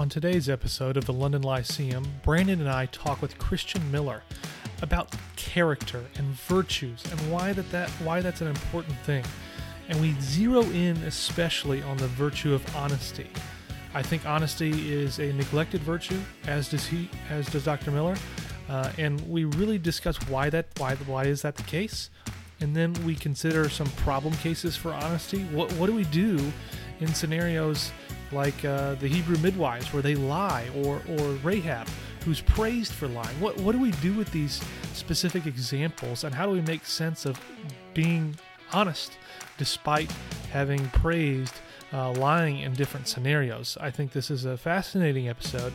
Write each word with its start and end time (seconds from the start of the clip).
On 0.00 0.08
today's 0.08 0.48
episode 0.48 0.96
of 0.96 1.04
the 1.04 1.12
London 1.12 1.42
Lyceum, 1.42 2.06
Brandon 2.22 2.58
and 2.58 2.70
I 2.70 2.86
talk 2.86 3.20
with 3.20 3.38
Christian 3.38 3.92
Miller 3.92 4.22
about 4.80 5.14
character 5.36 6.02
and 6.16 6.26
virtues 6.28 7.04
and 7.10 7.30
why 7.30 7.52
that, 7.52 7.70
that 7.70 7.90
why 8.02 8.22
that's 8.22 8.40
an 8.40 8.46
important 8.46 8.96
thing. 9.00 9.22
And 9.90 10.00
we 10.00 10.14
zero 10.18 10.62
in 10.62 10.96
especially 11.02 11.82
on 11.82 11.98
the 11.98 12.06
virtue 12.06 12.54
of 12.54 12.64
honesty. 12.74 13.26
I 13.92 14.02
think 14.02 14.24
honesty 14.24 14.90
is 14.90 15.18
a 15.18 15.34
neglected 15.34 15.82
virtue, 15.82 16.18
as 16.46 16.70
does 16.70 16.86
he, 16.86 17.10
as 17.28 17.50
does 17.50 17.66
Dr. 17.66 17.90
Miller, 17.90 18.16
uh, 18.70 18.90
and 18.96 19.20
we 19.28 19.44
really 19.44 19.76
discuss 19.76 20.16
why 20.30 20.48
that 20.48 20.68
why 20.78 20.94
why 20.94 21.24
is 21.24 21.42
that 21.42 21.56
the 21.56 21.62
case, 21.64 22.08
and 22.60 22.74
then 22.74 22.94
we 23.04 23.14
consider 23.14 23.68
some 23.68 23.88
problem 23.96 24.32
cases 24.36 24.76
for 24.76 24.94
honesty. 24.94 25.44
What 25.52 25.70
what 25.74 25.88
do 25.88 25.92
we 25.92 26.04
do 26.04 26.40
in 27.00 27.08
scenarios 27.08 27.92
like 28.32 28.64
uh, 28.64 28.94
the 28.94 29.08
Hebrew 29.08 29.38
midwives 29.38 29.92
where 29.92 30.02
they 30.02 30.14
lie, 30.14 30.68
or 30.84 31.02
or 31.08 31.32
Rahab 31.42 31.88
who's 32.24 32.40
praised 32.40 32.92
for 32.92 33.08
lying? 33.08 33.40
What 33.40 33.56
what 33.60 33.72
do 33.72 33.80
we 33.80 33.90
do 33.92 34.12
with 34.14 34.30
these 34.32 34.62
specific 34.92 35.46
examples, 35.46 36.24
and 36.24 36.34
how 36.34 36.46
do 36.46 36.52
we 36.52 36.60
make 36.60 36.84
sense 36.86 37.26
of 37.26 37.40
being 37.94 38.36
honest 38.72 39.12
despite 39.58 40.10
having 40.52 40.86
praised 40.90 41.54
uh, 41.92 42.12
lying 42.12 42.58
in 42.60 42.74
different 42.74 43.08
scenarios? 43.08 43.76
I 43.80 43.90
think 43.90 44.12
this 44.12 44.30
is 44.30 44.44
a 44.44 44.56
fascinating 44.56 45.28
episode. 45.28 45.72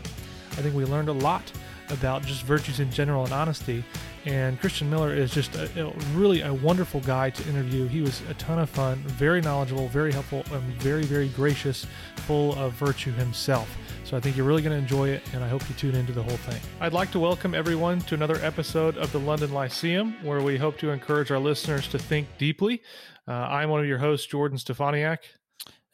I 0.52 0.62
think 0.62 0.76
we 0.76 0.86
learned 0.86 1.10
a 1.10 1.14
lot 1.14 1.52
about 1.90 2.24
just 2.24 2.44
virtues 2.44 2.80
in 2.80 2.92
general 2.92 3.26
and 3.26 3.34
honesty. 3.34 3.84
And 4.26 4.60
Christian 4.60 4.90
Miller 4.90 5.14
is 5.14 5.32
just 5.32 5.56
a, 5.56 5.86
a, 5.86 5.94
really 6.14 6.42
a 6.42 6.52
wonderful 6.52 7.00
guy 7.02 7.30
to 7.30 7.50
interview. 7.50 7.88
He 7.88 8.02
was 8.02 8.22
a 8.28 8.34
ton 8.34 8.58
of 8.58 8.70
fun, 8.72 8.98
very 9.06 9.40
knowledgeable, 9.40 9.88
very 9.90 10.12
helpful, 10.12 10.44
and 10.52 10.64
very, 10.82 11.04
very 11.04 11.28
gracious, 11.30 11.86
full 12.16 12.56
of 12.56 12.74
virtue 12.74 13.12
himself. 13.12 13.70
So 14.04 14.18
I 14.18 14.20
think 14.20 14.36
you're 14.36 14.46
really 14.46 14.64
going 14.64 14.72
to 14.72 14.80
enjoy 14.80 15.10
it, 15.10 15.22
and 15.34 15.44
I 15.44 15.48
hope 15.48 15.68
you 15.70 15.76
tune 15.76 15.94
into 15.94 16.12
the 16.12 16.24
whole 16.24 16.38
thing. 16.38 16.60
I'd 16.80 16.94
like 16.94 17.12
to 17.12 17.20
welcome 17.20 17.54
everyone 17.54 18.02
to 18.02 18.16
another 18.16 18.38
episode 18.38 18.98
of 18.98 19.12
the 19.12 19.20
London 19.20 19.54
Lyceum, 19.54 20.16
where 20.24 20.42
we 20.42 20.58
hope 20.58 20.80
to 20.80 20.90
encourage 20.90 21.30
our 21.30 21.40
listeners 21.40 21.88
to 21.90 22.00
think 22.00 22.28
deeply. 22.40 22.82
Uh, 23.28 23.32
I'm 23.32 23.70
one 23.70 23.80
of 23.80 23.86
your 23.86 24.00
hosts, 24.00 24.26
Jordan 24.26 24.58
Steffaniak. 24.58 25.20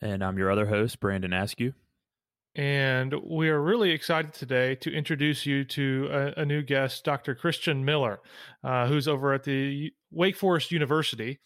And 0.02 0.24
I'm 0.24 0.38
your 0.38 0.50
other 0.50 0.66
host, 0.66 1.00
Brandon 1.00 1.34
Askew. 1.34 1.74
And 2.56 3.16
we 3.24 3.50
are 3.50 3.62
really 3.62 3.92
excited 3.92 4.34
today 4.34 4.76
to 4.76 4.92
introduce 4.92 5.46
you 5.46 5.64
to 5.66 6.10
a, 6.12 6.42
a 6.42 6.46
new 6.46 6.62
guest, 6.62 7.06
Dr. 7.06 7.34
Christian 7.34 7.86
Miller, 7.86 8.20
uh, 8.64 8.88
who's 8.88 9.08
over 9.08 9.34
at 9.34 9.46
the 9.46 9.94
Wake 10.12 10.36
Forest 10.36 10.72
University. 10.72 11.40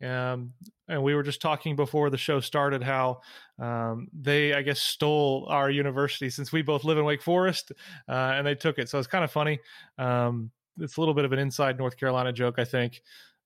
Um, 0.00 0.52
and 0.88 1.02
we 1.02 1.14
were 1.14 1.22
just 1.24 1.40
talking 1.40 1.74
before 1.74 2.10
the 2.10 2.18
show 2.18 2.38
started 2.38 2.82
how 2.82 3.20
um, 3.60 4.08
they, 4.12 4.52
I 4.52 4.62
guess, 4.62 4.80
stole 4.80 5.46
our 5.48 5.70
university 5.70 6.30
since 6.30 6.52
we 6.52 6.62
both 6.62 6.84
live 6.84 6.98
in 6.98 7.04
Wake 7.04 7.22
Forest, 7.22 7.72
uh, 8.08 8.12
and 8.34 8.46
they 8.46 8.54
took 8.54 8.78
it. 8.78 8.88
So 8.88 8.98
it's 8.98 9.08
kind 9.08 9.24
of 9.24 9.32
funny. 9.32 9.58
Um, 9.98 10.50
it's 10.78 10.96
a 10.96 11.00
little 11.00 11.14
bit 11.14 11.24
of 11.24 11.32
an 11.32 11.38
inside 11.38 11.78
North 11.78 11.96
Carolina 11.96 12.32
joke, 12.32 12.58
I 12.58 12.64
think, 12.64 13.02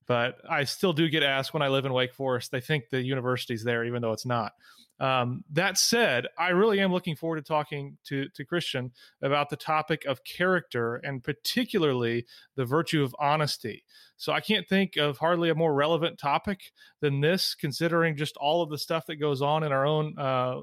but 0.06 0.36
I 0.48 0.64
still 0.64 0.92
do 0.92 1.08
get 1.08 1.22
asked 1.22 1.54
when 1.54 1.62
I 1.62 1.68
live 1.68 1.84
in 1.84 1.92
Wake 1.92 2.14
Forest. 2.14 2.50
They 2.50 2.60
think 2.60 2.88
the 2.90 3.02
university's 3.02 3.64
there, 3.64 3.84
even 3.84 4.02
though 4.02 4.12
it's 4.12 4.26
not. 4.26 4.52
Um, 4.98 5.44
that 5.52 5.78
said, 5.78 6.26
I 6.38 6.48
really 6.48 6.80
am 6.80 6.92
looking 6.92 7.16
forward 7.16 7.36
to 7.36 7.42
talking 7.42 7.98
to, 8.04 8.28
to 8.30 8.44
Christian 8.44 8.92
about 9.22 9.50
the 9.50 9.56
topic 9.56 10.04
of 10.06 10.24
character 10.24 10.96
and 10.96 11.22
particularly 11.22 12.26
the 12.54 12.64
virtue 12.64 13.02
of 13.02 13.14
honesty. 13.18 13.84
So 14.16 14.32
I 14.32 14.40
can't 14.40 14.66
think 14.66 14.96
of 14.96 15.18
hardly 15.18 15.50
a 15.50 15.54
more 15.54 15.74
relevant 15.74 16.18
topic 16.18 16.72
than 17.00 17.20
this, 17.20 17.54
considering 17.54 18.16
just 18.16 18.36
all 18.38 18.62
of 18.62 18.70
the 18.70 18.78
stuff 18.78 19.04
that 19.06 19.16
goes 19.16 19.42
on 19.42 19.62
in 19.62 19.72
our 19.72 19.86
own 19.86 20.18
uh, 20.18 20.60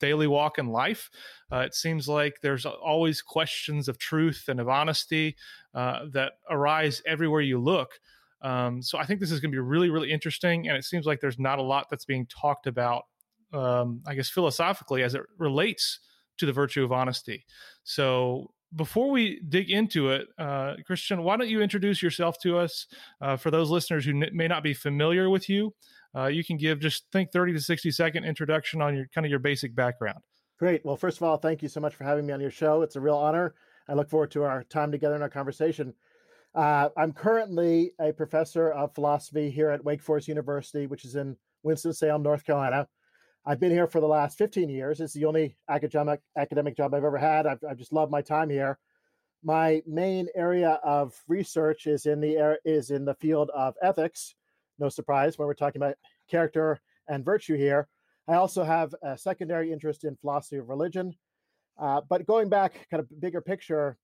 daily 0.00 0.26
walk 0.26 0.58
in 0.58 0.66
life. 0.66 1.08
Uh, 1.50 1.58
it 1.58 1.74
seems 1.74 2.08
like 2.08 2.40
there's 2.42 2.66
always 2.66 3.22
questions 3.22 3.88
of 3.88 3.98
truth 3.98 4.46
and 4.48 4.58
of 4.58 4.68
honesty 4.68 5.36
uh, 5.74 6.00
that 6.12 6.32
arise 6.50 7.00
everywhere 7.06 7.40
you 7.40 7.60
look. 7.60 8.00
Um, 8.42 8.82
so 8.82 8.98
I 8.98 9.04
think 9.04 9.20
this 9.20 9.30
is 9.30 9.38
going 9.38 9.52
to 9.52 9.56
be 9.56 9.60
really, 9.60 9.88
really 9.88 10.10
interesting. 10.10 10.68
And 10.68 10.76
it 10.76 10.84
seems 10.84 11.06
like 11.06 11.20
there's 11.20 11.38
not 11.38 11.60
a 11.60 11.62
lot 11.62 11.86
that's 11.88 12.04
being 12.04 12.26
talked 12.26 12.66
about 12.66 13.04
um, 13.52 14.02
I 14.06 14.14
guess, 14.14 14.28
philosophically 14.28 15.02
as 15.02 15.14
it 15.14 15.22
relates 15.38 16.00
to 16.38 16.46
the 16.46 16.52
virtue 16.52 16.84
of 16.84 16.92
honesty. 16.92 17.44
So, 17.84 18.52
before 18.74 19.10
we 19.10 19.40
dig 19.46 19.70
into 19.70 20.10
it, 20.10 20.28
uh, 20.38 20.76
Christian, 20.86 21.22
why 21.22 21.36
don't 21.36 21.48
you 21.48 21.60
introduce 21.60 22.02
yourself 22.02 22.38
to 22.42 22.56
us? 22.56 22.86
Uh, 23.20 23.36
for 23.36 23.50
those 23.50 23.68
listeners 23.68 24.06
who 24.06 24.12
n- 24.12 24.30
may 24.32 24.48
not 24.48 24.62
be 24.62 24.72
familiar 24.72 25.28
with 25.28 25.50
you, 25.50 25.74
uh, 26.16 26.26
you 26.26 26.42
can 26.42 26.56
give 26.56 26.80
just 26.80 27.04
think 27.12 27.32
30 27.32 27.52
to 27.52 27.60
60 27.60 27.90
second 27.90 28.24
introduction 28.24 28.80
on 28.80 28.96
your 28.96 29.06
kind 29.14 29.26
of 29.26 29.30
your 29.30 29.38
basic 29.40 29.74
background. 29.74 30.20
Great. 30.58 30.84
Well, 30.84 30.96
first 30.96 31.18
of 31.18 31.24
all, 31.24 31.36
thank 31.36 31.62
you 31.62 31.68
so 31.68 31.80
much 31.80 31.94
for 31.94 32.04
having 32.04 32.26
me 32.26 32.32
on 32.32 32.40
your 32.40 32.50
show. 32.50 32.82
It's 32.82 32.96
a 32.96 33.00
real 33.00 33.16
honor. 33.16 33.54
I 33.88 33.94
look 33.94 34.08
forward 34.08 34.30
to 34.32 34.44
our 34.44 34.64
time 34.64 34.92
together 34.92 35.14
and 35.14 35.22
our 35.22 35.28
conversation. 35.28 35.92
Uh, 36.54 36.90
I'm 36.96 37.12
currently 37.12 37.92
a 38.00 38.12
professor 38.12 38.70
of 38.70 38.94
philosophy 38.94 39.50
here 39.50 39.70
at 39.70 39.84
Wake 39.84 40.02
Forest 40.02 40.28
University, 40.28 40.86
which 40.86 41.04
is 41.04 41.16
in 41.16 41.36
Winston-Salem, 41.62 42.22
North 42.22 42.44
Carolina. 42.44 42.88
I've 43.44 43.58
been 43.58 43.72
here 43.72 43.88
for 43.88 44.00
the 44.00 44.06
last 44.06 44.38
15 44.38 44.68
years. 44.68 45.00
It's 45.00 45.14
the 45.14 45.24
only 45.24 45.56
academic 45.68 46.20
academic 46.36 46.76
job 46.76 46.94
I've 46.94 47.04
ever 47.04 47.18
had. 47.18 47.46
I've, 47.46 47.58
I've 47.68 47.78
just 47.78 47.92
loved 47.92 48.12
my 48.12 48.22
time 48.22 48.48
here. 48.48 48.78
My 49.42 49.82
main 49.84 50.28
area 50.36 50.78
of 50.84 51.14
research 51.26 51.88
is 51.88 52.06
in 52.06 52.20
the 52.20 52.58
is 52.64 52.90
in 52.90 53.04
the 53.04 53.14
field 53.14 53.50
of 53.50 53.74
ethics. 53.82 54.36
No 54.78 54.88
surprise 54.88 55.38
when 55.38 55.48
we're 55.48 55.54
talking 55.54 55.82
about 55.82 55.96
character 56.30 56.80
and 57.08 57.24
virtue 57.24 57.56
here. 57.56 57.88
I 58.28 58.34
also 58.34 58.62
have 58.62 58.94
a 59.02 59.18
secondary 59.18 59.72
interest 59.72 60.04
in 60.04 60.14
philosophy 60.16 60.58
of 60.58 60.68
religion. 60.68 61.12
Uh, 61.80 62.00
but 62.08 62.26
going 62.26 62.48
back, 62.48 62.86
kind 62.90 63.00
of 63.00 63.20
bigger 63.20 63.40
picture, 63.40 63.96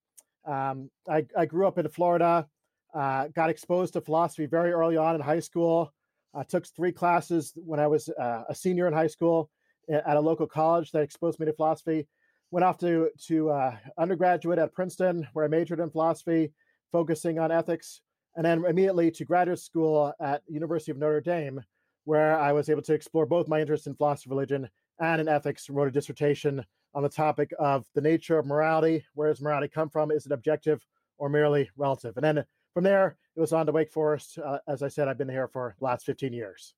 um, 0.44 0.90
I, 1.08 1.26
I, 1.36 1.44
grew 1.46 1.68
up 1.68 1.78
in 1.78 1.86
Florida, 1.88 2.48
uh, 2.94 3.28
got 3.28 3.50
exposed 3.50 3.92
to 3.92 4.00
philosophy 4.00 4.46
very 4.46 4.72
early 4.72 4.96
on 4.96 5.14
in 5.14 5.20
high 5.20 5.40
school. 5.40 5.92
I 6.34 6.42
took 6.42 6.66
three 6.66 6.92
classes 6.92 7.52
when 7.56 7.80
I 7.80 7.86
was 7.86 8.08
uh, 8.08 8.44
a 8.48 8.54
senior 8.54 8.86
in 8.86 8.92
high 8.92 9.06
school 9.06 9.50
at 9.88 10.16
a 10.16 10.20
local 10.20 10.46
college 10.46 10.90
that 10.92 11.02
exposed 11.02 11.40
me 11.40 11.46
to 11.46 11.52
philosophy. 11.52 12.06
Went 12.50 12.64
off 12.64 12.78
to 12.78 13.10
to 13.26 13.50
uh, 13.50 13.76
undergraduate 13.98 14.58
at 14.58 14.72
Princeton, 14.72 15.26
where 15.32 15.44
I 15.44 15.48
majored 15.48 15.80
in 15.80 15.90
philosophy, 15.90 16.52
focusing 16.92 17.38
on 17.38 17.50
ethics, 17.50 18.00
and 18.36 18.44
then 18.44 18.64
immediately 18.64 19.10
to 19.12 19.24
graduate 19.24 19.58
school 19.58 20.12
at 20.20 20.42
University 20.46 20.90
of 20.90 20.98
Notre 20.98 21.20
Dame, 21.20 21.62
where 22.04 22.38
I 22.38 22.52
was 22.52 22.68
able 22.68 22.82
to 22.82 22.94
explore 22.94 23.26
both 23.26 23.48
my 23.48 23.60
interests 23.60 23.86
in 23.86 23.94
philosophy 23.94 24.30
religion 24.30 24.68
and 25.00 25.20
in 25.20 25.28
ethics. 25.28 25.68
Wrote 25.68 25.88
a 25.88 25.90
dissertation 25.90 26.64
on 26.94 27.02
the 27.02 27.08
topic 27.08 27.52
of 27.58 27.84
the 27.94 28.00
nature 28.00 28.38
of 28.38 28.46
morality. 28.46 29.04
Where 29.14 29.28
does 29.28 29.42
morality 29.42 29.68
come 29.68 29.90
from? 29.90 30.10
Is 30.10 30.24
it 30.24 30.32
objective 30.32 30.84
or 31.18 31.28
merely 31.28 31.70
relative? 31.76 32.16
And 32.16 32.24
then 32.24 32.44
from 32.72 32.84
there, 32.84 33.16
it 33.38 33.40
was 33.40 33.52
on 33.52 33.66
to 33.66 33.72
Wake 33.72 33.92
Forest. 33.92 34.40
Uh, 34.44 34.58
as 34.66 34.82
I 34.82 34.88
said, 34.88 35.06
I've 35.06 35.16
been 35.16 35.28
here 35.28 35.46
for 35.46 35.76
the 35.78 35.84
last 35.84 36.04
15 36.04 36.32
years. 36.32 36.74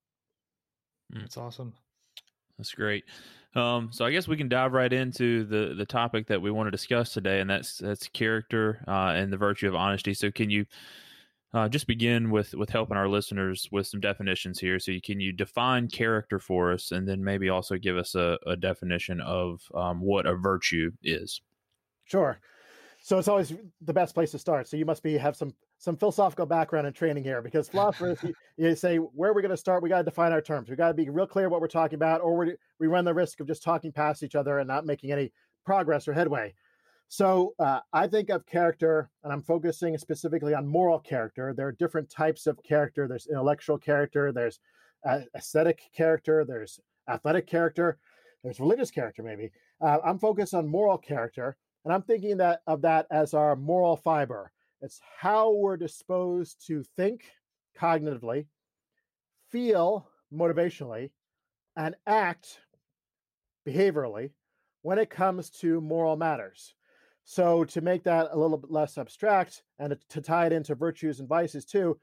Hmm. 1.10 1.20
That's 1.20 1.38
awesome. 1.38 1.72
That's 2.58 2.74
great. 2.74 3.04
Um, 3.54 3.88
so 3.92 4.04
I 4.04 4.10
guess 4.10 4.28
we 4.28 4.36
can 4.36 4.50
dive 4.50 4.74
right 4.74 4.92
into 4.92 5.44
the 5.44 5.74
the 5.74 5.86
topic 5.86 6.26
that 6.26 6.42
we 6.42 6.50
want 6.50 6.66
to 6.66 6.70
discuss 6.70 7.14
today, 7.14 7.40
and 7.40 7.48
that's 7.48 7.78
that's 7.78 8.08
character 8.08 8.84
uh, 8.86 9.14
and 9.16 9.32
the 9.32 9.38
virtue 9.38 9.68
of 9.68 9.74
honesty. 9.74 10.12
So 10.12 10.30
can 10.30 10.50
you 10.50 10.66
uh, 11.54 11.70
just 11.70 11.86
begin 11.86 12.30
with 12.30 12.52
with 12.54 12.68
helping 12.68 12.98
our 12.98 13.08
listeners 13.08 13.66
with 13.72 13.86
some 13.86 13.98
definitions 13.98 14.60
here? 14.60 14.78
So 14.78 14.92
you, 14.92 15.00
can 15.00 15.18
you 15.18 15.32
define 15.32 15.88
character 15.88 16.38
for 16.38 16.72
us, 16.72 16.92
and 16.92 17.08
then 17.08 17.24
maybe 17.24 17.48
also 17.48 17.78
give 17.78 17.96
us 17.96 18.14
a, 18.14 18.38
a 18.46 18.54
definition 18.54 19.22
of 19.22 19.62
um, 19.74 20.02
what 20.02 20.26
a 20.26 20.34
virtue 20.34 20.90
is? 21.02 21.40
Sure. 22.04 22.38
So 23.02 23.18
it's 23.18 23.28
always 23.28 23.54
the 23.80 23.94
best 23.94 24.14
place 24.14 24.32
to 24.32 24.38
start. 24.38 24.68
So 24.68 24.76
you 24.76 24.84
must 24.84 25.02
be 25.02 25.16
have 25.16 25.34
some 25.34 25.54
some 25.80 25.96
philosophical 25.96 26.44
background 26.44 26.86
and 26.86 26.94
training 26.94 27.24
here 27.24 27.40
because 27.40 27.66
philosophers 27.66 28.18
you, 28.22 28.34
you, 28.58 28.76
say 28.76 28.98
where 28.98 29.30
are 29.30 29.34
we 29.34 29.40
going 29.40 29.50
to 29.50 29.56
start? 29.56 29.82
We 29.82 29.88
got 29.88 29.98
to 29.98 30.04
define 30.04 30.30
our 30.30 30.42
terms. 30.42 30.68
We 30.68 30.76
got 30.76 30.88
to 30.88 30.94
be 30.94 31.08
real 31.08 31.26
clear 31.26 31.48
what 31.48 31.62
we're 31.62 31.68
talking 31.68 31.96
about 31.96 32.20
or 32.20 32.36
we 32.36 32.54
we 32.78 32.86
run 32.86 33.06
the 33.06 33.14
risk 33.14 33.40
of 33.40 33.46
just 33.46 33.62
talking 33.62 33.90
past 33.90 34.22
each 34.22 34.34
other 34.34 34.58
and 34.58 34.68
not 34.68 34.84
making 34.84 35.10
any 35.10 35.32
progress 35.64 36.06
or 36.06 36.12
headway. 36.12 36.54
So 37.08 37.54
uh, 37.58 37.80
i 37.94 38.06
think 38.06 38.28
of 38.28 38.46
character 38.46 39.10
and 39.24 39.32
i'm 39.32 39.42
focusing 39.42 39.96
specifically 39.96 40.54
on 40.54 40.66
moral 40.66 40.98
character. 40.98 41.54
There 41.56 41.68
are 41.68 41.72
different 41.72 42.10
types 42.10 42.46
of 42.46 42.62
character. 42.62 43.08
There's 43.08 43.26
intellectual 43.26 43.78
character 43.78 44.32
there's 44.32 44.60
uh, 45.08 45.20
aesthetic 45.34 45.80
character 45.96 46.44
there's 46.44 46.78
athletic 47.08 47.46
character 47.46 47.96
there's 48.44 48.60
religious 48.60 48.90
character 48.90 49.22
maybe. 49.22 49.50
Uh, 49.80 49.96
i'm 50.04 50.18
focused 50.18 50.52
on 50.52 50.68
moral 50.68 50.98
character 50.98 51.56
and 51.86 51.94
i'm 51.94 52.02
thinking 52.02 52.36
that 52.36 52.60
of 52.66 52.82
that 52.82 53.06
as 53.10 53.32
our 53.32 53.56
moral 53.56 53.96
fiber 53.96 54.52
it's 54.80 55.00
how 55.18 55.52
we're 55.52 55.76
disposed 55.76 56.66
to 56.66 56.82
think 56.96 57.24
cognitively, 57.78 58.46
feel 59.50 60.08
motivationally, 60.32 61.10
and 61.76 61.94
act 62.06 62.60
behaviorally 63.66 64.30
when 64.82 64.98
it 64.98 65.10
comes 65.10 65.50
to 65.50 65.80
moral 65.80 66.16
matters. 66.16 66.74
So, 67.24 67.64
to 67.64 67.80
make 67.80 68.02
that 68.04 68.28
a 68.32 68.38
little 68.38 68.56
bit 68.56 68.70
less 68.70 68.98
abstract 68.98 69.62
and 69.78 69.96
to 70.08 70.20
tie 70.20 70.46
it 70.46 70.52
into 70.52 70.74
virtues 70.74 71.20
and 71.20 71.28
vices 71.28 71.64
too, 71.64 71.98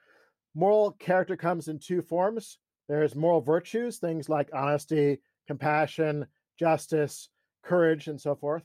moral 0.55 0.91
character 0.91 1.35
comes 1.35 1.67
in 1.67 1.79
two 1.79 2.01
forms. 2.01 2.59
There's 2.87 3.15
moral 3.15 3.41
virtues, 3.41 3.97
things 3.97 4.29
like 4.29 4.49
honesty, 4.53 5.19
compassion, 5.47 6.27
justice, 6.57 7.29
courage, 7.63 8.07
and 8.07 8.21
so 8.21 8.35
forth. 8.35 8.63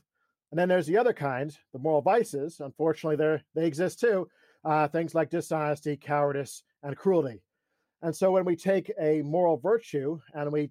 And 0.53 0.59
then 0.59 0.69
there's 0.69 0.85
the 0.85 0.99
other 0.99 1.13
kind, 1.13 1.57
the 1.71 1.79
moral 1.79 2.03
vices. 2.03 2.59
Unfortunately, 2.59 3.15
they 3.15 3.41
they 3.59 3.65
exist 3.65 3.99
too. 3.99 4.29
Uh, 4.63 4.87
things 4.87 5.15
like 5.15 5.31
dishonesty, 5.31 5.97
cowardice, 5.97 6.61
and 6.83 6.95
cruelty. 6.95 7.41
And 8.03 8.15
so 8.15 8.29
when 8.29 8.45
we 8.45 8.55
take 8.55 8.91
a 9.01 9.23
moral 9.23 9.57
virtue 9.57 10.19
and 10.35 10.51
we 10.51 10.69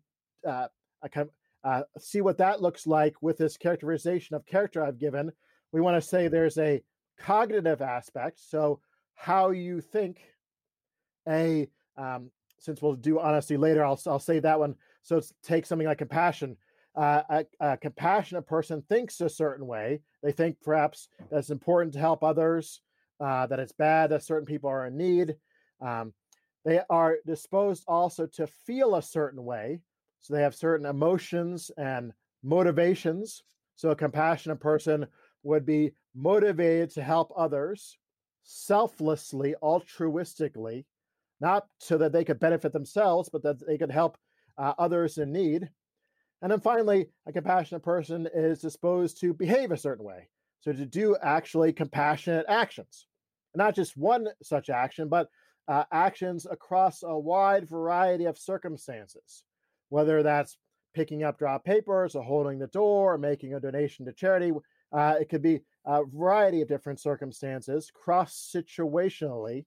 uh, 0.48 0.68
kind 1.10 1.28
of, 1.28 1.30
uh, 1.64 1.82
see 1.98 2.20
what 2.20 2.38
that 2.38 2.62
looks 2.62 2.86
like 2.86 3.20
with 3.22 3.38
this 3.38 3.56
characterization 3.56 4.36
of 4.36 4.46
character 4.46 4.84
I've 4.84 5.00
given, 5.00 5.32
we 5.72 5.80
want 5.80 6.00
to 6.00 6.08
say 6.08 6.28
there's 6.28 6.58
a 6.58 6.80
cognitive 7.18 7.82
aspect. 7.82 8.38
So 8.38 8.78
how 9.16 9.50
you 9.50 9.80
think 9.80 10.18
a 11.28 11.68
um, 11.96 12.30
since 12.60 12.80
we'll 12.80 12.94
do 12.94 13.18
honesty 13.18 13.56
later, 13.56 13.84
I'll 13.84 14.00
I'll 14.06 14.20
say 14.20 14.38
that 14.38 14.60
one. 14.60 14.76
So 15.02 15.20
take 15.42 15.66
something 15.66 15.88
like 15.88 15.98
compassion. 15.98 16.56
Uh, 16.94 17.22
a, 17.30 17.44
a, 17.60 17.76
compassionate 17.78 18.46
person 18.46 18.82
thinks 18.82 19.20
a 19.20 19.28
certain 19.28 19.66
way. 19.66 20.00
They 20.22 20.32
think 20.32 20.56
perhaps 20.62 21.08
that 21.30 21.38
it's 21.38 21.50
important 21.50 21.94
to 21.94 22.00
help 22.00 22.22
others, 22.22 22.82
uh, 23.18 23.46
that 23.46 23.60
it's 23.60 23.72
bad 23.72 24.10
that 24.10 24.22
certain 24.22 24.44
people 24.44 24.68
are 24.68 24.86
in 24.86 24.98
need. 24.98 25.36
Um, 25.80 26.12
they 26.64 26.80
are 26.90 27.16
disposed 27.26 27.84
also 27.88 28.26
to 28.34 28.46
feel 28.46 28.94
a 28.94 29.02
certain 29.02 29.42
way. 29.42 29.80
So 30.20 30.34
they 30.34 30.42
have 30.42 30.54
certain 30.54 30.86
emotions 30.86 31.70
and 31.76 32.12
motivations. 32.42 33.42
So 33.74 33.90
a 33.90 33.96
compassionate 33.96 34.60
person 34.60 35.06
would 35.42 35.64
be 35.64 35.92
motivated 36.14 36.90
to 36.90 37.02
help 37.02 37.32
others 37.36 37.98
selflessly, 38.44 39.54
altruistically, 39.62 40.84
not 41.40 41.66
so 41.78 41.98
that 41.98 42.12
they 42.12 42.24
could 42.24 42.38
benefit 42.38 42.72
themselves, 42.72 43.28
but 43.28 43.42
that 43.42 43.66
they 43.66 43.78
could 43.78 43.90
help 43.90 44.16
uh, 44.58 44.74
others 44.78 45.18
in 45.18 45.32
need. 45.32 45.68
And 46.42 46.50
then 46.50 46.60
finally, 46.60 47.08
a 47.26 47.32
compassionate 47.32 47.84
person 47.84 48.28
is 48.34 48.60
disposed 48.60 49.20
to 49.20 49.32
behave 49.32 49.70
a 49.70 49.76
certain 49.76 50.04
way. 50.04 50.28
So 50.60 50.72
to 50.72 50.84
do 50.84 51.16
actually 51.22 51.72
compassionate 51.72 52.46
actions. 52.48 53.06
Not 53.54 53.74
just 53.74 53.96
one 53.96 54.26
such 54.42 54.68
action, 54.68 55.08
but 55.08 55.28
uh, 55.68 55.84
actions 55.92 56.46
across 56.50 57.04
a 57.04 57.16
wide 57.16 57.68
variety 57.68 58.24
of 58.24 58.36
circumstances, 58.36 59.44
whether 59.88 60.22
that's 60.22 60.58
picking 60.94 61.22
up 61.22 61.38
drop 61.38 61.64
papers 61.64 62.14
or 62.14 62.22
holding 62.22 62.58
the 62.58 62.66
door 62.68 63.14
or 63.14 63.18
making 63.18 63.54
a 63.54 63.60
donation 63.60 64.04
to 64.06 64.12
charity. 64.12 64.52
Uh, 64.92 65.14
it 65.20 65.28
could 65.28 65.42
be 65.42 65.60
a 65.86 66.04
variety 66.04 66.60
of 66.60 66.68
different 66.68 67.00
circumstances, 67.00 67.90
cross 67.94 68.52
situationally, 68.54 69.64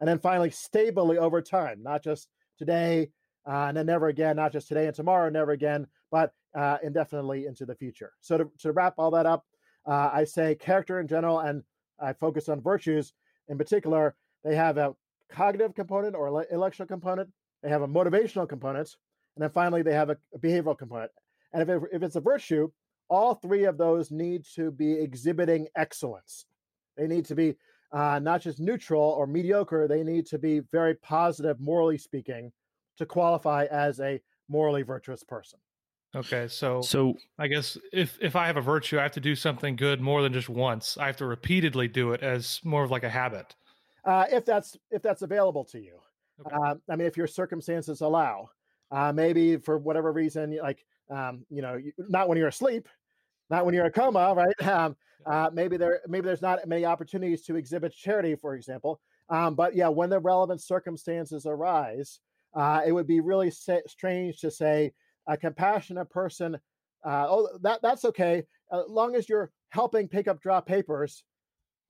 and 0.00 0.08
then 0.08 0.18
finally 0.18 0.50
stably 0.50 1.18
over 1.18 1.40
time, 1.40 1.82
not 1.82 2.02
just 2.02 2.28
today 2.58 3.08
uh, 3.46 3.66
and 3.68 3.76
then 3.76 3.86
never 3.86 4.08
again, 4.08 4.36
not 4.36 4.52
just 4.52 4.68
today 4.68 4.86
and 4.86 4.94
tomorrow, 4.94 5.28
never 5.28 5.52
again, 5.52 5.86
but 6.10 6.32
uh, 6.54 6.78
indefinitely 6.82 7.46
into 7.46 7.66
the 7.66 7.74
future. 7.74 8.12
So 8.20 8.38
to, 8.38 8.50
to 8.60 8.72
wrap 8.72 8.94
all 8.98 9.10
that 9.12 9.26
up, 9.26 9.44
uh, 9.86 10.10
I 10.12 10.24
say 10.24 10.54
character 10.54 11.00
in 11.00 11.08
general, 11.08 11.40
and 11.40 11.62
I 12.00 12.12
focus 12.12 12.48
on 12.48 12.60
virtues 12.60 13.12
in 13.48 13.58
particular. 13.58 14.14
They 14.44 14.54
have 14.54 14.78
a 14.78 14.94
cognitive 15.30 15.74
component 15.74 16.14
or 16.14 16.28
intellectual 16.44 16.86
component. 16.86 17.30
They 17.62 17.68
have 17.70 17.82
a 17.82 17.88
motivational 17.88 18.48
component, 18.48 18.94
and 19.36 19.42
then 19.42 19.50
finally 19.50 19.82
they 19.82 19.94
have 19.94 20.10
a, 20.10 20.16
a 20.34 20.38
behavioral 20.38 20.78
component. 20.78 21.10
And 21.52 21.62
if, 21.62 21.68
it, 21.68 21.82
if 21.92 22.02
it's 22.02 22.16
a 22.16 22.20
virtue, 22.20 22.70
all 23.08 23.34
three 23.34 23.64
of 23.64 23.76
those 23.76 24.10
need 24.10 24.44
to 24.54 24.70
be 24.70 24.92
exhibiting 24.92 25.68
excellence. 25.76 26.46
They 26.96 27.06
need 27.06 27.26
to 27.26 27.34
be 27.34 27.56
uh, 27.92 28.18
not 28.20 28.40
just 28.40 28.58
neutral 28.58 29.02
or 29.02 29.26
mediocre. 29.26 29.86
They 29.86 30.02
need 30.02 30.26
to 30.26 30.38
be 30.38 30.60
very 30.60 30.94
positive, 30.94 31.60
morally 31.60 31.98
speaking, 31.98 32.52
to 32.98 33.06
qualify 33.06 33.66
as 33.70 34.00
a 34.00 34.20
morally 34.48 34.82
virtuous 34.82 35.22
person. 35.22 35.58
Okay, 36.14 36.46
so 36.46 36.82
so 36.82 37.14
I 37.38 37.46
guess 37.46 37.78
if 37.92 38.18
if 38.20 38.36
I 38.36 38.46
have 38.46 38.58
a 38.58 38.60
virtue, 38.60 38.98
I 38.98 39.02
have 39.02 39.12
to 39.12 39.20
do 39.20 39.34
something 39.34 39.76
good 39.76 40.00
more 40.00 40.20
than 40.20 40.32
just 40.32 40.50
once. 40.50 40.98
I 40.98 41.06
have 41.06 41.16
to 41.18 41.26
repeatedly 41.26 41.88
do 41.88 42.12
it 42.12 42.22
as 42.22 42.60
more 42.64 42.84
of 42.84 42.90
like 42.90 43.02
a 43.02 43.08
habit 43.08 43.54
uh, 44.04 44.26
if 44.30 44.44
that's 44.44 44.76
if 44.90 45.02
that's 45.02 45.22
available 45.22 45.64
to 45.64 45.80
you. 45.80 45.98
Okay. 46.40 46.54
Uh, 46.54 46.74
I 46.88 46.96
mean, 46.96 47.06
if 47.06 47.16
your 47.16 47.26
circumstances 47.26 48.00
allow, 48.00 48.50
uh, 48.90 49.12
maybe 49.12 49.56
for 49.56 49.78
whatever 49.78 50.12
reason, 50.12 50.56
like 50.60 50.84
um, 51.10 51.44
you 51.50 51.62
know, 51.62 51.80
not 51.98 52.28
when 52.28 52.38
you're 52.38 52.48
asleep, 52.48 52.88
not 53.50 53.64
when 53.64 53.74
you're 53.74 53.84
in 53.84 53.90
a 53.90 53.92
coma, 53.92 54.34
right? 54.34 54.54
Um, 54.68 54.96
uh, 55.24 55.48
maybe 55.52 55.76
there 55.76 56.00
maybe 56.08 56.26
there's 56.26 56.42
not 56.42 56.66
many 56.66 56.84
opportunities 56.84 57.42
to 57.42 57.54
exhibit 57.54 57.94
charity, 57.94 58.34
for 58.34 58.56
example. 58.56 59.00
Um, 59.28 59.54
but 59.54 59.76
yeah, 59.76 59.86
when 59.86 60.10
the 60.10 60.18
relevant 60.18 60.60
circumstances 60.60 61.46
arise, 61.46 62.18
uh, 62.54 62.82
it 62.86 62.92
would 62.92 63.06
be 63.06 63.20
really 63.20 63.50
sa- 63.50 63.86
strange 63.86 64.40
to 64.40 64.50
say 64.50 64.92
a 65.26 65.36
compassionate 65.36 66.10
person. 66.10 66.56
Uh, 67.04 67.26
oh, 67.28 67.48
that 67.62 67.80
that's 67.82 68.04
okay, 68.04 68.44
as 68.72 68.84
long 68.88 69.14
as 69.14 69.28
you're 69.28 69.50
helping 69.70 70.08
pick 70.08 70.28
up 70.28 70.40
drop 70.40 70.66
papers 70.66 71.24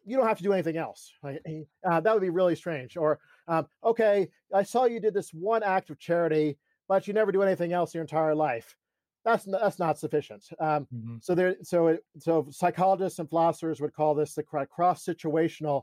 you 0.04 0.16
don't 0.16 0.26
have 0.26 0.38
to 0.38 0.42
do 0.42 0.52
anything 0.52 0.76
else. 0.76 1.12
Right? 1.22 1.40
Uh, 1.88 2.00
that 2.00 2.12
would 2.12 2.22
be 2.22 2.30
really 2.30 2.56
strange. 2.56 2.96
Or, 2.96 3.18
um, 3.48 3.66
okay, 3.84 4.28
I 4.54 4.62
saw 4.62 4.84
you 4.84 5.00
did 5.00 5.14
this 5.14 5.30
one 5.32 5.62
act 5.62 5.90
of 5.90 5.98
charity, 5.98 6.58
but 6.88 7.06
you 7.06 7.14
never 7.14 7.32
do 7.32 7.42
anything 7.42 7.72
else 7.72 7.94
your 7.94 8.02
entire 8.02 8.34
life. 8.34 8.76
That's 9.24 9.44
that's 9.44 9.78
not 9.78 9.98
sufficient. 9.98 10.44
Um, 10.58 10.86
mm-hmm. 10.92 11.16
So 11.20 11.34
there, 11.36 11.54
so 11.62 11.88
it, 11.88 12.04
so 12.18 12.48
psychologists 12.50 13.20
and 13.20 13.28
philosophers 13.28 13.80
would 13.80 13.94
call 13.94 14.16
this 14.16 14.34
the 14.34 14.42
cross 14.42 15.04
situational 15.04 15.82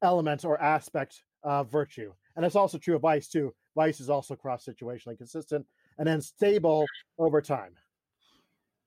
element 0.00 0.44
or 0.44 0.62
aspect 0.62 1.24
of 1.42 1.72
virtue, 1.72 2.12
and 2.36 2.46
it's 2.46 2.54
also 2.54 2.78
true 2.78 2.94
of 2.94 3.02
vice 3.02 3.28
too. 3.28 3.52
Vice 3.74 4.00
is 4.00 4.10
also 4.10 4.34
cross 4.34 4.64
situationally 4.64 5.16
consistent 5.16 5.66
and 5.98 6.06
then 6.06 6.20
stable 6.20 6.86
over 7.18 7.40
time. 7.40 7.74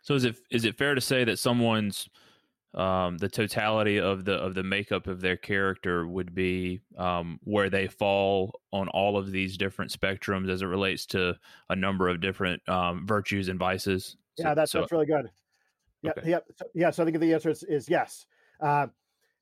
So 0.04 0.16
is 0.16 0.26
it 0.26 0.38
is 0.50 0.66
it 0.66 0.78
fair 0.78 0.96
to 0.96 1.02
say 1.02 1.24
that 1.24 1.40
someone's 1.40 2.10
um, 2.74 3.18
the 3.18 3.28
totality 3.28 4.00
of 4.00 4.26
the 4.26 4.34
of 4.34 4.56
the 4.56 4.64
makeup 4.64 5.08
of 5.08 5.22
their 5.22 5.38
character 5.38 6.08
would 6.08 6.34
be 6.34 6.82
um, 6.98 7.40
where 7.44 7.70
they 7.70 7.88
fall 7.88 8.62
on 8.72 8.88
all 8.90 9.18
of 9.18 9.32
these 9.32 9.58
different 9.58 9.92
spectrums 9.92 10.50
as 10.50 10.62
it 10.62 10.68
relates 10.68 11.06
to 11.08 11.36
a 11.70 11.76
number 11.76 12.08
of 12.08 12.22
different 12.22 12.68
um, 12.70 13.06
virtues 13.06 13.50
and 13.50 13.60
vices. 13.60 14.16
So, 14.38 14.48
yeah, 14.48 14.54
that's 14.54 14.72
so, 14.72 14.80
that's 14.80 14.92
really 14.92 15.06
good. 15.06 15.30
Yeah, 16.02 16.12
okay. 16.18 16.30
yeah, 16.30 16.40
so, 16.56 16.66
yeah. 16.74 16.92
So 16.92 17.04
I 17.04 17.06
think 17.06 17.20
the 17.20 17.34
answer 17.34 17.50
is, 17.50 17.64
is 17.64 17.90
yes. 17.90 18.26
Uh, 18.60 18.88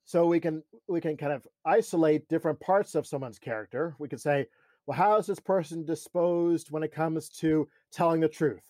so 0.04 0.26
we 0.26 0.40
can 0.40 0.62
we 0.88 1.00
can 1.00 1.16
kind 1.16 1.32
of 1.32 1.46
isolate 1.64 2.28
different 2.28 2.58
parts 2.58 2.96
of 2.96 3.06
someone's 3.06 3.38
character. 3.38 3.94
We 3.98 4.08
could 4.08 4.20
say, 4.20 4.46
well, 4.90 4.98
how 4.98 5.18
is 5.18 5.26
this 5.26 5.38
person 5.38 5.84
disposed 5.84 6.72
when 6.72 6.82
it 6.82 6.90
comes 6.90 7.28
to 7.28 7.68
telling 7.92 8.18
the 8.18 8.28
truth? 8.28 8.64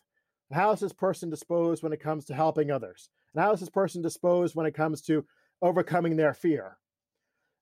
How 0.53 0.71
is 0.73 0.81
this 0.81 0.93
person 0.93 1.31
disposed 1.31 1.83
when 1.83 1.95
it 1.95 2.03
comes 2.03 2.27
to 2.27 2.35
helping 2.35 2.71
others? 2.71 3.09
And 3.33 3.43
how 3.43 3.53
is 3.53 3.61
this 3.61 3.71
person 3.71 4.03
disposed 4.03 4.55
when 4.55 4.67
it 4.67 4.75
comes 4.75 5.01
to 5.07 5.25
overcoming 5.63 6.17
their 6.17 6.35
fear? 6.35 6.77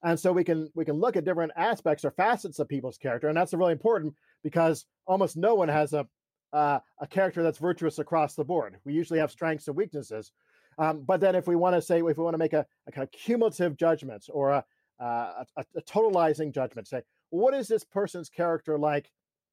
And 0.02 0.18
so 0.18 0.32
we 0.32 0.42
can 0.42 0.72
we 0.74 0.84
can 0.84 0.96
look 0.96 1.16
at 1.16 1.24
different 1.24 1.52
aspects 1.54 2.04
or 2.04 2.10
facets 2.10 2.58
of 2.58 2.68
people's 2.68 2.98
character, 2.98 3.28
and 3.28 3.36
that's 3.36 3.54
really 3.54 3.70
important 3.70 4.14
because 4.42 4.86
almost 5.06 5.36
no 5.36 5.54
one 5.54 5.68
has 5.68 5.92
a 5.92 6.08
uh, 6.52 6.80
a 7.00 7.06
character 7.06 7.44
that's 7.44 7.58
virtuous 7.58 8.00
across 8.00 8.34
the 8.34 8.44
board. 8.44 8.78
We 8.84 8.92
usually 8.92 9.20
have 9.20 9.30
strengths 9.30 9.68
and 9.68 9.76
weaknesses. 9.76 10.32
Um, 10.78 11.04
but 11.06 11.20
then, 11.20 11.36
if 11.36 11.46
we 11.46 11.54
want 11.54 11.76
to 11.76 11.82
say, 11.82 11.98
if 11.98 12.18
we 12.18 12.24
want 12.24 12.34
to 12.34 12.38
make 12.38 12.54
a, 12.54 12.66
a 12.88 12.90
kind 12.90 13.04
of 13.04 13.12
cumulative 13.12 13.76
judgment 13.76 14.26
or 14.32 14.50
a, 14.50 14.64
uh, 14.98 15.44
a, 15.56 15.64
a 15.76 15.82
totalizing 15.82 16.52
judgment, 16.52 16.88
say, 16.88 17.02
what 17.30 17.54
is 17.54 17.68
this 17.68 17.85
person's 17.85 18.28
character 18.28 18.78
like? 18.78 19.11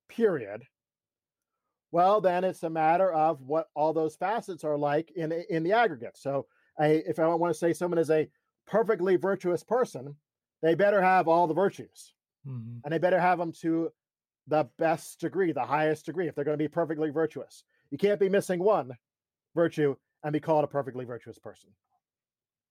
Period. 0.10 0.64
Well, 1.92 2.22
then 2.22 2.44
it's 2.44 2.64
a 2.64 2.70
matter 2.70 3.12
of 3.12 3.42
what 3.42 3.68
all 3.76 3.94
those 3.94 4.16
facets 4.16 4.64
are 4.64 4.78
like 4.78 5.12
in 5.16 5.32
in 5.50 5.64
the 5.64 5.74
aggregate. 5.74 6.18
So, 6.18 6.46
I, 6.78 6.88
if 6.88 7.20
I 7.20 7.28
want 7.28 7.54
to 7.54 7.58
say 7.58 7.74
someone 7.74 8.00
is 8.00 8.12
a 8.12 8.28
perfectly 8.68 9.16
virtuous 9.16 9.64
person, 9.64 10.16
they 10.62 10.76
better 10.76 11.02
have 11.02 11.28
all 11.28 11.48
the 11.48 11.54
virtues, 11.54 12.14
mm-hmm. 12.48 12.80
and 12.84 12.94
they 12.94 12.98
better 12.98 13.20
have 13.20 13.38
them 13.38 13.54
to 13.62 13.92
the 14.48 14.68
best 14.78 15.20
degree, 15.20 15.52
the 15.52 15.66
highest 15.66 16.06
degree. 16.06 16.28
If 16.28 16.36
they're 16.36 16.46
going 16.46 16.58
to 16.58 16.64
be 16.64 16.68
perfectly 16.68 17.10
virtuous, 17.10 17.64
you 17.92 17.98
can't 17.98 18.20
be 18.20 18.30
missing 18.30 18.60
one 18.60 18.92
virtue 19.56 19.96
and 20.24 20.34
be 20.34 20.40
called 20.40 20.64
a 20.64 20.68
perfectly 20.68 21.06
virtuous 21.06 21.40
person. 21.40 21.70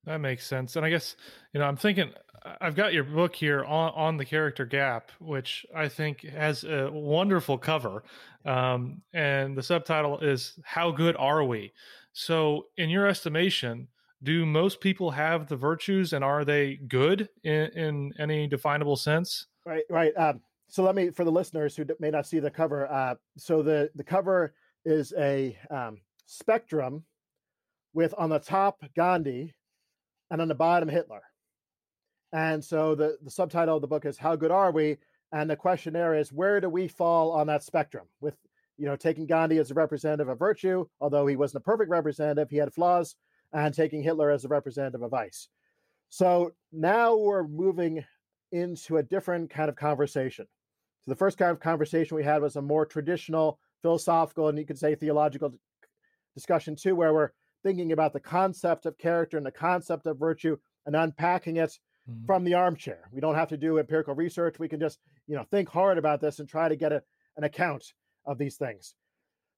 That 0.07 0.21
makes 0.21 0.47
sense. 0.47 0.77
And 0.77 0.85
I 0.85 0.91
guess, 0.91 1.17
you 1.53 1.61
know, 1.61 1.67
I'm 1.67 1.77
thinking 1.77 2.13
I've 2.61 2.75
got 2.75 2.93
your 2.93 3.05
book 3.05 3.35
here 3.35 3.65
on, 3.65 3.93
on 3.95 4.17
the 4.17 4.25
character 4.25 4.67
gap, 4.67 5.11
which 5.19 5.65
I 5.75 5.89
think 5.89 6.23
has 6.23 6.65
a 6.65 6.91
wonderful 6.93 7.57
cover. 7.57 8.05
Um, 8.45 9.01
and 9.15 9.57
the 9.57 9.63
subtitle 9.63 10.21
is 10.21 10.59
How 10.63 10.91
Good 10.91 11.17
Are 11.17 11.43
We? 11.43 11.73
So, 12.13 12.67
in 12.77 12.91
your 12.91 13.07
estimation, 13.07 13.89
do 14.23 14.45
most 14.45 14.81
people 14.81 15.11
have 15.11 15.49
the 15.49 15.57
virtues 15.57 16.13
and 16.13 16.23
are 16.23 16.45
they 16.45 16.77
good 16.87 17.29
in, 17.43 17.67
in 17.71 18.13
any 18.19 18.47
definable 18.47 18.97
sense? 18.97 19.47
Right, 19.65 19.85
right. 19.89 20.13
Um, 20.17 20.41
so, 20.69 20.83
let 20.83 20.95
me, 20.95 21.11
for 21.11 21.25
the 21.25 21.33
listeners 21.33 21.75
who 21.75 21.87
may 21.99 22.11
not 22.11 22.27
see 22.27 22.41
the 22.41 22.51
cover, 22.51 22.93
uh, 22.93 23.15
so 23.39 23.63
the, 23.63 23.91
the 23.95 24.05
cover 24.05 24.55
is 24.85 25.15
a 25.17 25.57
um, 25.71 25.99
spectrum 26.27 27.05
with 27.95 28.15
on 28.19 28.29
the 28.29 28.39
top 28.39 28.85
Gandhi 28.95 29.55
and 30.35 30.43
on 30.43 30.49
the 30.49 30.55
bottom 30.55 30.89
Hitler. 30.89 31.23
And 32.33 32.63
so 32.63 32.97
the, 32.97 33.17
the 33.23 33.31
subtitle 33.31 33.77
of 33.77 33.83
the 33.83 33.87
book 33.87 34.05
is 34.05 34.19
How 34.19 34.35
Good 34.35 34.51
Are 34.51 34.73
We? 34.73 34.99
And 35.31 35.49
the 35.49 35.55
questionnaire 35.55 36.15
is 36.15 36.33
where 36.33 36.61
do 36.61 36.69
we 36.69 36.89
fall 36.89 37.31
on 37.31 37.47
that 37.47 37.63
spectrum 37.63 38.07
with 38.21 38.35
you 38.77 38.87
know, 38.87 38.97
taking 38.97 39.27
Gandhi 39.27 39.59
as 39.59 39.71
a 39.71 39.75
representative 39.75 40.29
of 40.29 40.37
virtue, 40.37 40.87
although 41.01 41.29
he 41.29 41.37
wasn't 41.37 41.63
a 41.63 41.65
perfect 41.65 41.89
representative, 41.89 42.51
he 42.51 42.57
had 42.57 42.75
flaws, 42.75 43.15
and 43.53 43.73
taking 43.73 44.03
Hitler 44.03 44.33
as 44.33 44.45
a 44.45 44.49
representative 44.49 45.03
of 45.03 45.13
vice. 45.13 45.49
So 46.09 46.53
now 46.73 47.17
we're 47.17 47.47
moving 47.47 48.05
into 48.51 48.97
a 48.97 49.05
different 49.05 49.51
kind 49.51 49.69
of 49.69 49.77
conversation. 49.77 50.47
So 51.03 51.13
the 51.13 51.17
first 51.17 51.39
kind 51.39 51.53
of 51.53 51.61
conversation 51.61 52.17
we 52.17 52.25
had 52.25 52.43
was 52.43 52.57
a 52.57 52.63
more 52.63 52.85
traditional 52.85 53.61
philosophical 53.83 54.49
and 54.49 54.59
you 54.59 54.67
could 54.67 54.81
say 54.81 54.97
theological 54.97 55.55
discussion 56.35 56.75
too, 56.75 56.97
where 56.97 57.15
we're 57.15 57.31
thinking 57.65 57.91
about 57.91 58.13
the 58.13 58.21
concept 58.21 58.87
of 58.87 58.97
character 58.99 59.37
and 59.37 59.45
the 59.45 59.51
concept 59.51 60.07
of 60.07 60.19
virtue 60.19 60.57
and 60.87 60.95
unpacking 60.95 61.57
it 61.57 61.77
mm-hmm. 62.09 62.25
from 62.27 62.45
the 62.45 62.55
armchair. 62.55 63.09
We 63.11 63.21
don't 63.21 63.35
have 63.35 63.49
to 63.49 63.57
do 63.57 63.79
empirical 63.79 64.15
research. 64.15 64.59
We 64.61 64.69
can 64.69 64.79
just, 64.79 65.01
you 65.27 65.35
know, 65.35 65.45
think 65.51 65.69
hard 65.69 65.99
about 65.99 66.21
this 66.21 66.39
and 66.39 66.49
try 66.49 66.69
to 66.69 66.77
get 66.77 66.93
a, 66.93 67.03
an 67.37 67.45
account 67.45 67.93
of 68.27 68.39
these 68.39 68.57
things. 68.57 68.95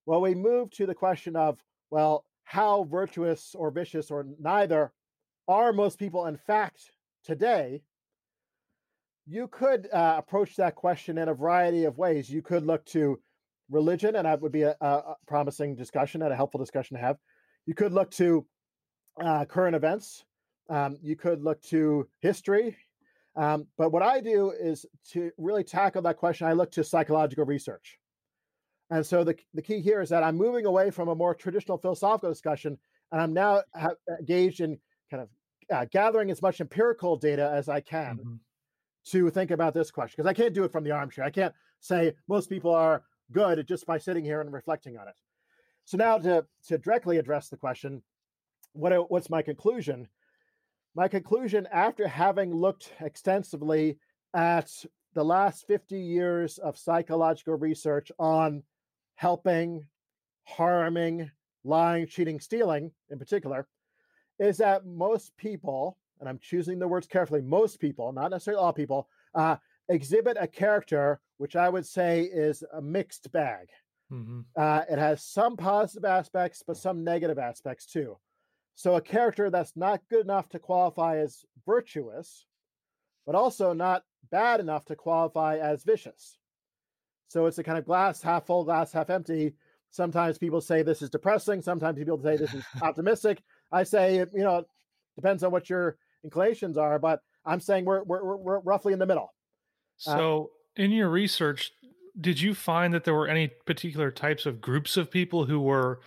Well, 0.07 0.23
we 0.23 0.35
move 0.35 0.71
to 0.71 0.87
the 0.87 0.95
question 0.95 1.37
of, 1.37 1.59
well, 1.91 2.25
how 2.45 2.85
virtuous 2.85 3.55
or 3.59 3.71
vicious 3.71 4.11
or 4.11 4.25
neither 4.41 4.93
are 5.49 5.73
most 5.73 5.99
people 5.99 6.27
in 6.27 6.37
fact 6.37 6.91
today 7.25 7.83
you 9.27 9.49
could 9.49 9.89
uh, 9.93 10.15
approach 10.17 10.55
that 10.55 10.77
question 10.77 11.19
in 11.19 11.29
a 11.29 11.35
variety 11.35 11.85
of 11.85 11.99
ways 11.99 12.31
you 12.31 12.43
could 12.43 12.65
look 12.65 12.85
to 12.87 13.19
religion 13.69 14.15
and 14.15 14.27
that 14.27 14.41
would 14.41 14.53
be 14.53 14.63
a, 14.63 14.77
a 14.81 15.17
promising 15.27 15.75
discussion 15.75 16.23
and 16.23 16.33
a 16.33 16.37
helpful 16.37 16.61
discussion 16.61 16.97
to 16.97 17.03
have 17.03 17.17
you 17.66 17.75
could 17.75 17.92
look 17.92 18.11
to 18.12 18.46
uh, 19.23 19.44
current 19.44 19.76
events 19.76 20.25
um, 20.70 20.99
you 21.02 21.16
could 21.16 21.42
look 21.42 21.61
to 21.62 22.08
history 22.20 22.76
um, 23.37 23.66
but 23.76 23.90
what 23.90 24.02
i 24.02 24.20
do 24.20 24.50
is 24.50 24.87
to 25.08 25.30
really 25.38 25.64
tackle 25.64 26.02
that 26.02 26.16
question 26.16 26.46
i 26.46 26.52
look 26.52 26.70
to 26.70 26.82
psychological 26.82 27.44
research 27.44 27.99
and 28.90 29.04
so 29.04 29.25
the, 29.25 29.37
the 29.54 29.62
key 29.62 29.80
here 29.80 30.00
is 30.00 30.08
that 30.11 30.23
I'm 30.23 30.37
moving 30.37 30.66
away 30.66 30.90
from 30.90 31.08
a 31.08 31.14
more 31.14 31.35
traditional 31.35 31.78
philosophical 31.78 32.30
discussion, 32.30 32.78
and 33.12 33.20
I'm 33.20 33.32
now 33.32 33.62
ha- 33.75 33.94
engaged 34.18 34.61
in 34.61 34.78
kind 35.11 35.23
of 35.23 35.28
uh, 35.75 35.87
gathering 35.90 36.30
as 36.30 36.40
much 36.40 36.61
empirical 36.61 37.16
data 37.16 37.50
as 37.52 37.68
I 37.68 37.80
can 37.80 38.16
mm-hmm. 38.16 38.35
to 39.06 39.30
think 39.30 39.50
about 39.50 39.75
this 39.75 39.90
question. 39.90 40.14
Because 40.16 40.30
I 40.30 40.35
can't 40.35 40.54
do 40.54 40.64
it 40.64 40.73
from 40.73 40.85
the 40.85 40.92
armchair. 40.92 41.25
I 41.25 41.30
can't 41.30 41.54
say 41.80 42.14
most 42.28 42.49
people 42.49 42.73
are 42.73 43.02
good 43.32 43.66
just 43.66 43.87
by 43.87 43.99
sitting 43.99 44.25
here 44.25 44.40
and 44.40 44.52
reflecting 44.52 44.96
on 44.96 45.08
it. 45.08 45.14
So 45.87 45.97
now 45.97 46.19
to, 46.19 46.45
to 46.66 46.78
directly 46.78 47.19
address 47.19 47.49
the 47.49 47.57
question, 47.57 48.02
what, 48.73 49.09
what's 49.09 49.31
my 49.31 49.40
conclusion? 49.40 50.09
My 50.97 51.07
conclusion, 51.07 51.69
after 51.73 52.09
having 52.09 52.52
looked 52.52 52.93
extensively 53.00 53.99
at 54.35 54.69
the 55.14 55.25
last 55.25 55.64
50 55.69 55.97
years 55.97 56.59
of 56.59 56.76
psychological 56.76 57.55
research 57.55 58.11
on 58.19 58.64
helping, 59.14 59.87
harming, 60.43 61.31
lying, 61.62 62.09
cheating, 62.09 62.40
stealing 62.40 62.90
in 63.11 63.19
particular, 63.21 63.69
is 64.40 64.57
that 64.57 64.87
most 64.87 65.37
people, 65.37 65.99
and 66.19 66.28
I'm 66.28 66.40
choosing 66.40 66.81
the 66.81 66.88
words 66.88 67.07
carefully, 67.07 67.43
most 67.43 67.78
people, 67.78 68.12
not 68.12 68.33
necessarily 68.33 68.61
all 68.61 68.73
people, 68.73 69.09
uh, 69.37 69.57
exhibit 69.88 70.37
a 70.40 70.49
character 70.49 71.21
which 71.38 71.55
I 71.55 71.69
would 71.69 71.87
say 71.87 72.23
is 72.23 72.64
a 72.73 72.83
mixed 72.83 73.31
bag. 73.31 73.69
Mm-hmm. 74.13 74.41
Uh, 74.57 74.83
it 74.89 74.99
has 74.99 75.25
some 75.25 75.57
positive 75.57 76.05
aspects, 76.05 76.63
but 76.67 76.77
some 76.77 77.05
negative 77.05 77.39
aspects 77.39 77.87
too. 77.87 78.17
So, 78.75 78.97
a 78.97 79.01
character 79.01 79.51
that's 79.51 79.77
not 79.77 80.03
good 80.11 80.25
enough 80.25 80.49
to 80.51 80.59
qualify 80.59 81.19
as 81.19 81.45
virtuous, 81.65 82.47
but 83.25 83.35
also 83.35 83.73
not 83.73 84.03
bad 84.31 84.61
enough 84.61 84.85
to 84.87 84.97
qualify 84.97 85.59
as 85.59 85.83
vicious. 85.83 86.39
So 87.29 87.47
it's 87.47 87.59
a 87.59 87.65
kind 87.65 87.79
of 87.79 87.85
glass 87.85 88.23
half 88.23 88.47
full, 88.47 88.65
glass 88.65 88.93
half 88.93 89.11
empty. 89.11 89.55
Sometimes 89.91 90.39
people 90.39 90.61
say 90.61 90.83
this 90.83 91.03
is 91.03 91.11
depressing. 91.11 91.63
Sometimes 91.63 91.99
people 91.99 92.21
say 92.23 92.37
this 92.37 92.55
is 92.55 92.65
optimistic. 92.83 93.43
I 93.73 93.83
say, 93.83 94.19
you 94.19 94.29
know, 94.35 94.65
depends 95.17 95.43
on 95.43 95.51
what 95.51 95.69
your 95.69 95.97
inclinations 96.23 96.77
are, 96.77 96.99
but 96.99 97.21
I'm 97.45 97.61
saying 97.61 97.85
we're 97.85 98.03
we're, 98.05 98.37
we're 98.37 98.61
roughly 98.61 98.93
in 98.93 98.99
the 98.99 99.07
middle. 99.07 99.33
Uh, 100.07 100.17
so, 100.17 100.51
uh, 100.79 100.83
in 100.83 100.93
your 100.93 101.09
research, 101.09 101.73
did 102.20 102.40
you 102.40 102.54
find 102.54 102.94
that 102.94 103.04
there 103.04 103.14
were 103.14 103.28
any 103.28 103.49
particular 103.49 104.11
types 104.11 104.46
of 104.46 104.61
groups 104.61 104.96
of 104.96 105.11
people 105.11 105.44
who 105.44 105.61
were 105.61 106.00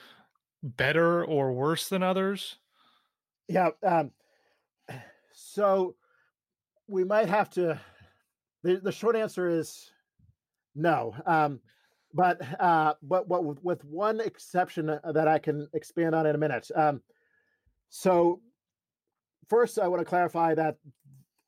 better 0.63 1.23
or 1.23 1.53
worse 1.53 1.87
than 1.89 2.03
others? 2.03 2.57
Yeah. 3.47 3.69
Um, 3.83 4.11
so 5.33 5.95
we 6.87 7.03
might 7.03 7.29
have 7.29 7.49
to. 7.51 7.79
The, 8.63 8.77
the 8.77 8.91
short 8.91 9.15
answer 9.15 9.47
is 9.47 9.91
no. 10.75 11.15
Um, 11.25 11.59
but 12.13 12.41
uh, 12.59 12.95
but 13.03 13.27
what 13.27 13.63
with, 13.63 13.85
one 13.85 14.19
exception 14.19 14.89
uh, 14.89 15.11
that 15.11 15.27
I 15.27 15.37
can 15.37 15.67
expand 15.73 16.15
on 16.15 16.25
in 16.25 16.35
a 16.35 16.39
minute. 16.39 16.69
Um, 16.75 17.01
so 17.89 18.41
first, 19.47 19.77
I 19.79 19.87
want 19.87 20.01
to 20.01 20.05
clarify 20.05 20.55
that 20.55 20.77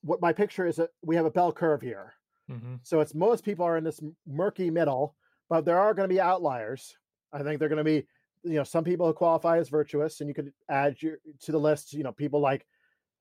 what 0.02 0.22
my 0.22 0.34
picture 0.34 0.66
is 0.68 0.76
that 0.76 0.90
we 1.04 1.16
have 1.16 1.26
a 1.26 1.32
bell 1.32 1.52
curve 1.52 1.82
here. 1.82 2.14
Mm-hmm. 2.52 2.76
So 2.84 3.00
it's 3.00 3.14
most 3.14 3.44
people 3.44 3.66
are 3.66 3.78
in 3.78 3.84
this 3.84 4.02
murky 4.28 4.70
middle, 4.70 5.16
but 5.50 5.66
there 5.66 5.80
are 5.80 5.94
going 5.94 6.08
to 6.08 6.14
be 6.14 6.22
outliers. 6.22 6.96
I 7.34 7.44
think 7.44 7.60
they're 7.60 7.70
going 7.70 7.78
to 7.78 7.84
be, 7.84 8.06
you 8.44 8.56
know, 8.56 8.64
some 8.64 8.84
people 8.84 9.08
who 9.08 9.14
qualify 9.14 9.58
as 9.58 9.70
virtuous, 9.70 10.20
and 10.20 10.28
you 10.28 10.34
could 10.34 10.52
add 10.70 11.02
your, 11.02 11.18
to 11.44 11.52
the 11.52 11.60
list, 11.60 11.94
you 11.94 12.04
know, 12.04 12.12
people 12.12 12.42
like 12.42 12.66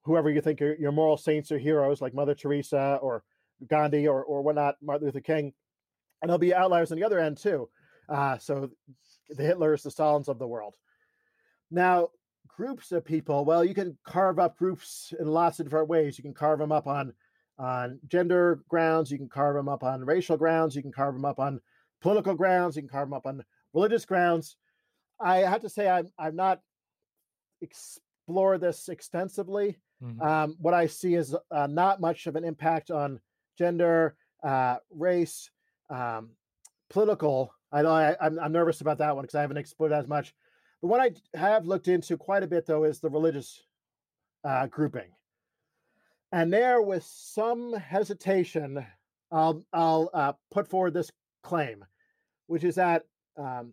whoever 0.02 0.30
you 0.30 0.40
think 0.40 0.60
are 0.62 0.74
your 0.74 0.92
moral 0.92 1.16
saints 1.16 1.52
or 1.52 1.58
heroes, 1.58 2.00
like 2.00 2.14
Mother 2.14 2.34
Teresa 2.34 2.98
or 3.02 3.22
Gandhi 3.68 4.08
or 4.08 4.24
or 4.24 4.42
whatnot, 4.42 4.76
Martin 4.82 5.06
Luther 5.06 5.20
King 5.20 5.52
and 6.22 6.28
there'll 6.28 6.38
be 6.38 6.54
outliers 6.54 6.92
on 6.92 6.98
the 6.98 7.04
other 7.04 7.18
end 7.18 7.38
too. 7.38 7.68
Uh, 8.08 8.38
so 8.38 8.70
the 9.28 9.42
Hitlers, 9.42 9.82
the 9.82 9.90
Stalins 9.90 10.28
of 10.28 10.38
the 10.38 10.46
world. 10.46 10.74
Now, 11.70 12.08
groups 12.48 12.92
of 12.92 13.04
people, 13.04 13.44
well, 13.44 13.64
you 13.64 13.74
can 13.74 13.96
carve 14.04 14.38
up 14.38 14.58
groups 14.58 15.14
in 15.18 15.26
lots 15.26 15.60
of 15.60 15.66
different 15.66 15.88
ways. 15.88 16.18
You 16.18 16.22
can 16.22 16.34
carve 16.34 16.58
them 16.58 16.72
up 16.72 16.86
on 16.86 17.14
on 17.60 18.00
gender 18.08 18.62
grounds, 18.68 19.10
you 19.10 19.18
can 19.18 19.28
carve 19.28 19.54
them 19.54 19.68
up 19.68 19.84
on 19.84 20.04
racial 20.04 20.36
grounds, 20.36 20.74
you 20.74 20.82
can 20.82 20.92
carve 20.92 21.14
them 21.14 21.26
up 21.26 21.38
on 21.38 21.60
political 22.00 22.34
grounds, 22.34 22.74
you 22.74 22.82
can 22.82 22.88
carve 22.88 23.08
them 23.08 23.14
up 23.14 23.26
on 23.26 23.44
religious 23.74 24.06
grounds. 24.06 24.56
I 25.20 25.38
have 25.38 25.60
to 25.60 25.68
say 25.68 25.88
I'm 25.88 26.08
I'm 26.18 26.34
not 26.34 26.60
explored 27.60 28.62
this 28.62 28.88
extensively. 28.88 29.78
Mm-hmm. 30.02 30.22
Um, 30.22 30.56
what 30.58 30.72
I 30.72 30.86
see 30.86 31.14
is 31.14 31.36
uh, 31.50 31.66
not 31.66 32.00
much 32.00 32.26
of 32.26 32.36
an 32.36 32.44
impact 32.44 32.90
on 32.90 33.20
gender, 33.58 34.16
uh, 34.42 34.76
race, 34.90 35.50
um, 35.90 36.30
political. 36.88 37.52
I 37.70 37.82
know 37.82 37.90
I, 37.90 38.16
am 38.20 38.38
I'm 38.40 38.52
nervous 38.52 38.80
about 38.80 38.98
that 38.98 39.14
one 39.14 39.24
because 39.24 39.34
I 39.34 39.42
haven't 39.42 39.58
explored 39.58 39.92
as 39.92 40.08
much. 40.08 40.34
The 40.80 40.88
one 40.88 41.00
I 41.00 41.10
have 41.38 41.66
looked 41.66 41.88
into 41.88 42.16
quite 42.16 42.42
a 42.42 42.46
bit 42.46 42.64
though 42.64 42.84
is 42.84 43.00
the 43.00 43.10
religious 43.10 43.62
uh, 44.44 44.66
grouping, 44.66 45.10
and 46.32 46.52
there, 46.52 46.80
with 46.80 47.04
some 47.04 47.72
hesitation, 47.74 48.86
I'll 49.32 49.64
I'll 49.72 50.10
uh, 50.12 50.32
put 50.50 50.68
forward 50.68 50.94
this 50.94 51.10
claim, 51.42 51.84
which 52.46 52.64
is 52.64 52.76
that 52.76 53.04
um, 53.36 53.72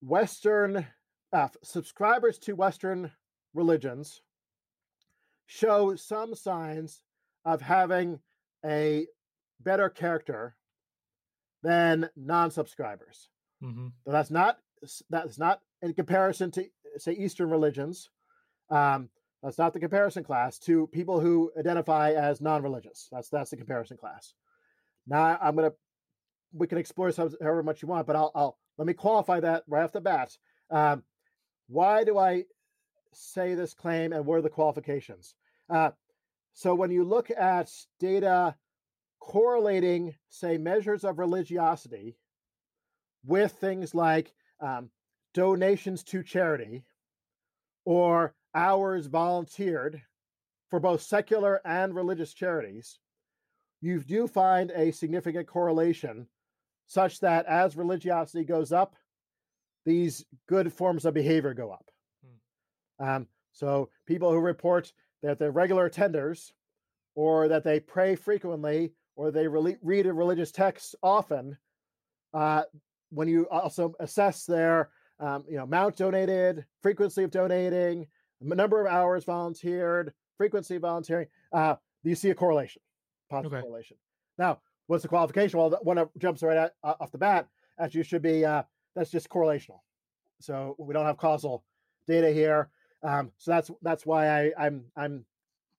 Western 0.00 0.86
uh, 1.32 1.48
subscribers 1.62 2.38
to 2.38 2.54
Western 2.54 3.10
religions 3.54 4.22
show 5.46 5.94
some 5.96 6.34
signs 6.34 7.02
of 7.44 7.60
having 7.60 8.18
a 8.64 9.06
better 9.60 9.88
character 9.88 10.56
than 11.62 12.08
non-subscribers. 12.16 13.28
Mm-hmm. 13.62 13.88
But 14.04 14.12
that's 14.12 14.30
not 14.30 14.58
that's 15.10 15.38
not 15.38 15.60
in 15.82 15.94
comparison 15.94 16.50
to 16.52 16.64
say 16.98 17.12
Eastern 17.12 17.50
religions. 17.50 18.10
Um, 18.70 19.08
that's 19.46 19.58
not 19.58 19.72
the 19.72 19.78
comparison 19.78 20.24
class 20.24 20.58
to 20.58 20.88
people 20.88 21.20
who 21.20 21.52
identify 21.56 22.10
as 22.10 22.40
non-religious. 22.40 23.08
That's 23.12 23.28
that's 23.28 23.50
the 23.50 23.56
comparison 23.56 23.96
class. 23.96 24.34
Now 25.06 25.38
I'm 25.40 25.54
gonna 25.54 25.70
we 26.52 26.66
can 26.66 26.78
explore 26.78 27.12
however 27.16 27.62
much 27.62 27.80
you 27.80 27.86
want, 27.86 28.08
but 28.08 28.16
I'll, 28.16 28.32
I'll 28.34 28.58
let 28.76 28.88
me 28.88 28.92
qualify 28.92 29.38
that 29.38 29.62
right 29.68 29.84
off 29.84 29.92
the 29.92 30.00
bat. 30.00 30.36
Um, 30.68 31.04
why 31.68 32.02
do 32.02 32.18
I 32.18 32.44
say 33.12 33.54
this 33.54 33.72
claim, 33.72 34.12
and 34.12 34.26
what 34.26 34.38
are 34.38 34.42
the 34.42 34.50
qualifications? 34.50 35.36
Uh, 35.70 35.90
so 36.52 36.74
when 36.74 36.90
you 36.90 37.04
look 37.04 37.30
at 37.30 37.70
data 38.00 38.56
correlating, 39.20 40.16
say, 40.28 40.58
measures 40.58 41.04
of 41.04 41.20
religiosity 41.20 42.16
with 43.24 43.52
things 43.52 43.94
like 43.94 44.34
um, 44.60 44.90
donations 45.34 46.02
to 46.02 46.24
charity 46.24 46.84
or 47.84 48.34
hours 48.54 49.06
volunteered 49.06 50.02
for 50.70 50.80
both 50.80 51.02
secular 51.02 51.60
and 51.64 51.94
religious 51.94 52.34
charities, 52.34 52.98
you 53.80 54.00
do 54.00 54.26
find 54.26 54.70
a 54.72 54.90
significant 54.90 55.46
correlation 55.46 56.26
such 56.86 57.20
that 57.20 57.46
as 57.46 57.76
religiosity 57.76 58.44
goes 58.44 58.72
up, 58.72 58.96
these 59.84 60.24
good 60.48 60.72
forms 60.72 61.04
of 61.04 61.14
behavior 61.14 61.54
go 61.54 61.70
up. 61.70 61.90
Hmm. 62.98 63.08
Um, 63.08 63.26
so 63.52 63.88
people 64.06 64.32
who 64.32 64.38
report 64.38 64.92
that 65.22 65.38
they're 65.38 65.50
regular 65.50 65.88
attenders 65.88 66.52
or 67.14 67.48
that 67.48 67.64
they 67.64 67.80
pray 67.80 68.14
frequently 68.14 68.92
or 69.16 69.30
they 69.30 69.48
re- 69.48 69.78
read 69.82 70.06
a 70.06 70.12
religious 70.12 70.52
text 70.52 70.94
often, 71.02 71.56
uh, 72.34 72.62
when 73.10 73.28
you 73.28 73.48
also 73.48 73.94
assess 74.00 74.44
their 74.44 74.90
um, 75.18 75.44
you 75.48 75.56
know 75.56 75.64
amount 75.64 75.96
donated, 75.96 76.64
frequency 76.82 77.22
of 77.22 77.30
donating, 77.30 78.06
number 78.40 78.80
of 78.80 78.86
hours 78.86 79.24
volunteered, 79.24 80.12
frequency 80.36 80.76
of 80.76 80.82
volunteering, 80.82 81.26
uh, 81.52 81.76
you 82.02 82.14
see 82.14 82.30
a 82.30 82.34
correlation, 82.34 82.82
positive 83.30 83.54
okay. 83.54 83.62
correlation. 83.62 83.96
Now, 84.38 84.60
what's 84.86 85.02
the 85.02 85.08
qualification? 85.08 85.58
Well, 85.58 85.78
one 85.82 86.04
jumps 86.18 86.42
right 86.42 86.56
at, 86.56 86.74
uh, 86.84 86.94
off 87.00 87.10
the 87.10 87.18
bat, 87.18 87.48
actually 87.78 88.04
should 88.04 88.22
be 88.22 88.44
uh, 88.44 88.62
that's 88.94 89.10
just 89.10 89.28
correlational. 89.28 89.80
So 90.40 90.76
we 90.78 90.92
don't 90.92 91.06
have 91.06 91.16
causal 91.16 91.64
data 92.06 92.30
here. 92.30 92.70
Um, 93.02 93.30
so 93.38 93.50
that's 93.50 93.70
that's 93.82 94.06
why 94.06 94.28
I, 94.28 94.52
I'm 94.58 94.84
I'm 94.96 95.24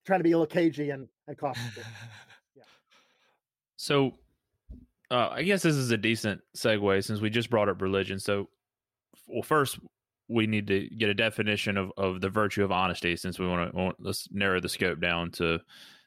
trying 0.05 0.19
to 0.19 0.23
be 0.23 0.31
a 0.31 0.37
little 0.37 0.47
cagey 0.47 0.91
and, 0.91 1.07
and 1.27 1.37
cautious. 1.37 1.63
yeah. 2.55 2.63
So 3.75 4.13
uh, 5.11 5.29
I 5.31 5.43
guess 5.43 5.61
this 5.61 5.75
is 5.75 5.91
a 5.91 5.97
decent 5.97 6.41
segue 6.55 7.03
since 7.03 7.21
we 7.21 7.29
just 7.29 7.49
brought 7.49 7.69
up 7.69 7.81
religion. 7.81 8.19
So, 8.19 8.49
well, 9.27 9.41
first 9.41 9.79
we 10.27 10.47
need 10.47 10.67
to 10.67 10.89
get 10.89 11.09
a 11.09 11.13
definition 11.13 11.77
of, 11.77 11.91
of 11.97 12.21
the 12.21 12.29
virtue 12.29 12.63
of 12.63 12.71
honesty 12.71 13.15
since 13.15 13.39
we 13.39 13.47
want 13.47 13.73
to 13.73 13.93
let's 13.99 14.27
narrow 14.31 14.59
the 14.59 14.69
scope 14.69 14.99
down 14.99 15.31
to 15.31 15.59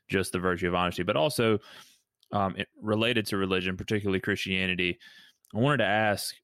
just 0.08 0.32
the 0.32 0.38
virtue 0.38 0.68
of 0.68 0.74
honesty, 0.74 1.02
but 1.02 1.16
also 1.16 1.58
um, 2.32 2.54
it, 2.56 2.68
related 2.80 3.26
to 3.26 3.36
religion, 3.36 3.76
particularly 3.76 4.20
Christianity. 4.20 4.98
I 5.54 5.58
wanted 5.58 5.78
to 5.78 5.86
ask, 5.86 6.34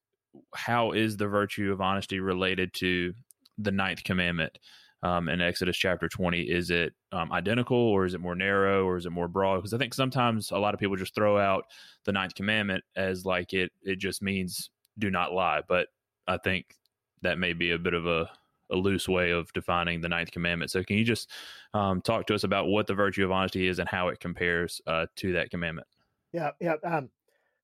how 0.55 0.91
is 0.91 1.17
the 1.17 1.27
virtue 1.27 1.71
of 1.71 1.81
honesty 1.81 2.19
related 2.19 2.73
to 2.75 3.13
the 3.57 3.71
ninth 3.71 4.03
commandment 4.03 4.57
um, 5.03 5.29
in 5.29 5.41
Exodus 5.41 5.77
chapter 5.77 6.09
20? 6.09 6.41
Is 6.41 6.71
it 6.71 6.93
um, 7.11 7.31
identical 7.31 7.77
or 7.77 8.05
is 8.05 8.13
it 8.13 8.21
more 8.21 8.35
narrow 8.35 8.85
or 8.85 8.97
is 8.97 9.05
it 9.05 9.11
more 9.11 9.27
broad? 9.27 9.57
Because 9.57 9.73
I 9.73 9.77
think 9.77 9.93
sometimes 9.93 10.51
a 10.51 10.57
lot 10.57 10.73
of 10.73 10.79
people 10.79 10.95
just 10.95 11.15
throw 11.15 11.37
out 11.37 11.65
the 12.05 12.11
ninth 12.11 12.35
commandment 12.35 12.83
as 12.95 13.25
like 13.25 13.53
it, 13.53 13.71
it 13.83 13.99
just 13.99 14.21
means 14.21 14.69
do 14.97 15.11
not 15.11 15.33
lie. 15.33 15.61
But 15.67 15.87
I 16.27 16.37
think 16.37 16.75
that 17.21 17.39
may 17.39 17.53
be 17.53 17.71
a 17.71 17.77
bit 17.79 17.93
of 17.93 18.05
a, 18.05 18.29
a 18.71 18.75
loose 18.75 19.07
way 19.07 19.31
of 19.31 19.51
defining 19.53 20.01
the 20.01 20.09
ninth 20.09 20.31
commandment. 20.31 20.71
So, 20.71 20.83
can 20.83 20.97
you 20.97 21.03
just 21.03 21.29
um, 21.73 22.01
talk 22.01 22.27
to 22.27 22.35
us 22.35 22.43
about 22.43 22.67
what 22.67 22.87
the 22.87 22.93
virtue 22.93 23.23
of 23.23 23.31
honesty 23.31 23.67
is 23.67 23.79
and 23.79 23.89
how 23.89 24.09
it 24.09 24.19
compares 24.19 24.81
uh, 24.87 25.07
to 25.17 25.33
that 25.33 25.49
commandment? 25.49 25.87
Yeah, 26.33 26.51
yeah. 26.59 26.75
Um, 26.83 27.09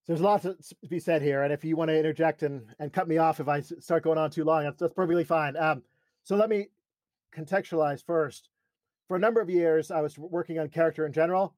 there's 0.08 0.22
lots 0.22 0.44
to 0.44 0.58
be 0.90 1.00
said 1.00 1.22
here, 1.22 1.44
and 1.44 1.54
if 1.54 1.64
you 1.64 1.76
want 1.76 1.90
to 1.90 1.98
interject 1.98 2.44
and, 2.44 2.66
and 2.80 2.92
cut 2.92 3.08
me 3.08 3.18
off 3.18 3.40
if 3.40 3.48
I 3.48 3.62
start 3.62 4.04
going 4.04 4.18
on 4.18 4.30
too 4.32 4.44
long, 4.44 4.64
that's, 4.64 4.80
that's 4.80 4.94
perfectly 4.94 5.24
fine. 5.24 5.56
Um, 5.56 5.82
so 6.24 6.36
let 6.36 6.50
me 6.50 6.68
contextualize 7.36 8.04
first. 8.04 8.50
For 9.08 9.18
a 9.18 9.20
number 9.20 9.42
of 9.42 9.50
years, 9.50 9.92
I 9.92 10.02
was 10.02 10.18
working 10.18 10.60
on 10.60 10.70
character 10.70 11.06
in 11.06 11.14
general. 11.14 11.56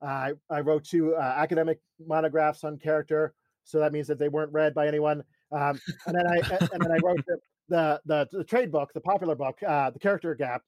Uh, 0.00 0.06
I, 0.06 0.32
I 0.50 0.60
wrote 0.60 0.84
two 0.84 1.16
uh, 1.16 1.34
academic 1.36 1.80
monographs 2.04 2.62
on 2.62 2.78
character, 2.78 3.34
so 3.68 3.78
that 3.78 3.92
means 3.92 4.06
that 4.06 4.18
they 4.18 4.28
weren't 4.28 4.52
read 4.52 4.74
by 4.74 4.88
anyone. 4.88 5.22
Um, 5.52 5.78
and 6.06 6.16
then 6.16 6.26
I 6.26 6.36
and 6.72 6.82
then 6.82 6.90
I 6.90 6.98
wrote 7.04 7.24
the 7.26 7.38
the, 7.68 8.00
the, 8.06 8.28
the 8.32 8.44
trade 8.44 8.72
book, 8.72 8.92
the 8.94 9.00
popular 9.00 9.34
book, 9.34 9.58
uh, 9.66 9.90
the 9.90 9.98
Character 9.98 10.34
Gap, 10.34 10.62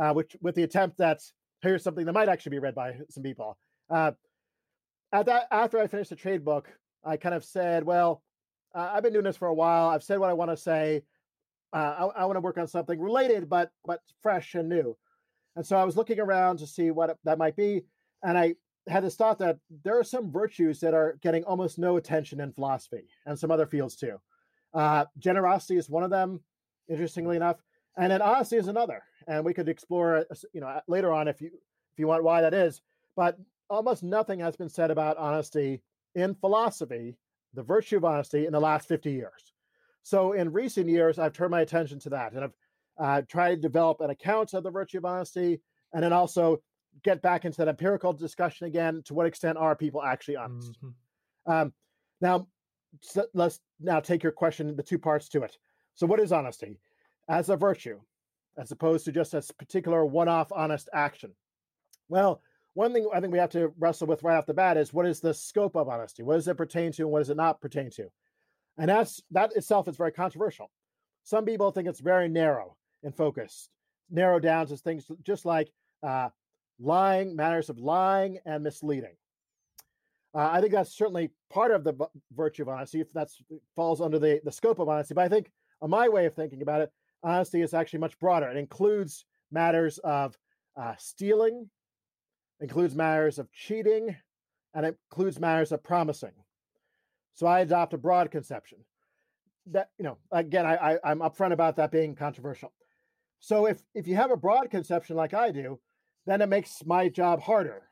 uh, 0.00 0.12
which 0.12 0.36
with 0.40 0.54
the 0.54 0.62
attempt 0.62 0.98
that 0.98 1.20
here's 1.62 1.82
something 1.82 2.06
that 2.06 2.12
might 2.12 2.28
actually 2.28 2.50
be 2.50 2.60
read 2.60 2.76
by 2.76 2.94
some 3.10 3.24
people. 3.24 3.58
Uh, 3.90 4.12
at 5.12 5.26
that 5.26 5.48
after 5.50 5.80
I 5.80 5.88
finished 5.88 6.10
the 6.10 6.16
trade 6.16 6.44
book, 6.44 6.72
I 7.04 7.16
kind 7.16 7.34
of 7.34 7.44
said, 7.44 7.82
well, 7.82 8.22
I've 8.72 9.02
been 9.02 9.12
doing 9.12 9.24
this 9.24 9.36
for 9.36 9.48
a 9.48 9.54
while. 9.54 9.88
I've 9.88 10.04
said 10.04 10.20
what 10.20 10.30
I 10.30 10.32
want 10.32 10.50
to 10.52 10.56
say. 10.56 11.02
Uh, 11.72 12.10
I, 12.16 12.22
I 12.22 12.24
want 12.24 12.36
to 12.36 12.40
work 12.40 12.58
on 12.58 12.68
something 12.68 13.00
related, 13.00 13.48
but 13.48 13.72
but 13.84 14.00
fresh 14.22 14.54
and 14.54 14.68
new. 14.68 14.96
And 15.56 15.66
so 15.66 15.76
I 15.76 15.82
was 15.82 15.96
looking 15.96 16.20
around 16.20 16.58
to 16.58 16.68
see 16.68 16.92
what 16.92 17.16
that 17.24 17.38
might 17.38 17.56
be, 17.56 17.82
and 18.22 18.38
I 18.38 18.54
had 18.86 19.04
this 19.04 19.16
thought 19.16 19.38
that 19.38 19.58
there 19.82 19.98
are 19.98 20.04
some 20.04 20.30
virtues 20.30 20.80
that 20.80 20.94
are 20.94 21.16
getting 21.22 21.44
almost 21.44 21.78
no 21.78 21.96
attention 21.96 22.40
in 22.40 22.52
philosophy 22.52 23.08
and 23.26 23.38
some 23.38 23.50
other 23.50 23.66
fields 23.66 23.96
too. 23.96 24.20
Uh, 24.74 25.06
generosity 25.18 25.76
is 25.76 25.88
one 25.88 26.02
of 26.02 26.10
them, 26.10 26.40
interestingly 26.88 27.36
enough, 27.36 27.62
and 27.96 28.10
then 28.10 28.20
honesty 28.20 28.56
is 28.56 28.68
another. 28.68 29.02
And 29.26 29.44
we 29.44 29.54
could 29.54 29.68
explore, 29.68 30.26
you 30.52 30.60
know, 30.60 30.80
later 30.86 31.12
on 31.12 31.28
if 31.28 31.40
you 31.40 31.46
if 31.46 31.98
you 31.98 32.06
want 32.06 32.24
why 32.24 32.42
that 32.42 32.52
is. 32.52 32.82
But 33.16 33.38
almost 33.70 34.02
nothing 34.02 34.40
has 34.40 34.56
been 34.56 34.68
said 34.68 34.90
about 34.90 35.16
honesty 35.16 35.80
in 36.14 36.34
philosophy, 36.34 37.16
the 37.54 37.62
virtue 37.62 37.96
of 37.96 38.04
honesty, 38.04 38.46
in 38.46 38.52
the 38.52 38.60
last 38.60 38.88
50 38.88 39.12
years. 39.12 39.52
So 40.02 40.32
in 40.32 40.52
recent 40.52 40.88
years, 40.88 41.18
I've 41.18 41.32
turned 41.32 41.52
my 41.52 41.62
attention 41.62 41.98
to 42.00 42.10
that, 42.10 42.32
and 42.32 42.44
I've 42.44 42.54
uh, 42.98 43.22
tried 43.22 43.56
to 43.56 43.60
develop 43.60 44.00
an 44.00 44.10
account 44.10 44.52
of 44.54 44.64
the 44.64 44.70
virtue 44.70 44.98
of 44.98 45.04
honesty, 45.04 45.60
and 45.92 46.02
then 46.02 46.12
also 46.12 46.60
get 47.02 47.22
back 47.22 47.44
into 47.44 47.58
that 47.58 47.68
empirical 47.68 48.12
discussion 48.12 48.66
again. 48.66 49.02
To 49.06 49.14
what 49.14 49.26
extent 49.26 49.58
are 49.58 49.74
people 49.74 50.02
actually 50.02 50.36
honest? 50.36 50.78
Mm-hmm. 50.82 51.52
Um, 51.52 51.72
now, 52.20 52.46
so 53.00 53.26
let's 53.34 53.60
now 53.80 54.00
take 54.00 54.22
your 54.22 54.32
question, 54.32 54.76
the 54.76 54.82
two 54.82 54.98
parts 54.98 55.28
to 55.30 55.42
it. 55.42 55.56
So, 55.94 56.06
what 56.06 56.20
is 56.20 56.32
honesty 56.32 56.78
as 57.28 57.48
a 57.48 57.56
virtue, 57.56 58.00
as 58.58 58.70
opposed 58.70 59.04
to 59.04 59.12
just 59.12 59.34
a 59.34 59.42
particular 59.58 60.04
one 60.04 60.28
off 60.28 60.52
honest 60.52 60.88
action? 60.92 61.32
Well, 62.08 62.40
one 62.74 62.92
thing 62.92 63.08
I 63.12 63.20
think 63.20 63.32
we 63.32 63.38
have 63.38 63.50
to 63.50 63.72
wrestle 63.78 64.08
with 64.08 64.22
right 64.22 64.36
off 64.36 64.46
the 64.46 64.54
bat 64.54 64.76
is 64.76 64.92
what 64.92 65.06
is 65.06 65.20
the 65.20 65.32
scope 65.32 65.76
of 65.76 65.88
honesty? 65.88 66.22
What 66.22 66.34
does 66.34 66.48
it 66.48 66.56
pertain 66.56 66.92
to 66.92 67.02
and 67.02 67.10
what 67.10 67.20
does 67.20 67.30
it 67.30 67.36
not 67.36 67.60
pertain 67.60 67.90
to? 67.92 68.08
And 68.78 68.88
that's 68.88 69.22
that 69.30 69.54
itself 69.56 69.86
is 69.88 69.96
very 69.96 70.12
controversial. 70.12 70.70
Some 71.22 71.44
people 71.44 71.70
think 71.70 71.88
it's 71.88 72.00
very 72.00 72.28
narrow 72.28 72.76
and 73.02 73.14
focused, 73.14 73.70
narrow 74.10 74.40
down 74.40 74.66
to 74.66 74.76
things 74.76 75.06
just 75.22 75.44
like 75.44 75.70
uh, 76.02 76.28
lying, 76.78 77.36
matters 77.36 77.70
of 77.70 77.78
lying 77.78 78.38
and 78.44 78.62
misleading. 78.62 79.16
Uh, 80.34 80.50
I 80.52 80.60
think 80.60 80.72
that's 80.72 80.96
certainly 80.96 81.30
part 81.50 81.70
of 81.70 81.84
the 81.84 81.94
virtue 82.32 82.62
of 82.62 82.68
honesty, 82.68 83.00
if 83.00 83.12
that 83.12 83.28
falls 83.76 84.00
under 84.00 84.18
the, 84.18 84.40
the 84.44 84.50
scope 84.50 84.80
of 84.80 84.88
honesty. 84.88 85.14
But 85.14 85.24
I 85.24 85.28
think, 85.28 85.50
on 85.80 85.90
my 85.90 86.08
way 86.08 86.26
of 86.26 86.34
thinking 86.34 86.62
about 86.62 86.80
it, 86.80 86.92
honesty 87.22 87.62
is 87.62 87.74
actually 87.74 88.00
much 88.00 88.18
broader. 88.18 88.48
It 88.48 88.56
includes 88.56 89.24
matters 89.52 89.98
of 89.98 90.36
uh, 90.76 90.94
stealing, 90.98 91.70
includes 92.60 92.96
matters 92.96 93.38
of 93.38 93.50
cheating, 93.52 94.16
and 94.74 94.86
it 94.86 94.98
includes 95.10 95.38
matters 95.38 95.70
of 95.70 95.84
promising. 95.84 96.32
So 97.34 97.46
I 97.46 97.60
adopt 97.60 97.94
a 97.94 97.98
broad 97.98 98.30
conception. 98.30 98.78
That 99.68 99.90
you 99.98 100.04
know, 100.04 100.18
again, 100.30 100.66
I, 100.66 100.74
I 100.74 100.98
I'm 101.04 101.20
upfront 101.20 101.52
about 101.52 101.76
that 101.76 101.90
being 101.90 102.14
controversial. 102.14 102.72
So 103.40 103.66
if 103.66 103.82
if 103.94 104.06
you 104.06 104.16
have 104.16 104.30
a 104.30 104.36
broad 104.36 104.70
conception 104.70 105.16
like 105.16 105.32
I 105.32 105.50
do, 105.50 105.78
then 106.26 106.40
it 106.40 106.48
makes 106.48 106.84
my 106.84 107.08
job 107.08 107.40
harder 107.40 107.82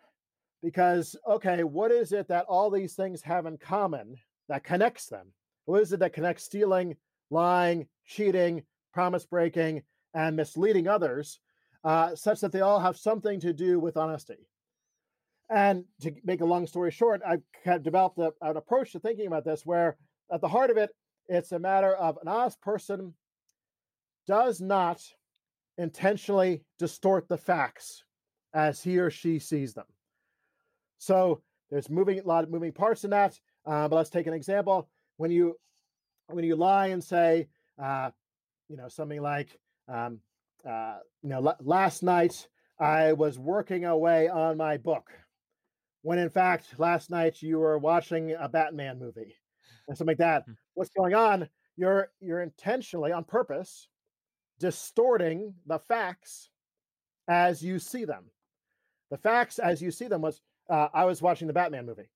because 0.63 1.17
okay 1.29 1.65
what 1.65 1.91
is 1.91 2.13
it 2.13 2.29
that 2.29 2.47
all 2.49 2.71
these 2.71 2.95
things 2.95 3.23
have 3.23 3.47
in 3.47 3.59
common 3.59 4.17
that 4.49 4.65
connects 4.65 5.07
them? 5.07 5.33
What 5.65 5.83
is 5.83 5.93
it 5.93 6.01
that 6.01 6.13
connects 6.13 6.45
stealing 6.45 6.97
lying 7.31 7.87
cheating 8.07 8.63
promise 8.93 9.25
breaking 9.25 9.83
and 10.15 10.37
misleading 10.37 10.89
others 10.89 11.41
uh, 11.85 12.15
such 12.15 12.41
that 12.41 12.53
they 12.53 12.61
all 12.61 12.79
have 12.79 12.97
something 12.97 13.41
to 13.41 13.53
do 13.53 13.81
with 13.81 13.97
honesty? 13.97 14.49
And 15.51 15.85
to 16.01 16.15
make 16.25 16.41
a 16.41 16.47
long 16.47 16.67
story 16.67 16.91
short 16.91 17.21
i've 17.27 17.43
kind 17.65 17.77
of 17.77 17.83
developed 17.83 18.19
a, 18.19 18.33
an 18.41 18.57
approach 18.57 18.93
to 18.93 19.01
thinking 19.01 19.27
about 19.27 19.45
this 19.45 19.67
where 19.67 19.97
at 20.33 20.41
the 20.41 20.49
heart 20.49 20.71
of 20.71 20.77
it 20.77 20.91
it's 21.29 21.53
a 21.53 21.59
matter 21.59 21.95
of 21.95 22.19
an 22.23 22.29
honest 22.29 22.61
person 22.63 23.15
does 24.27 24.61
not 24.61 25.03
intentionally 25.79 26.65
distort 26.79 27.29
the 27.29 27.37
facts 27.37 28.05
as 28.55 28.83
he 28.83 28.99
or 28.99 29.11
she 29.11 29.39
sees 29.39 29.75
them. 29.75 29.87
So 30.99 31.43
there's 31.71 31.91
moving 31.91 32.19
a 32.19 32.23
lot 32.23 32.45
of 32.45 32.51
moving 32.51 32.73
parts 32.73 33.05
in 33.05 33.11
that. 33.11 33.39
Uh, 33.67 33.89
but 33.89 33.97
let's 33.97 34.11
take 34.11 34.27
an 34.27 34.35
example. 34.35 34.89
When 35.17 35.31
you 35.31 35.57
when 36.29 36.45
you 36.45 36.57
lie 36.57 36.89
and 36.89 37.03
say, 37.03 37.49
uh, 37.83 38.11
you 38.69 38.77
know, 38.77 38.89
something 38.89 39.21
like, 39.21 39.59
um, 39.89 40.21
uh, 40.69 40.99
you 41.23 41.29
know, 41.29 41.47
l- 41.47 41.57
last 41.61 42.03
night 42.03 42.49
I 42.79 43.13
was 43.13 43.39
working 43.39 43.85
away 43.85 44.29
on 44.29 44.57
my 44.57 44.77
book, 44.77 45.11
when 46.03 46.19
in 46.19 46.31
fact 46.31 46.75
last 46.79 47.11
night 47.11 47.43
you 47.43 47.59
were 47.59 47.79
watching 47.79 48.35
a 48.39 48.49
Batman 48.49 48.99
movie, 48.99 49.35
and 49.89 49.97
something 49.97 50.13
like 50.13 50.19
that. 50.19 50.43
Mm-hmm. 50.43 50.53
What's 50.75 50.91
going 50.91 51.15
on? 51.15 51.49
You're 51.77 52.11
you're 52.21 52.43
intentionally 52.43 53.13
on 53.13 53.25
purpose 53.25 53.89
distorting 54.59 55.55
the 55.67 55.79
facts 55.79 56.49
as 57.29 57.63
you 57.63 57.79
see 57.79 58.05
them. 58.05 58.25
The 59.13 59.19
facts, 59.19 59.59
as 59.59 59.83
you 59.83 59.91
see 59.91 60.09
them, 60.09 60.23
was 60.23 60.41
uh, 60.71 60.89
I 60.95 61.05
was 61.05 61.21
watching 61.21 61.47
the 61.47 61.53
Batman 61.53 61.85
movie. 61.85 62.09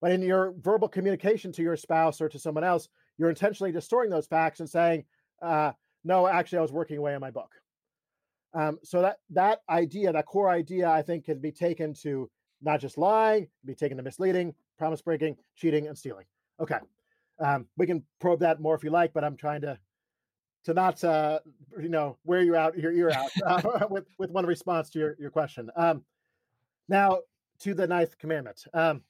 But 0.00 0.10
in 0.10 0.22
your 0.22 0.54
verbal 0.58 0.88
communication 0.88 1.52
to 1.52 1.62
your 1.62 1.76
spouse 1.76 2.18
or 2.22 2.30
to 2.30 2.38
someone 2.38 2.64
else, 2.64 2.88
you're 3.18 3.28
intentionally 3.28 3.72
distorting 3.72 4.10
those 4.10 4.26
facts 4.26 4.60
and 4.60 4.68
saying, 4.68 5.04
uh, 5.42 5.72
"No, 6.02 6.26
actually, 6.26 6.60
I 6.60 6.62
was 6.62 6.72
working 6.72 6.96
away 6.96 7.14
on 7.14 7.20
my 7.20 7.30
book." 7.30 7.50
Um, 8.54 8.78
so 8.82 9.02
that 9.02 9.18
that 9.28 9.60
idea, 9.68 10.14
that 10.14 10.24
core 10.24 10.48
idea, 10.48 10.88
I 10.88 11.02
think, 11.02 11.26
can 11.26 11.40
be 11.40 11.52
taken 11.52 11.92
to 12.02 12.30
not 12.62 12.80
just 12.80 12.96
lying, 12.96 13.46
be 13.66 13.74
taken 13.74 13.98
to 13.98 14.02
misleading, 14.02 14.54
promise 14.78 15.02
breaking, 15.02 15.36
cheating, 15.56 15.88
and 15.88 15.98
stealing. 15.98 16.24
Okay, 16.58 16.78
um, 17.38 17.66
we 17.76 17.86
can 17.86 18.02
probe 18.18 18.40
that 18.40 18.62
more 18.62 18.74
if 18.74 18.82
you 18.82 18.88
like, 18.88 19.12
but 19.12 19.24
I'm 19.24 19.36
trying 19.36 19.60
to 19.60 19.78
to 20.64 20.72
not 20.72 21.04
uh, 21.04 21.40
you 21.78 21.90
know 21.90 22.16
wear 22.24 22.40
you 22.40 22.56
out 22.56 22.78
your 22.78 22.92
ear 22.92 23.10
out 23.10 23.30
uh, 23.44 23.86
with 23.90 24.06
with 24.18 24.30
one 24.30 24.46
response 24.46 24.88
to 24.88 24.98
your 24.98 25.16
your 25.18 25.30
question. 25.30 25.70
Um, 25.76 26.02
now, 26.90 27.20
to 27.60 27.74
the 27.74 27.86
ninth 27.86 28.18
commandment. 28.18 28.64
Um, 28.74 29.02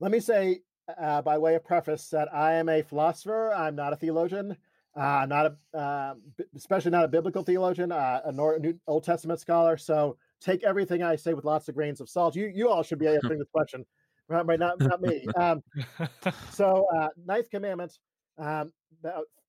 let 0.00 0.10
me 0.10 0.20
say 0.20 0.60
uh, 1.00 1.22
by 1.22 1.38
way 1.38 1.54
of 1.54 1.64
preface, 1.64 2.08
that 2.10 2.32
I 2.34 2.54
am 2.54 2.68
a 2.68 2.82
philosopher. 2.82 3.52
I'm 3.54 3.74
not 3.74 3.92
a 3.92 3.96
theologian. 3.96 4.56
Uh, 4.96 5.00
I'm 5.00 5.28
not 5.28 5.46
a, 5.46 5.78
uh, 5.78 6.14
especially 6.54 6.92
not 6.92 7.04
a 7.04 7.08
biblical 7.08 7.42
theologian, 7.42 7.90
uh, 7.90 8.20
a 8.24 8.32
New 8.32 8.78
Old 8.86 9.04
Testament 9.04 9.40
scholar. 9.40 9.76
So 9.76 10.16
take 10.40 10.62
everything 10.62 11.02
I 11.02 11.16
say 11.16 11.34
with 11.34 11.44
lots 11.44 11.68
of 11.68 11.74
grains 11.74 12.00
of 12.00 12.08
salt. 12.08 12.36
You 12.36 12.46
you 12.46 12.68
all 12.68 12.82
should 12.82 12.98
be 12.98 13.08
answering 13.14 13.38
this 13.38 13.48
question, 13.52 13.84
right? 14.28 14.46
Not 14.58 14.80
not 14.80 15.00
me. 15.00 15.26
Um, 15.36 15.62
so 16.52 16.86
uh, 16.96 17.08
ninth 17.24 17.50
commandment, 17.50 17.98
um, 18.38 18.72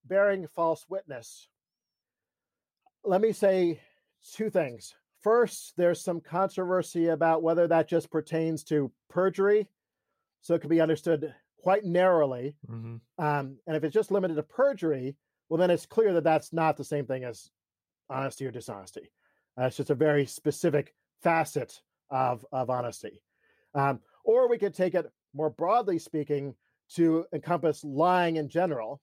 bearing 0.05 0.47
false 0.47 0.85
witness. 0.89 1.47
Let 3.03 3.21
me 3.21 3.31
say 3.31 3.79
two 4.33 4.49
things. 4.49 4.95
First, 5.25 5.73
there's 5.75 6.03
some 6.03 6.21
controversy 6.21 7.07
about 7.07 7.41
whether 7.41 7.67
that 7.67 7.87
just 7.87 8.11
pertains 8.11 8.63
to 8.65 8.91
perjury, 9.09 9.67
so 10.41 10.53
it 10.53 10.61
can 10.61 10.69
be 10.69 10.81
understood 10.81 11.33
quite 11.63 11.83
narrowly. 11.83 12.55
Mm-hmm. 12.69 12.97
Um, 13.17 13.57
and 13.65 13.75
if 13.75 13.83
it's 13.83 13.95
just 13.95 14.11
limited 14.11 14.35
to 14.35 14.43
perjury, 14.43 15.15
well, 15.49 15.57
then 15.57 15.71
it's 15.71 15.87
clear 15.87 16.13
that 16.13 16.23
that's 16.23 16.53
not 16.53 16.77
the 16.77 16.83
same 16.83 17.07
thing 17.07 17.23
as 17.23 17.49
honesty 18.07 18.45
or 18.45 18.51
dishonesty. 18.51 19.11
Uh, 19.59 19.63
it's 19.63 19.77
just 19.77 19.89
a 19.89 19.95
very 19.95 20.27
specific 20.27 20.93
facet 21.23 21.81
of, 22.11 22.45
of 22.51 22.69
honesty. 22.69 23.23
Um, 23.73 24.01
or 24.23 24.47
we 24.47 24.59
could 24.59 24.75
take 24.75 24.93
it 24.93 25.11
more 25.33 25.49
broadly 25.49 25.97
speaking 25.97 26.53
to 26.97 27.25
encompass 27.33 27.83
lying 27.83 28.35
in 28.35 28.47
general. 28.47 29.01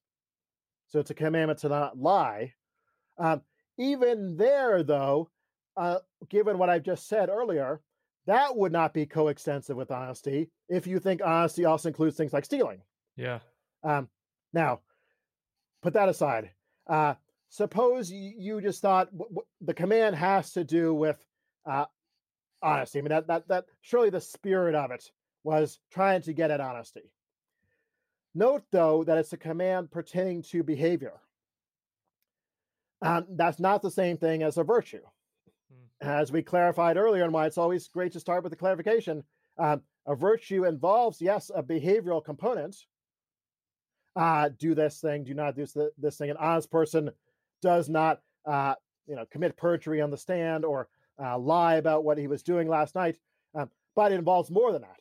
So 0.86 1.00
it's 1.00 1.10
a 1.10 1.14
commandment 1.14 1.58
to 1.62 1.68
not 1.68 1.98
lie. 1.98 2.52
Um, 3.18 3.40
even 3.76 4.36
there, 4.36 4.84
though, 4.84 5.28
uh, 5.76 5.98
given 6.28 6.58
what 6.58 6.70
I've 6.70 6.82
just 6.82 7.08
said 7.08 7.28
earlier, 7.28 7.80
that 8.26 8.56
would 8.56 8.72
not 8.72 8.94
be 8.94 9.06
coextensive 9.06 9.76
with 9.76 9.90
honesty 9.90 10.50
if 10.68 10.86
you 10.86 10.98
think 10.98 11.20
honesty 11.24 11.64
also 11.64 11.88
includes 11.88 12.16
things 12.16 12.32
like 12.32 12.44
stealing. 12.44 12.82
Yeah. 13.16 13.40
Um, 13.82 14.08
now, 14.52 14.80
put 15.82 15.94
that 15.94 16.08
aside. 16.08 16.50
Uh, 16.86 17.14
suppose 17.48 18.10
you 18.10 18.60
just 18.60 18.80
thought 18.80 19.10
w- 19.12 19.28
w- 19.28 19.46
the 19.60 19.74
command 19.74 20.16
has 20.16 20.52
to 20.52 20.64
do 20.64 20.94
with 20.94 21.18
uh, 21.66 21.86
honesty. 22.62 22.98
I 22.98 23.02
mean, 23.02 23.10
that 23.10 23.26
that 23.26 23.48
that 23.48 23.64
surely 23.80 24.10
the 24.10 24.20
spirit 24.20 24.74
of 24.74 24.90
it 24.90 25.10
was 25.44 25.78
trying 25.90 26.22
to 26.22 26.32
get 26.32 26.50
at 26.50 26.60
honesty. 26.60 27.12
Note 28.34 28.64
though 28.70 29.04
that 29.04 29.18
it's 29.18 29.32
a 29.32 29.36
command 29.36 29.90
pertaining 29.90 30.42
to 30.42 30.62
behavior. 30.62 31.20
Um, 33.02 33.26
that's 33.30 33.58
not 33.58 33.82
the 33.82 33.90
same 33.90 34.16
thing 34.16 34.44
as 34.44 34.56
a 34.56 34.64
virtue. 34.64 35.00
As 36.02 36.32
we 36.32 36.42
clarified 36.42 36.96
earlier, 36.96 37.22
and 37.22 37.32
why 37.32 37.46
it's 37.46 37.58
always 37.58 37.86
great 37.86 38.12
to 38.12 38.20
start 38.20 38.42
with 38.42 38.50
the 38.50 38.56
clarification, 38.56 39.22
um, 39.56 39.82
a 40.04 40.16
virtue 40.16 40.64
involves, 40.64 41.20
yes, 41.20 41.48
a 41.54 41.62
behavioral 41.62 42.24
component, 42.24 42.76
uh, 44.16 44.50
do 44.58 44.74
this 44.74 45.00
thing, 45.00 45.22
do 45.22 45.32
not 45.32 45.54
do 45.54 45.64
this 45.96 46.16
thing. 46.18 46.30
An 46.30 46.36
honest 46.38 46.72
person 46.72 47.10
does 47.62 47.88
not, 47.88 48.20
uh, 48.44 48.74
you 49.06 49.14
know, 49.14 49.24
commit 49.30 49.56
perjury 49.56 50.00
on 50.00 50.10
the 50.10 50.18
stand 50.18 50.64
or 50.64 50.88
uh, 51.22 51.38
lie 51.38 51.76
about 51.76 52.02
what 52.02 52.18
he 52.18 52.26
was 52.26 52.42
doing 52.42 52.68
last 52.68 52.96
night. 52.96 53.16
Um, 53.54 53.70
but 53.94 54.10
it 54.10 54.16
involves 54.16 54.50
more 54.50 54.72
than 54.72 54.82
that. 54.82 54.98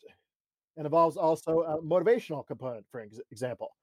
It 0.77 0.85
involves 0.85 1.17
also 1.17 1.61
a 1.61 1.81
motivational 1.81 2.45
component, 2.45 2.85
for 2.91 3.01
ex- 3.01 3.19
example. 3.31 3.75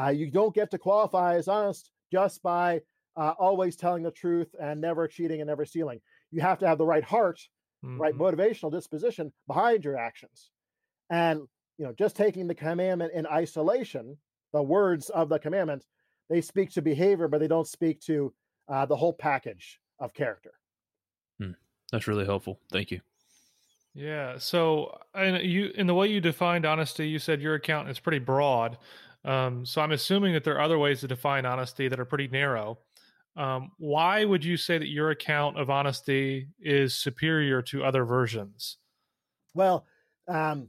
Uh, 0.00 0.10
you 0.10 0.30
don't 0.30 0.54
get 0.54 0.70
to 0.70 0.78
qualify 0.78 1.34
as 1.36 1.48
honest 1.48 1.90
just 2.12 2.40
by 2.40 2.82
uh, 3.16 3.34
always 3.38 3.74
telling 3.74 4.04
the 4.04 4.10
truth 4.12 4.54
and 4.60 4.80
never 4.80 5.08
cheating 5.08 5.40
and 5.40 5.48
never 5.48 5.64
stealing. 5.64 6.00
You 6.32 6.40
have 6.40 6.58
to 6.58 6.66
have 6.66 6.78
the 6.78 6.86
right 6.86 7.04
heart, 7.04 7.38
mm-hmm. 7.84 8.00
right 8.00 8.14
motivational 8.14 8.72
disposition 8.72 9.32
behind 9.46 9.84
your 9.84 9.96
actions. 9.96 10.50
And 11.10 11.42
you 11.78 11.86
know, 11.86 11.92
just 11.92 12.16
taking 12.16 12.48
the 12.48 12.54
commandment 12.54 13.12
in 13.14 13.26
isolation 13.26 14.16
the 14.52 14.62
words 14.62 15.10
of 15.10 15.28
the 15.28 15.38
commandment, 15.38 15.84
they 16.28 16.40
speak 16.40 16.70
to 16.72 16.82
behavior, 16.82 17.28
but 17.28 17.40
they 17.40 17.48
don't 17.48 17.66
speak 17.66 18.00
to 18.02 18.32
uh, 18.68 18.86
the 18.86 18.96
whole 18.96 19.12
package 19.12 19.80
of 19.98 20.14
character. 20.14 20.52
Hmm. 21.38 21.52
That's 21.90 22.06
really 22.06 22.24
helpful. 22.24 22.60
Thank 22.70 22.90
you. 22.90 23.00
Yeah. 23.94 24.38
So, 24.38 24.98
and 25.14 25.42
you 25.42 25.70
in 25.74 25.86
the 25.86 25.94
way 25.94 26.08
you 26.08 26.20
defined 26.20 26.64
honesty, 26.64 27.08
you 27.08 27.18
said 27.18 27.42
your 27.42 27.54
account 27.54 27.90
is 27.90 27.98
pretty 27.98 28.20
broad. 28.20 28.78
Um, 29.24 29.64
so 29.66 29.80
I'm 29.80 29.92
assuming 29.92 30.32
that 30.32 30.44
there 30.44 30.56
are 30.56 30.62
other 30.62 30.78
ways 30.78 31.00
to 31.00 31.08
define 31.08 31.46
honesty 31.46 31.88
that 31.88 32.00
are 32.00 32.04
pretty 32.04 32.28
narrow. 32.28 32.78
Um, 33.36 33.72
why 33.78 34.24
would 34.24 34.44
you 34.44 34.56
say 34.56 34.78
that 34.78 34.88
your 34.88 35.10
account 35.10 35.58
of 35.58 35.70
honesty 35.70 36.48
is 36.60 36.94
superior 36.94 37.62
to 37.62 37.84
other 37.84 38.04
versions? 38.04 38.76
Well, 39.54 39.86
um, 40.28 40.68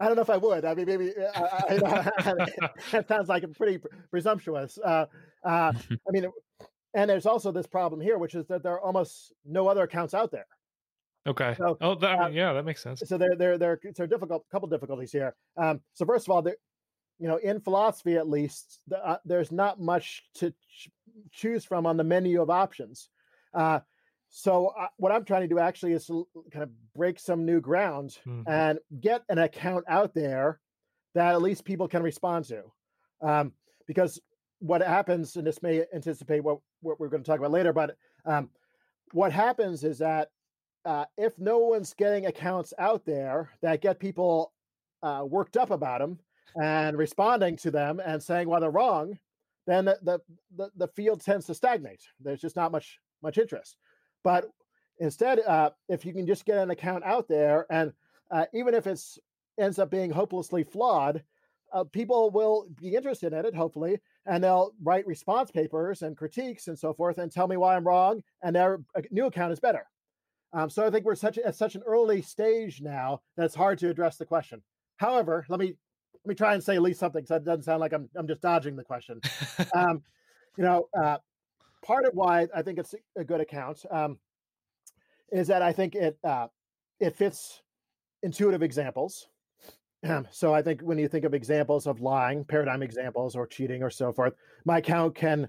I 0.00 0.06
don't 0.06 0.16
know 0.16 0.22
if 0.22 0.30
I 0.30 0.38
would. 0.38 0.64
I 0.64 0.74
mean, 0.74 0.86
maybe 0.86 1.12
uh, 1.16 1.40
I, 1.42 1.80
I, 1.84 2.46
that 2.92 3.08
sounds 3.08 3.28
like 3.28 3.44
pretty 3.56 3.80
presumptuous. 4.10 4.78
Uh, 4.82 5.06
uh, 5.44 5.72
I 5.90 6.10
mean, 6.10 6.26
and 6.94 7.08
there's 7.08 7.26
also 7.26 7.52
this 7.52 7.66
problem 7.66 8.00
here, 8.00 8.18
which 8.18 8.34
is 8.34 8.46
that 8.46 8.62
there 8.62 8.72
are 8.72 8.80
almost 8.80 9.32
no 9.44 9.68
other 9.68 9.82
accounts 9.82 10.14
out 10.14 10.30
there. 10.30 10.46
Okay. 11.26 11.54
So, 11.58 11.76
oh, 11.82 11.94
that, 11.96 12.18
uh, 12.18 12.28
yeah, 12.28 12.54
that 12.54 12.64
makes 12.64 12.82
sense. 12.82 13.02
So 13.04 13.18
there, 13.18 13.36
there, 13.36 13.58
there, 13.58 13.78
there 13.94 14.04
are 14.04 14.06
difficult, 14.06 14.44
couple 14.50 14.68
difficulties 14.68 15.12
here. 15.12 15.34
Um, 15.58 15.80
so 15.92 16.06
first 16.06 16.26
of 16.26 16.32
all, 16.32 16.40
there, 16.40 16.56
you 17.20 17.28
know, 17.28 17.36
in 17.36 17.60
philosophy 17.60 18.16
at 18.16 18.28
least, 18.28 18.80
the, 18.88 18.96
uh, 19.06 19.18
there's 19.26 19.52
not 19.52 19.78
much 19.78 20.24
to 20.34 20.50
ch- 20.50 20.90
choose 21.30 21.64
from 21.66 21.86
on 21.86 21.98
the 21.98 22.04
menu 22.04 22.40
of 22.40 22.48
options. 22.48 23.10
Uh, 23.52 23.80
so 24.30 24.68
uh, 24.68 24.86
what 24.96 25.12
I'm 25.12 25.24
trying 25.24 25.42
to 25.42 25.48
do 25.48 25.58
actually 25.58 25.92
is 25.92 26.06
to 26.06 26.26
kind 26.50 26.62
of 26.62 26.70
break 26.96 27.18
some 27.18 27.44
new 27.44 27.60
ground 27.60 28.16
mm-hmm. 28.26 28.48
and 28.48 28.78
get 29.00 29.22
an 29.28 29.38
account 29.38 29.84
out 29.86 30.14
there 30.14 30.60
that 31.14 31.34
at 31.34 31.42
least 31.42 31.64
people 31.64 31.88
can 31.88 32.02
respond 32.02 32.46
to. 32.46 32.62
Um, 33.20 33.52
because 33.86 34.18
what 34.60 34.80
happens, 34.80 35.36
and 35.36 35.46
this 35.46 35.62
may 35.62 35.84
anticipate 35.94 36.42
what, 36.42 36.58
what 36.80 36.98
we're 36.98 37.08
going 37.08 37.22
to 37.22 37.30
talk 37.30 37.38
about 37.38 37.50
later, 37.50 37.74
but 37.74 37.96
um, 38.24 38.48
what 39.12 39.32
happens 39.32 39.84
is 39.84 39.98
that 39.98 40.28
uh, 40.86 41.04
if 41.18 41.38
no 41.38 41.58
one's 41.58 41.92
getting 41.92 42.24
accounts 42.24 42.72
out 42.78 43.04
there 43.04 43.50
that 43.60 43.82
get 43.82 43.98
people 43.98 44.52
uh, 45.02 45.22
worked 45.26 45.58
up 45.58 45.70
about 45.70 46.00
them 46.00 46.18
and 46.60 46.96
responding 46.96 47.56
to 47.56 47.70
them 47.70 48.00
and 48.04 48.22
saying 48.22 48.48
why 48.48 48.60
they're 48.60 48.70
wrong, 48.70 49.18
then 49.66 49.84
the, 49.84 50.20
the, 50.56 50.70
the 50.76 50.88
field 50.88 51.20
tends 51.20 51.46
to 51.46 51.54
stagnate. 51.54 52.02
There's 52.20 52.40
just 52.40 52.56
not 52.56 52.72
much 52.72 52.98
much 53.22 53.38
interest. 53.38 53.76
But 54.24 54.50
instead, 54.98 55.40
uh, 55.40 55.70
if 55.88 56.04
you 56.04 56.12
can 56.12 56.26
just 56.26 56.44
get 56.44 56.58
an 56.58 56.70
account 56.70 57.04
out 57.04 57.28
there, 57.28 57.66
and 57.70 57.92
uh, 58.30 58.46
even 58.54 58.74
if 58.74 58.86
it 58.86 59.00
ends 59.58 59.78
up 59.78 59.90
being 59.90 60.10
hopelessly 60.10 60.64
flawed, 60.64 61.22
uh, 61.72 61.84
people 61.84 62.30
will 62.30 62.66
be 62.80 62.94
interested 62.94 63.32
in 63.32 63.44
it, 63.44 63.54
hopefully, 63.54 63.98
and 64.26 64.42
they'll 64.42 64.72
write 64.82 65.06
response 65.06 65.50
papers 65.50 66.02
and 66.02 66.16
critiques 66.16 66.68
and 66.68 66.78
so 66.78 66.92
forth, 66.92 67.18
and 67.18 67.30
tell 67.30 67.46
me 67.46 67.56
why 67.56 67.76
I'm 67.76 67.86
wrong, 67.86 68.22
and 68.42 68.56
their 68.56 68.80
new 69.10 69.26
account 69.26 69.52
is 69.52 69.60
better. 69.60 69.86
Um, 70.52 70.68
so 70.68 70.84
I 70.84 70.90
think 70.90 71.04
we're 71.04 71.14
such 71.14 71.38
at 71.38 71.54
such 71.54 71.76
an 71.76 71.82
early 71.86 72.22
stage 72.22 72.80
now 72.80 73.20
that 73.36 73.44
it's 73.44 73.54
hard 73.54 73.78
to 73.78 73.88
address 73.88 74.16
the 74.16 74.26
question. 74.26 74.62
However, 74.96 75.46
let 75.48 75.60
me 75.60 75.76
let 76.24 76.28
me 76.28 76.34
try 76.34 76.54
and 76.54 76.62
say 76.62 76.76
at 76.76 76.82
least 76.82 77.00
something, 77.00 77.24
so 77.24 77.36
it 77.36 77.44
doesn't 77.44 77.64
sound 77.64 77.80
like 77.80 77.92
I'm 77.92 78.08
I'm 78.14 78.26
just 78.26 78.42
dodging 78.42 78.76
the 78.76 78.84
question. 78.84 79.20
um, 79.74 80.02
you 80.56 80.64
know, 80.64 80.88
uh, 81.00 81.18
part 81.82 82.04
of 82.04 82.12
why 82.14 82.46
I 82.54 82.62
think 82.62 82.78
it's 82.78 82.94
a 83.16 83.24
good 83.24 83.40
account 83.40 83.84
um, 83.90 84.18
is 85.32 85.48
that 85.48 85.62
I 85.62 85.72
think 85.72 85.94
it 85.94 86.18
uh, 86.22 86.48
it 86.98 87.16
fits 87.16 87.62
intuitive 88.22 88.62
examples. 88.62 89.28
Um, 90.02 90.26
so 90.30 90.54
I 90.54 90.62
think 90.62 90.80
when 90.80 90.98
you 90.98 91.08
think 91.08 91.24
of 91.24 91.34
examples 91.34 91.86
of 91.86 92.00
lying, 92.00 92.44
paradigm 92.44 92.82
examples, 92.82 93.36
or 93.36 93.46
cheating, 93.46 93.82
or 93.82 93.90
so 93.90 94.12
forth, 94.12 94.34
my 94.64 94.78
account 94.78 95.14
can 95.14 95.48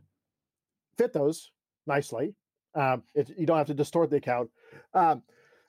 fit 0.98 1.14
those 1.14 1.52
nicely. 1.88 2.36
Um, 2.76 3.04
it, 3.14 3.32
you 3.38 3.46
don't 3.46 3.58
have 3.58 3.68
to 3.68 3.74
distort 3.74 4.10
the 4.10 4.18
account. 4.18 4.50
Um, 4.94 5.24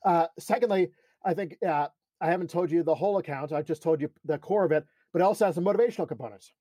uh, 0.04 0.26
secondly, 0.38 0.90
I 1.24 1.34
think 1.34 1.56
uh, 1.66 1.88
I 2.22 2.26
haven't 2.26 2.50
told 2.50 2.70
you 2.70 2.82
the 2.82 2.94
whole 2.94 3.18
account. 3.18 3.52
I've 3.52 3.66
just 3.66 3.82
told 3.82 4.00
you 4.00 4.08
the 4.24 4.38
core 4.38 4.64
of 4.64 4.72
it, 4.72 4.86
but 5.12 5.20
it 5.20 5.24
also 5.24 5.44
has 5.46 5.56
some 5.56 5.64
motivational 5.64 6.06
components. 6.06 6.52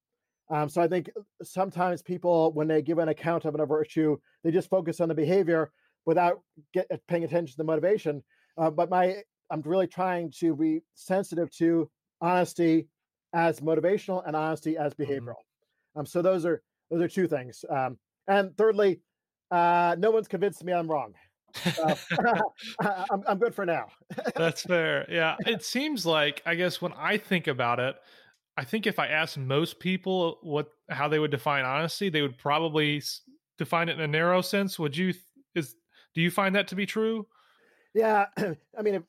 Um, 0.49 0.67
so 0.67 0.81
I 0.81 0.87
think 0.87 1.09
uh, 1.17 1.21
sometimes 1.43 2.01
people, 2.01 2.51
when 2.51 2.67
they 2.67 2.81
give 2.81 2.97
an 2.97 3.09
account 3.09 3.45
of 3.45 3.57
a 3.57 3.65
virtue, 3.65 4.17
they 4.43 4.51
just 4.51 4.69
focus 4.69 4.99
on 4.99 5.07
the 5.07 5.15
behavior 5.15 5.71
without 6.05 6.41
get, 6.73 6.87
uh, 6.91 6.97
paying 7.07 7.23
attention 7.23 7.53
to 7.53 7.57
the 7.57 7.63
motivation. 7.63 8.23
Uh, 8.57 8.71
but 8.71 8.89
my, 8.89 9.17
I'm 9.51 9.61
really 9.61 9.87
trying 9.87 10.31
to 10.39 10.55
be 10.55 10.81
sensitive 10.95 11.51
to 11.57 11.89
honesty 12.19 12.87
as 13.33 13.59
motivational 13.59 14.23
and 14.25 14.35
honesty 14.35 14.77
as 14.77 14.93
mm-hmm. 14.93 15.03
behavioral. 15.03 15.35
Mm-hmm. 15.95 15.99
Um, 15.99 16.05
so 16.05 16.21
those 16.21 16.45
are 16.45 16.61
those 16.89 17.01
are 17.01 17.07
two 17.07 17.27
things. 17.27 17.63
Um, 17.69 17.97
and 18.27 18.57
thirdly, 18.57 18.99
uh, 19.51 19.95
no 19.97 20.11
one's 20.11 20.27
convinced 20.27 20.63
me 20.63 20.73
I'm 20.73 20.89
wrong. 20.89 21.13
So, 21.55 21.95
I'm, 22.81 23.23
I'm 23.27 23.37
good 23.37 23.53
for 23.55 23.65
now. 23.65 23.87
That's 24.35 24.63
fair. 24.63 25.05
Yeah, 25.09 25.35
it 25.45 25.63
seems 25.63 26.05
like 26.05 26.41
I 26.45 26.55
guess 26.55 26.81
when 26.81 26.93
I 26.93 27.17
think 27.17 27.47
about 27.47 27.79
it, 27.79 27.95
I 28.57 28.63
think 28.63 28.87
if 28.87 28.99
I 28.99 29.07
asked 29.07 29.37
most 29.37 29.79
people 29.79 30.39
what 30.41 30.69
how 30.89 31.07
they 31.07 31.19
would 31.19 31.31
define 31.31 31.65
honesty, 31.65 32.09
they 32.09 32.21
would 32.21 32.37
probably 32.37 33.01
define 33.57 33.89
it 33.89 33.93
in 33.93 34.01
a 34.01 34.07
narrow 34.07 34.41
sense. 34.41 34.77
Would 34.79 34.95
you 34.97 35.13
is 35.55 35.75
do 36.13 36.21
you 36.21 36.31
find 36.31 36.55
that 36.55 36.67
to 36.69 36.75
be 36.75 36.85
true? 36.85 37.27
Yeah, 37.93 38.25
I 38.37 38.81
mean, 38.81 38.95
if 38.95 39.03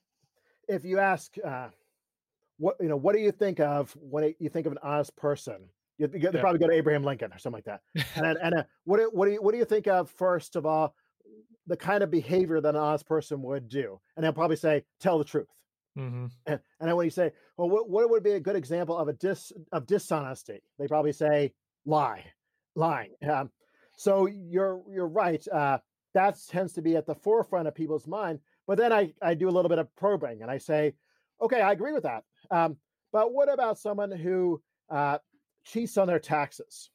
if 0.68 0.84
you 0.84 0.98
ask, 0.98 1.34
uh, 1.44 1.68
what 2.58 2.76
you 2.80 2.88
know, 2.88 2.96
what 2.96 3.14
do 3.14 3.20
you 3.20 3.32
think 3.32 3.60
of 3.60 3.96
when 4.00 4.34
you 4.38 4.48
think 4.48 4.66
of 4.66 4.72
an 4.72 4.78
honest 4.82 5.16
person? 5.16 5.68
You, 5.98 6.06
they 6.06 6.18
Yeah. 6.18 6.40
probably 6.40 6.58
go 6.58 6.68
to 6.68 6.74
Abraham 6.74 7.04
Lincoln 7.04 7.32
or 7.32 7.38
something 7.38 7.62
like 7.64 7.64
that. 7.64 7.82
And 8.16 8.38
and 8.38 8.54
uh, 8.54 8.64
what 8.84 8.98
do, 8.98 9.10
what 9.12 9.26
do 9.26 9.32
you 9.32 9.42
what 9.42 9.52
do 9.52 9.58
you 9.58 9.64
think 9.64 9.86
of 9.86 10.10
first 10.10 10.56
of 10.56 10.66
all 10.66 10.94
the 11.66 11.76
kind 11.76 12.02
of 12.02 12.10
behavior 12.10 12.60
that 12.60 12.74
an 12.74 12.80
honest 12.80 13.06
person 13.06 13.42
would 13.42 13.68
do? 13.68 14.00
And 14.16 14.24
they'll 14.24 14.32
probably 14.32 14.56
say, 14.56 14.84
tell 15.00 15.18
the 15.18 15.24
truth. 15.24 15.48
hmm 15.96 16.26
And 16.46 16.60
and 16.80 16.88
then 16.88 16.96
when 16.96 17.06
you 17.06 17.10
say, 17.10 17.32
well, 17.56 17.68
what, 17.70 17.88
what 17.88 18.10
would 18.10 18.22
be 18.22 18.32
a 18.32 18.40
good 18.40 18.56
example 18.56 18.96
of 18.96 19.08
a 19.08 19.12
dis 19.12 19.52
of 19.72 19.86
dishonesty? 19.86 20.62
They 20.78 20.88
probably 20.88 21.12
say 21.12 21.54
lie, 21.84 22.24
lying. 22.74 23.12
Um, 23.28 23.50
so 23.96 24.26
you're 24.26 24.82
you're 24.90 25.08
right. 25.08 25.46
Uh, 25.48 25.78
that 26.14 26.38
tends 26.48 26.74
to 26.74 26.82
be 26.82 26.96
at 26.96 27.06
the 27.06 27.14
forefront 27.14 27.68
of 27.68 27.74
people's 27.74 28.06
mind. 28.06 28.40
But 28.66 28.78
then 28.78 28.92
I 28.92 29.12
I 29.22 29.34
do 29.34 29.48
a 29.48 29.54
little 29.56 29.68
bit 29.68 29.78
of 29.78 29.94
probing 29.96 30.42
and 30.42 30.50
I 30.50 30.58
say, 30.58 30.94
okay, 31.40 31.60
I 31.60 31.72
agree 31.72 31.92
with 31.92 32.04
that. 32.04 32.24
Um, 32.50 32.76
but 33.12 33.32
what 33.32 33.52
about 33.52 33.78
someone 33.78 34.10
who 34.10 34.62
uh, 34.88 35.18
cheats 35.64 35.98
on 35.98 36.06
their 36.06 36.18
taxes? 36.20 36.90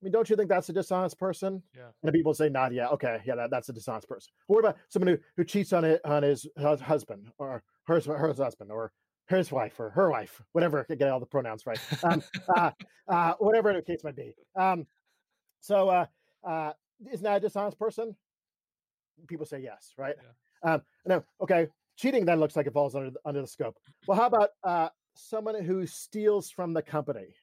I 0.00 0.04
mean, 0.04 0.12
don't 0.12 0.30
you 0.30 0.36
think 0.36 0.48
that's 0.48 0.68
a 0.68 0.72
dishonest 0.72 1.18
person? 1.18 1.62
Yeah. 1.76 1.88
And 2.02 2.12
people 2.12 2.32
say, 2.32 2.48
"Not 2.48 2.72
yeah, 2.72 2.88
okay, 2.88 3.20
yeah, 3.26 3.34
that, 3.34 3.50
that's 3.50 3.68
a 3.68 3.72
dishonest 3.72 4.08
person." 4.08 4.30
What 4.46 4.60
about 4.60 4.76
someone 4.88 5.08
who, 5.08 5.18
who 5.36 5.44
cheats 5.44 5.72
on 5.72 5.84
it 5.84 6.00
on 6.04 6.22
his, 6.22 6.46
hus- 6.56 6.80
husband 6.80 7.32
or 7.38 7.62
her 7.86 8.00
her 8.00 8.32
husband 8.32 8.70
or 8.70 8.92
his 9.28 9.50
wife 9.50 9.80
or 9.80 9.90
her 9.90 10.10
wife, 10.10 10.40
whatever? 10.52 10.86
Get 10.88 11.08
all 11.08 11.18
the 11.18 11.26
pronouns 11.26 11.66
right. 11.66 11.80
Um, 12.04 12.22
uh, 12.56 12.70
uh, 13.08 13.34
whatever 13.40 13.72
the 13.72 13.82
case 13.82 14.04
might 14.04 14.14
be. 14.16 14.34
Um, 14.56 14.86
so, 15.60 15.88
uh, 15.88 16.06
uh, 16.46 16.72
isn't 17.10 17.24
that 17.24 17.38
a 17.38 17.40
dishonest 17.40 17.78
person? 17.78 18.14
People 19.26 19.46
say 19.46 19.58
yes, 19.60 19.94
right? 19.96 20.14
Um, 20.62 20.82
no, 21.06 21.24
okay. 21.42 21.66
Cheating 21.96 22.24
then 22.24 22.38
looks 22.38 22.54
like 22.54 22.68
it 22.68 22.72
falls 22.72 22.94
under 22.94 23.10
the, 23.10 23.18
under 23.24 23.40
the 23.40 23.48
scope. 23.48 23.76
Well, 24.06 24.16
how 24.16 24.26
about 24.26 24.50
uh, 24.62 24.88
someone 25.14 25.64
who 25.64 25.84
steals 25.86 26.50
from 26.50 26.72
the 26.72 26.82
company? 26.82 27.34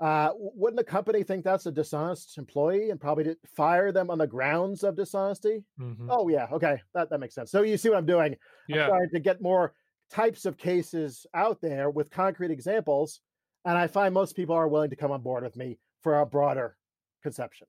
Uh, 0.00 0.30
wouldn't 0.34 0.78
the 0.78 0.84
company 0.84 1.22
think 1.22 1.44
that's 1.44 1.66
a 1.66 1.70
dishonest 1.72 2.38
employee 2.38 2.88
and 2.88 2.98
probably 2.98 3.36
fire 3.54 3.92
them 3.92 4.10
on 4.10 4.16
the 4.16 4.26
grounds 4.26 4.82
of 4.82 4.96
dishonesty? 4.96 5.62
hmm 5.78 6.08
Oh 6.08 6.28
yeah, 6.28 6.48
okay, 6.52 6.80
that 6.94 7.10
that 7.10 7.20
makes 7.20 7.34
sense. 7.34 7.50
So 7.50 7.62
you 7.62 7.76
see 7.76 7.90
what 7.90 7.98
I'm 7.98 8.06
doing? 8.06 8.32
I'm 8.32 8.38
Yeah. 8.68 8.86
trying 8.86 9.10
to 9.12 9.20
get 9.20 9.42
more 9.42 9.74
types 10.10 10.46
of 10.46 10.56
cases 10.56 11.26
out 11.34 11.60
there 11.60 11.90
with 11.90 12.10
concrete 12.10 12.50
examples, 12.50 13.20
and 13.66 13.76
I 13.76 13.86
find 13.86 14.14
most 14.14 14.34
people 14.34 14.54
are 14.56 14.68
willing 14.68 14.90
to 14.90 14.96
come 14.96 15.12
on 15.12 15.20
board 15.20 15.44
with 15.44 15.56
me 15.56 15.78
for 16.02 16.20
a 16.20 16.26
broader 16.26 16.76
conception. 17.22 17.66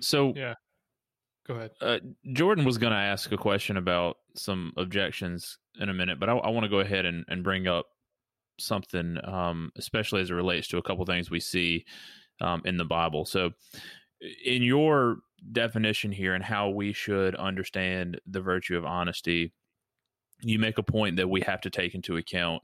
So 0.00 0.32
Yeah. 0.36 0.54
Go 1.46 1.54
ahead. 1.54 1.70
uh, 1.80 1.98
Jordan 2.34 2.64
was 2.64 2.76
going 2.78 2.92
to 2.92 2.98
ask 2.98 3.32
a 3.32 3.36
question 3.36 3.78
about 3.78 4.18
some 4.36 4.72
objections 4.76 5.56
in 5.80 5.88
a 5.88 5.94
minute, 5.94 6.20
but 6.20 6.28
I, 6.28 6.36
I 6.36 6.50
want 6.50 6.64
to 6.64 6.68
go 6.68 6.80
ahead 6.80 7.06
and, 7.06 7.24
and 7.28 7.42
bring 7.42 7.66
up 7.66 7.86
something, 8.58 9.18
um, 9.24 9.70
especially 9.76 10.20
as 10.20 10.30
it 10.30 10.34
relates 10.34 10.68
to 10.68 10.78
a 10.78 10.82
couple 10.82 11.04
things 11.04 11.30
we 11.30 11.40
see 11.40 11.84
um, 12.40 12.62
in 12.64 12.76
the 12.76 12.84
Bible. 12.84 13.24
So, 13.24 13.50
in 14.44 14.62
your 14.62 15.18
definition 15.52 16.10
here 16.10 16.34
and 16.34 16.42
how 16.42 16.70
we 16.70 16.92
should 16.92 17.36
understand 17.36 18.20
the 18.26 18.40
virtue 18.40 18.76
of 18.76 18.84
honesty, 18.84 19.52
you 20.40 20.58
make 20.58 20.78
a 20.78 20.82
point 20.82 21.16
that 21.16 21.30
we 21.30 21.40
have 21.42 21.60
to 21.62 21.70
take 21.70 21.94
into 21.94 22.16
account 22.16 22.62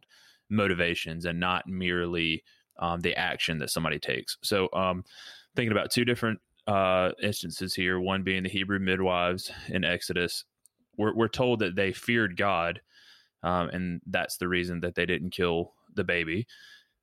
motivations 0.50 1.24
and 1.24 1.38
not 1.38 1.66
merely 1.66 2.42
um, 2.78 3.00
the 3.00 3.16
action 3.16 3.58
that 3.58 3.70
somebody 3.70 3.98
takes. 3.98 4.36
So, 4.42 4.68
um, 4.72 5.04
thinking 5.54 5.72
about 5.72 5.90
two 5.90 6.04
different 6.04 6.40
uh, 6.66 7.10
instances 7.22 7.74
here, 7.74 8.00
one 8.00 8.22
being 8.22 8.42
the 8.42 8.48
Hebrew 8.48 8.78
midwives 8.78 9.50
in 9.68 9.84
Exodus, 9.84 10.44
we're, 10.96 11.14
we're 11.14 11.28
told 11.28 11.60
that 11.60 11.76
they 11.76 11.92
feared 11.92 12.36
God, 12.36 12.80
um, 13.42 13.68
and 13.68 14.00
that's 14.06 14.36
the 14.38 14.48
reason 14.48 14.80
that 14.80 14.94
they 14.94 15.06
didn't 15.06 15.30
kill 15.30 15.74
the 15.94 16.04
baby. 16.04 16.46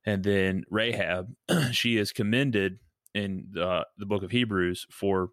And 0.04 0.22
then 0.22 0.64
Rahab, 0.70 1.34
she 1.72 1.96
is 1.96 2.12
commended 2.12 2.78
in 3.14 3.46
the, 3.52 3.86
the 3.98 4.06
book 4.06 4.22
of 4.22 4.30
Hebrews 4.30 4.86
for 4.90 5.28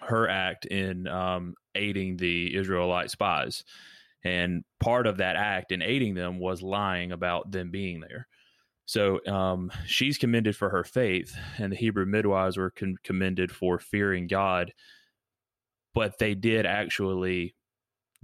her 0.00 0.28
act 0.28 0.64
in 0.66 1.06
um, 1.06 1.54
aiding 1.74 2.16
the 2.16 2.56
Israelite 2.56 3.10
spies. 3.10 3.64
And 4.24 4.64
part 4.80 5.06
of 5.06 5.18
that 5.18 5.36
act 5.36 5.72
in 5.72 5.82
aiding 5.82 6.14
them 6.14 6.38
was 6.38 6.62
lying 6.62 7.12
about 7.12 7.50
them 7.50 7.70
being 7.70 8.00
there. 8.00 8.28
So 8.86 9.24
um, 9.26 9.70
she's 9.86 10.18
commended 10.18 10.56
for 10.56 10.70
her 10.70 10.84
faith, 10.84 11.36
and 11.58 11.72
the 11.72 11.76
Hebrew 11.76 12.04
midwives 12.04 12.56
were 12.56 12.70
con- 12.70 12.96
commended 13.04 13.50
for 13.52 13.78
fearing 13.78 14.26
God, 14.26 14.72
but 15.94 16.18
they 16.18 16.34
did 16.34 16.66
actually 16.66 17.54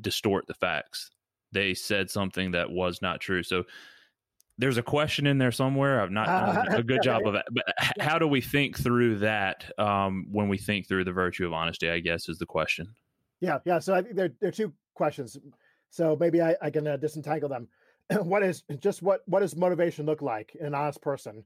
distort 0.00 0.46
the 0.46 0.54
facts. 0.54 1.10
They 1.52 1.74
said 1.74 2.10
something 2.10 2.52
that 2.52 2.70
was 2.70 3.00
not 3.00 3.20
true. 3.20 3.42
So 3.42 3.64
there's 4.58 4.76
a 4.76 4.82
question 4.82 5.26
in 5.26 5.38
there 5.38 5.52
somewhere. 5.52 6.00
I've 6.00 6.10
not 6.10 6.26
done 6.26 6.68
a 6.80 6.82
good 6.82 7.02
job 7.02 7.26
of 7.26 7.36
it. 7.36 7.44
But 7.50 7.64
how 8.00 8.18
do 8.18 8.26
we 8.26 8.40
think 8.40 8.76
through 8.76 9.18
that 9.20 9.70
um, 9.78 10.26
when 10.30 10.48
we 10.48 10.58
think 10.58 10.88
through 10.88 11.04
the 11.04 11.12
virtue 11.12 11.46
of 11.46 11.52
honesty? 11.52 11.88
I 11.88 12.00
guess 12.00 12.28
is 12.28 12.38
the 12.38 12.46
question. 12.46 12.94
Yeah, 13.40 13.58
yeah. 13.64 13.78
So 13.78 13.94
I 13.94 14.02
think 14.02 14.16
there, 14.16 14.30
there 14.40 14.48
are 14.48 14.52
two 14.52 14.72
questions. 14.94 15.38
So 15.90 16.16
maybe 16.18 16.42
I, 16.42 16.56
I 16.60 16.70
can 16.70 16.86
uh, 16.86 16.96
disentangle 16.96 17.48
them. 17.48 17.68
what 18.22 18.42
is 18.42 18.64
just 18.80 19.00
what 19.00 19.20
what 19.26 19.40
does 19.40 19.56
motivation 19.56 20.06
look 20.06 20.22
like 20.22 20.56
in 20.58 20.66
an 20.66 20.74
honest 20.74 21.00
person? 21.00 21.44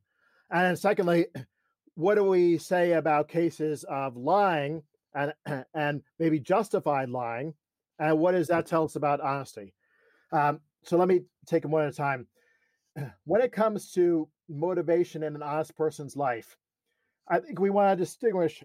And 0.50 0.78
secondly, 0.78 1.26
what 1.94 2.14
do 2.14 2.24
we 2.24 2.56
say 2.56 2.92
about 2.92 3.28
cases 3.28 3.84
of 3.84 4.16
lying 4.16 4.82
and 5.14 5.34
and 5.74 6.02
maybe 6.18 6.40
justified 6.40 7.10
lying? 7.10 7.54
And 7.98 8.18
what 8.18 8.32
does 8.32 8.48
that 8.48 8.66
tell 8.66 8.84
us 8.84 8.96
about 8.96 9.20
honesty? 9.20 9.74
Um, 10.32 10.60
so 10.82 10.96
let 10.96 11.08
me 11.08 11.20
take 11.46 11.62
them 11.62 11.70
one 11.70 11.84
at 11.84 11.92
a 11.92 11.96
time. 11.96 12.26
When 13.24 13.40
it 13.40 13.52
comes 13.52 13.92
to 13.92 14.28
motivation 14.48 15.22
in 15.22 15.34
an 15.34 15.42
honest 15.42 15.76
person's 15.76 16.16
life, 16.16 16.56
I 17.28 17.38
think 17.38 17.58
we 17.58 17.70
want 17.70 17.96
to 17.96 18.04
distinguish 18.04 18.62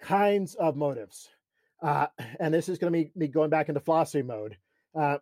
kinds 0.00 0.54
of 0.54 0.76
motives 0.76 1.28
uh, 1.82 2.06
and 2.40 2.52
this 2.52 2.68
is 2.68 2.78
going 2.78 2.92
to 2.92 2.98
be 2.98 3.10
me 3.14 3.28
going 3.28 3.50
back 3.50 3.68
into 3.68 3.80
philosophy 3.80 4.22
mode. 4.22 4.56
Uh, 4.98 5.18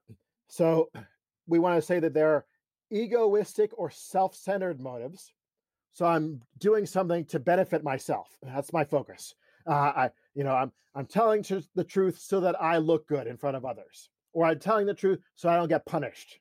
so 0.48 0.90
we 1.46 1.58
want 1.58 1.76
to 1.76 1.82
say 1.82 2.00
that 2.00 2.14
there 2.14 2.34
are 2.34 2.46
egoistic 2.92 3.72
or 3.76 3.90
self-centered 3.90 4.80
motives. 4.80 5.32
So 5.92 6.06
I'm 6.06 6.40
doing 6.58 6.87
something 6.87 7.24
to 7.26 7.38
benefit 7.38 7.84
myself. 7.84 8.28
That's 8.42 8.72
my 8.72 8.84
focus. 8.84 9.34
Uh, 9.66 9.70
I, 9.96 10.10
you 10.34 10.44
know, 10.44 10.54
I'm 10.54 10.72
I'm 10.96 11.06
telling 11.06 11.44
the 11.74 11.84
truth 11.84 12.18
so 12.18 12.40
that 12.40 12.60
I 12.60 12.78
look 12.78 13.08
good 13.08 13.26
in 13.26 13.37
front 13.37 13.56
of 13.56 13.64
others, 13.64 14.10
or 14.32 14.44
I'm 14.44 14.58
telling 14.58 14.87
the 14.87 14.94
truth 14.94 15.20
so 15.34 15.48
I 15.48 15.56
don't 15.56 15.68
get 15.68 15.87
punished. 15.87 16.38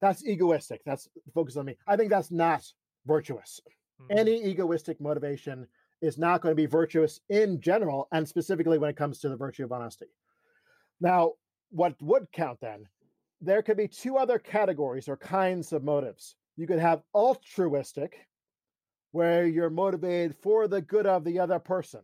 That's 0.00 0.24
egoistic. 0.26 0.82
That's 0.84 1.08
focused 1.34 1.56
on 1.56 1.66
me. 1.66 1.76
I 1.86 1.96
think 1.96 2.10
that's 2.10 2.30
not 2.30 2.64
virtuous 3.06 3.60
Mhm. 4.00 4.06
any 4.18 4.44
egoistic 4.44 5.00
motivation 5.00 5.66
is 6.02 6.18
not 6.18 6.40
going 6.40 6.52
to 6.52 6.56
be 6.56 6.66
virtuous 6.66 7.20
in 7.30 7.60
general 7.60 8.06
and 8.12 8.28
specifically 8.28 8.78
when 8.78 8.90
it 8.90 8.96
comes 8.96 9.18
to 9.20 9.28
the 9.28 9.36
virtue 9.36 9.64
of 9.64 9.72
honesty 9.72 10.06
now 11.00 11.32
what 11.70 12.00
would 12.02 12.30
count 12.32 12.60
then 12.60 12.88
there 13.40 13.62
could 13.62 13.76
be 13.76 13.88
two 13.88 14.16
other 14.16 14.38
categories 14.38 15.08
or 15.08 15.16
kinds 15.16 15.72
of 15.72 15.82
motives 15.82 16.36
you 16.56 16.66
could 16.66 16.78
have 16.78 17.02
altruistic 17.14 18.26
where 19.12 19.46
you're 19.46 19.70
motivated 19.70 20.36
for 20.36 20.68
the 20.68 20.82
good 20.82 21.06
of 21.06 21.24
the 21.24 21.38
other 21.40 21.58
person 21.58 22.02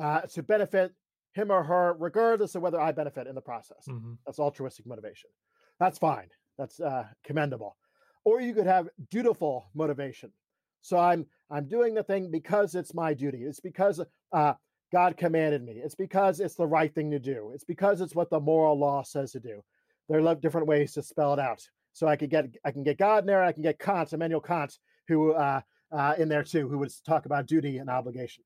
uh, 0.00 0.22
to 0.22 0.42
benefit 0.42 0.94
him 1.32 1.50
or 1.52 1.62
her 1.62 1.94
regardless 1.98 2.54
of 2.54 2.62
whether 2.62 2.80
i 2.80 2.90
benefit 2.92 3.26
in 3.28 3.34
the 3.34 3.42
process 3.42 3.84
Mhm. 3.88 4.18
that's 4.26 4.38
altruistic 4.40 4.86
motivation. 4.86 5.30
That's 5.78 5.98
fine. 5.98 6.30
That's 6.58 6.80
uh, 6.80 7.04
commendable. 7.24 7.76
Or 8.24 8.40
you 8.40 8.54
could 8.54 8.66
have 8.66 8.88
dutiful 9.10 9.66
motivation. 9.74 10.32
So 10.80 10.98
I'm 10.98 11.26
I'm 11.50 11.68
doing 11.68 11.94
the 11.94 12.02
thing 12.02 12.30
because 12.30 12.74
it's 12.74 12.94
my 12.94 13.14
duty. 13.14 13.42
It's 13.44 13.60
because 13.60 14.00
uh, 14.32 14.54
God 14.92 15.16
commanded 15.16 15.64
me. 15.64 15.80
It's 15.84 15.94
because 15.94 16.40
it's 16.40 16.54
the 16.54 16.66
right 16.66 16.94
thing 16.94 17.10
to 17.10 17.18
do. 17.18 17.52
It's 17.54 17.64
because 17.64 18.00
it's 18.00 18.14
what 18.14 18.30
the 18.30 18.40
moral 18.40 18.78
law 18.78 19.02
says 19.02 19.32
to 19.32 19.40
do. 19.40 19.62
There 20.08 20.24
are 20.24 20.34
different 20.34 20.66
ways 20.66 20.92
to 20.94 21.02
spell 21.02 21.32
it 21.32 21.40
out. 21.40 21.66
So 21.92 22.06
I 22.06 22.16
could 22.16 22.30
get 22.30 22.46
I 22.64 22.70
can 22.70 22.82
get 22.82 22.98
God 22.98 23.24
in 23.24 23.26
there. 23.26 23.42
I 23.42 23.52
can 23.52 23.62
get 23.62 23.78
Kant, 23.78 24.12
Immanuel 24.12 24.40
Kant, 24.40 24.78
who 25.08 25.32
uh, 25.32 25.60
uh, 25.92 26.14
in 26.18 26.28
there 26.28 26.42
too, 26.42 26.68
who 26.68 26.78
would 26.78 26.92
talk 27.04 27.26
about 27.26 27.46
duty 27.46 27.78
and 27.78 27.88
obligation. 27.88 28.44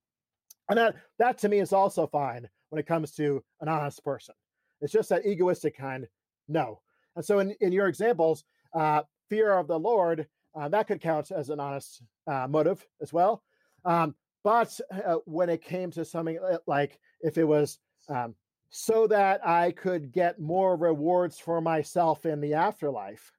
And 0.68 0.78
that 0.78 0.96
that 1.18 1.38
to 1.38 1.48
me 1.48 1.60
is 1.60 1.72
also 1.72 2.06
fine 2.06 2.48
when 2.70 2.78
it 2.78 2.86
comes 2.86 3.12
to 3.12 3.42
an 3.60 3.68
honest 3.68 4.04
person. 4.04 4.34
It's 4.80 4.92
just 4.92 5.08
that 5.08 5.26
egoistic 5.26 5.76
kind, 5.76 6.06
no. 6.46 6.80
And 7.18 7.24
so 7.24 7.40
in, 7.40 7.52
in 7.60 7.72
your 7.72 7.88
examples, 7.88 8.44
uh, 8.74 9.02
fear 9.28 9.58
of 9.58 9.66
the 9.66 9.78
Lord, 9.78 10.28
uh, 10.54 10.68
that 10.68 10.86
could 10.86 11.00
count 11.00 11.32
as 11.32 11.50
an 11.50 11.58
honest 11.58 12.00
uh, 12.30 12.46
motive 12.48 12.86
as 13.02 13.12
well. 13.12 13.42
Um, 13.84 14.14
but 14.44 14.78
uh, 14.92 15.16
when 15.24 15.48
it 15.48 15.60
came 15.60 15.90
to 15.90 16.04
something 16.04 16.38
like 16.68 17.00
if 17.20 17.36
it 17.36 17.42
was 17.42 17.80
um, 18.08 18.36
so 18.70 19.08
that 19.08 19.44
I 19.44 19.72
could 19.72 20.12
get 20.12 20.38
more 20.38 20.76
rewards 20.76 21.40
for 21.40 21.60
myself 21.60 22.24
in 22.24 22.40
the 22.40 22.54
afterlife, 22.54 23.32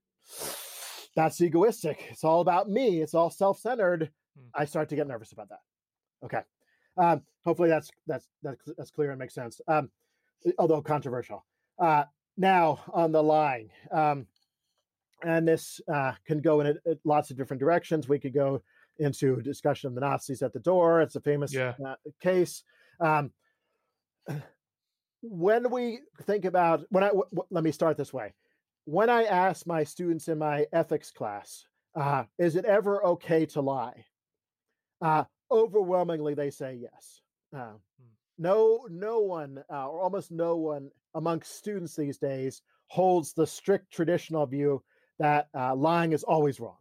that's 1.15 1.39
egoistic. 1.39 2.05
It's 2.09 2.25
all 2.25 2.41
about 2.41 2.69
me. 2.69 3.01
It's 3.01 3.13
all 3.13 3.29
self-centered. 3.29 4.11
Hmm. 4.37 4.61
I 4.61 4.65
start 4.65 4.89
to 4.89 4.97
get 4.97 5.07
nervous 5.07 5.31
about 5.31 5.47
that. 5.49 5.59
Okay. 6.25 6.41
Um, 6.97 7.21
hopefully 7.45 7.69
that's 7.69 7.89
that's 8.07 8.27
that's 8.43 8.61
that's 8.77 8.91
clear 8.91 9.11
and 9.11 9.19
makes 9.19 9.35
sense. 9.35 9.61
Um, 9.69 9.89
although 10.57 10.81
controversial. 10.81 11.45
Uh, 12.39 12.45
now 12.47 12.79
on 12.93 13.11
the 13.11 13.21
line, 13.23 13.69
um, 13.91 14.27
and 15.23 15.47
this 15.47 15.81
uh, 15.93 16.13
can 16.25 16.39
go 16.39 16.61
in 16.61 16.67
a, 16.67 16.91
a, 16.91 16.97
lots 17.03 17.31
of 17.31 17.37
different 17.37 17.59
directions. 17.59 18.07
We 18.07 18.19
could 18.19 18.33
go 18.33 18.61
into 18.97 19.35
a 19.35 19.41
discussion 19.41 19.87
of 19.89 19.95
the 19.95 20.01
Nazis 20.01 20.41
at 20.41 20.53
the 20.53 20.59
door. 20.59 21.01
It's 21.01 21.15
a 21.15 21.21
famous 21.21 21.53
Yeah. 21.53 21.73
uh, 21.85 21.95
case. 22.21 22.63
Um, 22.99 23.31
when 25.21 25.69
we 25.69 25.99
think 26.23 26.45
about 26.45 26.85
when 26.89 27.03
I 27.03 27.07
w- 27.07 27.25
w- 27.31 27.47
let 27.49 27.63
me 27.63 27.71
start 27.71 27.97
this 27.97 28.13
way. 28.13 28.33
When 28.85 29.09
I 29.09 29.23
ask 29.25 29.67
my 29.67 29.83
students 29.83 30.29
in 30.29 30.39
my 30.39 30.65
ethics 30.73 31.11
class, 31.11 31.65
uh, 31.95 32.23
is 32.39 32.55
it 32.55 32.65
ever 32.65 33.05
okay 33.05 33.45
to 33.47 33.61
lie? 33.61 34.05
Uh, 35.01 35.25
overwhelmingly, 35.51 36.33
they 36.33 36.49
say 36.49 36.79
yes. 36.81 37.21
Uh, 37.55 37.73
no, 38.39 38.87
no 38.89 39.19
one, 39.19 39.63
uh, 39.71 39.87
or 39.87 40.01
almost 40.01 40.31
no 40.31 40.55
one 40.55 40.89
amongst 41.13 41.57
students 41.57 41.95
these 41.95 42.17
days 42.17 42.61
holds 42.87 43.33
the 43.33 43.45
strict 43.45 43.91
traditional 43.91 44.45
view 44.45 44.81
that 45.19 45.49
uh, 45.53 45.75
lying 45.75 46.13
is 46.13 46.23
always 46.23 46.59
wrong. 46.59 46.77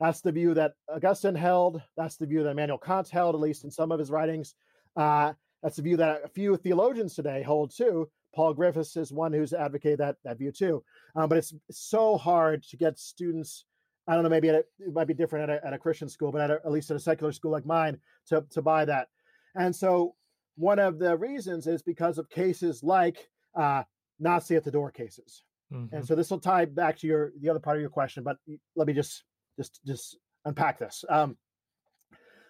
That's 0.00 0.22
the 0.22 0.32
view 0.32 0.54
that 0.54 0.72
Augustine 0.88 1.34
held. 1.34 1.80
That's 1.96 2.16
the 2.16 2.26
view 2.26 2.42
that 2.42 2.50
Immanuel 2.50 2.78
Kant 2.78 3.08
held, 3.08 3.34
at 3.34 3.40
least 3.40 3.64
in 3.64 3.70
some 3.70 3.92
of 3.92 3.98
his 3.98 4.10
writings. 4.10 4.54
Uh, 4.96 5.34
that's 5.62 5.76
the 5.76 5.82
view 5.82 5.96
that 5.98 6.22
a 6.24 6.28
few 6.28 6.56
theologians 6.56 7.14
today 7.14 7.42
hold 7.42 7.74
too. 7.74 8.10
Paul 8.34 8.54
Griffiths 8.54 8.96
is 8.96 9.12
one 9.12 9.32
who's 9.32 9.52
advocated 9.52 10.00
that 10.00 10.16
that 10.24 10.38
view 10.38 10.50
too. 10.50 10.82
Um, 11.14 11.28
but 11.28 11.38
it's 11.38 11.54
so 11.70 12.16
hard 12.16 12.64
to 12.64 12.76
get 12.76 12.98
students. 12.98 13.64
I 14.08 14.14
don't 14.14 14.24
know. 14.24 14.28
Maybe 14.28 14.48
a, 14.48 14.58
it 14.58 14.92
might 14.92 15.06
be 15.06 15.14
different 15.14 15.48
at 15.48 15.62
a, 15.62 15.66
at 15.66 15.72
a 15.72 15.78
Christian 15.78 16.08
school, 16.08 16.32
but 16.32 16.40
at, 16.40 16.50
a, 16.50 16.54
at 16.64 16.72
least 16.72 16.90
at 16.90 16.96
a 16.96 17.00
secular 17.00 17.32
school 17.32 17.52
like 17.52 17.64
mine, 17.64 17.98
to 18.26 18.44
to 18.50 18.62
buy 18.62 18.84
that. 18.84 19.08
And 19.54 19.74
so 19.74 20.16
one 20.56 20.78
of 20.78 20.98
the 20.98 21.16
reasons 21.16 21.66
is 21.66 21.82
because 21.82 22.18
of 22.18 22.28
cases 22.30 22.82
like 22.82 23.28
uh, 23.54 23.82
Nazi 24.20 24.56
at 24.56 24.64
the 24.64 24.70
door 24.70 24.90
cases. 24.90 25.44
Mhm. 25.72 25.92
And 25.92 26.06
so 26.06 26.14
this 26.14 26.30
will 26.30 26.40
tie 26.40 26.64
back 26.64 26.98
to 26.98 27.06
your 27.06 27.32
the 27.40 27.48
other 27.48 27.60
part 27.60 27.76
of 27.76 27.80
your 27.80 27.90
question, 27.90 28.22
but 28.22 28.38
let 28.76 28.86
me 28.86 28.92
just 28.92 29.24
just 29.56 29.80
just 29.84 30.18
unpack 30.44 30.78
this. 30.78 31.04
Um, 31.08 31.36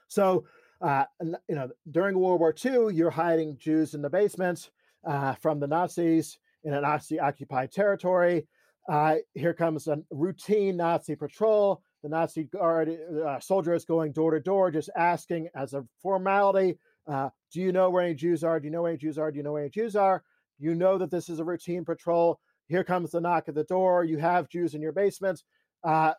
so 0.08 0.44
uh, 0.80 1.04
you 1.22 1.54
know, 1.54 1.70
during 1.90 2.18
World 2.18 2.40
War 2.40 2.54
II, 2.64 2.94
you're 2.94 3.10
hiding 3.10 3.56
Jews 3.56 3.94
in 3.94 4.02
the 4.02 4.10
basement 4.10 4.70
uh, 5.06 5.34
from 5.34 5.60
the 5.60 5.66
Nazis 5.66 6.38
in 6.64 6.74
a 6.74 6.80
Nazi 6.80 7.18
occupied 7.18 7.72
territory. 7.72 8.46
Uh, 8.88 9.16
here 9.32 9.54
comes 9.54 9.88
a 9.88 10.02
routine 10.10 10.76
Nazi 10.76 11.14
patrol. 11.16 11.82
The 12.02 12.10
Nazi 12.10 12.44
guard 12.44 12.90
uh, 13.26 13.40
soldier 13.40 13.72
is 13.72 13.86
going 13.86 14.12
door 14.12 14.32
to 14.32 14.40
door, 14.40 14.70
just 14.70 14.90
asking 14.94 15.48
as 15.54 15.72
a 15.72 15.86
formality, 16.02 16.78
uh, 17.06 17.30
"Do 17.54 17.60
you 17.60 17.70
know 17.70 17.88
where 17.88 18.02
any 18.02 18.14
Jews 18.14 18.42
are? 18.42 18.58
Do 18.58 18.66
you 18.66 18.72
know 18.72 18.82
where 18.82 18.90
any 18.90 18.98
Jews 18.98 19.16
are? 19.16 19.30
Do 19.30 19.36
you 19.36 19.44
know 19.44 19.52
where 19.52 19.62
any 19.62 19.70
Jews 19.70 19.94
are? 19.94 20.24
You 20.58 20.74
know 20.74 20.98
that 20.98 21.10
this 21.10 21.28
is 21.28 21.38
a 21.38 21.44
routine 21.44 21.84
patrol. 21.84 22.40
Here 22.66 22.82
comes 22.82 23.12
the 23.12 23.20
knock 23.20 23.48
at 23.48 23.54
the 23.54 23.62
door. 23.62 24.02
You 24.02 24.18
have 24.18 24.48
Jews 24.48 24.74
in 24.74 24.82
your 24.82 24.90
basement. 24.90 25.40
Uh, 25.84 26.14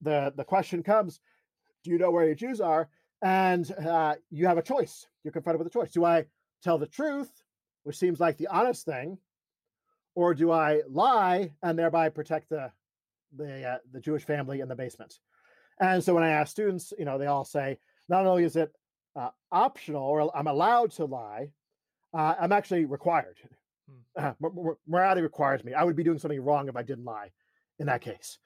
the 0.00 0.32
the 0.36 0.44
question 0.44 0.82
comes, 0.82 1.20
do 1.84 1.90
you 1.92 1.98
know 1.98 2.10
where 2.10 2.24
your 2.24 2.34
Jews 2.34 2.60
are? 2.60 2.88
And 3.22 3.70
uh, 3.72 4.16
you 4.30 4.48
have 4.48 4.58
a 4.58 4.62
choice. 4.62 5.06
You're 5.22 5.32
confronted 5.32 5.60
with 5.60 5.68
a 5.68 5.78
choice. 5.78 5.92
Do 5.92 6.04
I 6.04 6.24
tell 6.64 6.78
the 6.78 6.86
truth, 6.86 7.30
which 7.84 7.96
seems 7.96 8.18
like 8.18 8.36
the 8.36 8.48
honest 8.48 8.84
thing, 8.84 9.18
or 10.16 10.34
do 10.34 10.50
I 10.50 10.82
lie 10.88 11.52
and 11.62 11.78
thereby 11.78 12.08
protect 12.08 12.48
the 12.48 12.72
the 13.36 13.64
uh, 13.64 13.78
the 13.92 14.00
Jewish 14.00 14.24
family 14.24 14.58
in 14.58 14.68
the 14.68 14.74
basement? 14.74 15.20
And 15.80 16.02
so 16.02 16.14
when 16.14 16.24
I 16.24 16.30
ask 16.30 16.50
students, 16.50 16.92
you 16.98 17.04
know, 17.04 17.18
they 17.18 17.26
all 17.26 17.44
say 17.44 17.78
not 18.08 18.26
only 18.26 18.44
is 18.44 18.56
it 18.56 18.72
uh, 19.16 19.30
optional 19.50 20.02
or 20.02 20.36
I'm 20.36 20.46
allowed 20.46 20.92
to 20.92 21.04
lie, 21.04 21.50
uh, 22.14 22.34
I'm 22.40 22.52
actually 22.52 22.84
required. 22.84 23.38
Uh, 24.16 24.32
mor- 24.40 24.52
mor- 24.52 24.78
morality 24.86 25.22
requires 25.22 25.64
me. 25.64 25.74
I 25.74 25.84
would 25.84 25.96
be 25.96 26.04
doing 26.04 26.18
something 26.18 26.40
wrong 26.40 26.68
if 26.68 26.76
I 26.76 26.82
didn't 26.82 27.04
lie 27.04 27.30
in 27.78 27.86
that 27.86 28.00
case. 28.00 28.38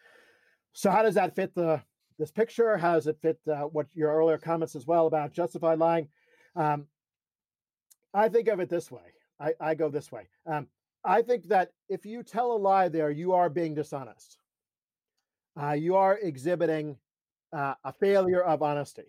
So 0.73 0.91
how 0.91 1.03
does 1.03 1.15
that 1.15 1.35
fit 1.35 1.55
the 1.55 1.83
this 2.19 2.31
picture? 2.31 2.77
How 2.77 2.95
does 2.95 3.07
it 3.07 3.19
fit 3.21 3.39
uh, 3.51 3.63
what 3.63 3.87
your 3.95 4.15
earlier 4.15 4.39
comments 4.39 4.75
as 4.75 4.87
well 4.87 5.07
about 5.07 5.33
justified 5.33 5.79
lying? 5.79 6.09
Um, 6.55 6.87
I 8.15 8.29
think 8.29 8.49
of 8.49 8.61
it 8.61 8.71
this 8.71 8.91
way. 8.91 9.03
I, 9.39 9.53
I 9.61 9.75
go 9.75 9.91
this 9.91 10.11
way. 10.11 10.29
Um, 10.47 10.69
I 11.05 11.23
think 11.23 11.49
that 11.49 11.73
if 11.89 12.07
you 12.07 12.23
tell 12.23 12.53
a 12.53 12.57
lie 12.57 12.89
there, 12.89 13.11
you 13.11 13.33
are 13.35 13.51
being 13.51 13.75
dishonest. 13.75 14.39
Uh, 15.61 15.73
you 15.73 15.97
are 15.97 16.19
exhibiting 16.19 16.97
uh, 17.53 17.75
a 17.85 17.93
failure 17.93 18.43
of 18.43 18.63
honesty. 18.63 19.05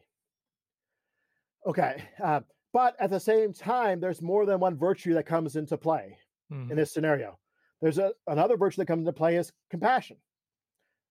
Okay. 1.67 2.01
Uh, 2.23 2.41
but 2.73 2.95
at 2.99 3.10
the 3.10 3.19
same 3.19 3.53
time, 3.53 3.99
there's 3.99 4.21
more 4.21 4.45
than 4.45 4.60
one 4.60 4.77
virtue 4.77 5.13
that 5.15 5.25
comes 5.25 5.56
into 5.56 5.77
play 5.77 6.17
Mhm. 6.51 6.71
in 6.71 6.77
this 6.77 6.93
scenario. 6.93 7.38
There's 7.82 7.97
a, 7.97 8.13
another 8.25 8.58
virtue 8.58 8.77
that 8.82 8.88
comes 8.88 9.01
into 9.01 9.13
play 9.13 9.36
is 9.38 9.51
compassion. 9.69 10.17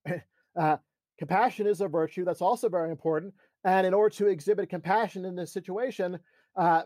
Uh, 0.56 0.78
compassion 1.18 1.66
is 1.66 1.82
a 1.82 1.86
virtue 1.88 2.24
that's 2.24 2.40
also 2.40 2.70
very 2.70 2.90
important. 2.90 3.34
And 3.64 3.86
in 3.86 3.92
order 3.92 4.14
to 4.16 4.28
exhibit 4.28 4.70
compassion 4.70 5.26
in 5.26 5.36
this 5.36 5.52
situation, 5.52 6.18
uh, 6.56 6.84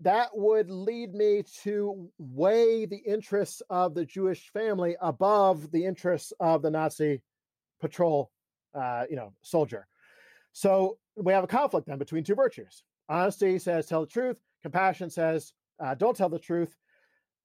that 0.00 0.36
would 0.36 0.68
lead 0.70 1.14
me 1.14 1.44
to 1.62 2.10
weigh 2.18 2.84
the 2.84 2.98
interests 2.98 3.62
of 3.70 3.94
the 3.94 4.04
Jewish 4.04 4.50
family 4.50 4.98
above 5.00 5.70
the 5.70 5.86
interests 5.86 6.30
of 6.40 6.60
the 6.60 6.70
Nazi 6.70 7.22
patrol, 7.80 8.30
uh, 8.74 9.06
you 9.08 9.16
know, 9.16 9.32
soldier. 9.40 9.86
So 10.52 10.98
we 11.22 11.32
have 11.32 11.44
a 11.44 11.48
conflict 11.48 11.86
then 11.86 11.98
between 11.98 12.24
two 12.24 12.34
virtues. 12.34 12.82
Honesty 13.08 13.58
says 13.58 13.86
tell 13.86 14.02
the 14.02 14.06
truth. 14.06 14.40
Compassion 14.62 15.10
says 15.10 15.52
uh, 15.80 15.94
don't 15.94 16.16
tell 16.16 16.28
the 16.28 16.38
truth. 16.38 16.76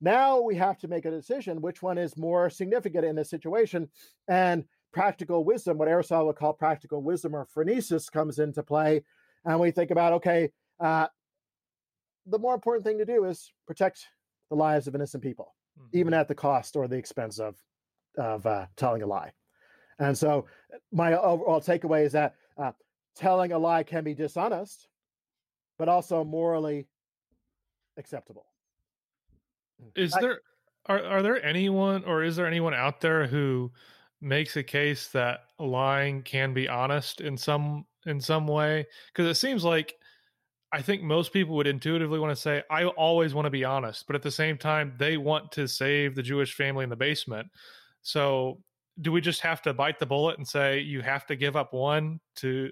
Now 0.02 0.42
we 0.42 0.56
have 0.56 0.78
to 0.80 0.88
make 0.88 1.06
a 1.06 1.12
decision 1.12 1.62
which 1.62 1.82
one 1.82 1.98
is 1.98 2.18
more 2.18 2.50
significant 2.50 3.06
in 3.06 3.16
this 3.16 3.30
situation. 3.30 3.90
And 4.28 4.66
practical 4.92 5.44
wisdom, 5.44 5.78
what 5.78 5.88
Aristotle 5.88 6.28
would 6.28 6.36
call 6.36 6.54
practical 6.54 7.02
wisdom 7.02 7.36
or 7.36 7.48
phronesis, 7.56 8.12
comes 8.12 8.40
into 8.40 8.64
play. 8.64 9.04
And 9.46 9.60
we 9.60 9.72
think 9.72 9.92
about 9.92 10.14
okay, 10.14 10.52
uh, 10.80 11.08
the 12.26 12.40
more 12.40 12.54
important 12.54 12.86
thing 12.86 12.98
to 12.98 13.06
do 13.06 13.26
is 13.26 13.52
protect 13.68 14.08
the 14.50 14.56
lives 14.56 14.88
of 14.88 14.96
innocent 14.96 15.24
people, 15.24 15.56
Mhm. 15.80 15.90
even 15.94 16.14
at 16.14 16.28
the 16.28 16.36
cost 16.36 16.76
or 16.76 16.88
the 16.88 16.98
expense 16.98 17.40
of 17.40 17.62
of 18.18 18.46
uh, 18.46 18.68
telling 18.76 19.02
a 19.02 19.08
lie. 19.08 19.32
And 19.98 20.16
so, 20.16 20.46
my 20.92 21.14
overall 21.16 21.60
takeaway 21.62 22.06
is 22.06 22.12
that 22.12 22.36
uh, 22.58 22.72
telling 23.16 23.52
a 23.52 23.60
lie 23.60 23.84
can 23.84 24.04
be 24.04 24.14
dishonest, 24.14 24.88
but 25.78 25.90
also 25.90 26.24
morally 26.24 26.88
acceptable. 27.98 28.46
Mm, 29.82 29.92
is 29.96 30.16
I- 30.16 30.22
there 30.22 30.42
are 30.88 31.04
are 31.04 31.22
there 31.22 31.44
anyone 31.44 32.04
or 32.06 32.24
is 32.24 32.36
there 32.36 32.48
anyone 32.48 32.74
out 32.74 33.02
there 33.02 33.26
who 33.28 33.72
makes 34.20 34.56
a 34.58 34.64
case 34.64 35.10
that 35.10 35.42
lying 35.60 36.24
can 36.24 36.54
be 36.54 36.68
honest 36.68 37.22
in 37.22 37.38
some 37.38 37.86
in 38.06 38.20
some 38.20 38.48
way? 38.48 38.86
Because 39.08 39.30
it 39.30 39.40
seems 39.40 39.64
like 39.64 39.96
I 40.74 40.82
think 40.82 41.04
most 41.04 41.32
people 41.32 41.56
would 41.56 41.68
intuitively 41.68 42.18
want 42.18 42.32
to 42.32 42.42
say, 42.42 42.64
I 42.72 42.86
always 42.86 43.36
want 43.36 43.46
to 43.46 43.52
be 43.52 43.64
honest, 43.64 44.08
but 44.08 44.16
at 44.16 44.24
the 44.24 44.32
same 44.32 44.58
time, 44.58 44.96
they 44.98 45.18
want 45.18 45.52
to 45.52 45.68
save 45.68 46.16
the 46.16 46.24
Jewish 46.24 46.56
family 46.56 46.84
in 46.84 46.90
the 46.90 46.96
basement. 46.96 47.48
So 48.02 48.64
do 49.00 49.12
we 49.12 49.22
just 49.22 49.42
have 49.42 49.62
to 49.64 49.74
bite 49.74 50.00
the 50.00 50.08
bullet 50.08 50.40
and 50.40 50.48
say 50.48 50.80
you 50.80 51.02
have 51.02 51.28
to 51.28 51.36
give 51.36 51.56
up 51.56 51.74
one 51.74 52.20
to 52.38 52.72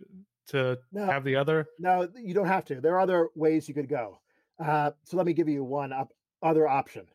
to 0.52 0.78
No. 0.92 1.06
have 1.06 1.24
the 1.24 1.36
other? 1.36 1.68
No, 1.80 2.08
you 2.16 2.34
don't 2.34 2.48
have 2.48 2.66
to. 2.66 2.80
There 2.82 2.96
are 2.96 3.00
other 3.02 3.30
ways 3.36 3.68
you 3.68 3.74
could 3.74 3.90
go. 3.90 4.20
Uh, 4.64 4.92
so 5.04 5.18
let 5.18 5.26
me 5.26 5.34
give 5.34 5.50
you 5.50 5.64
one 5.64 5.92
op- 5.92 6.14
other 6.44 6.68
option. 6.68 7.08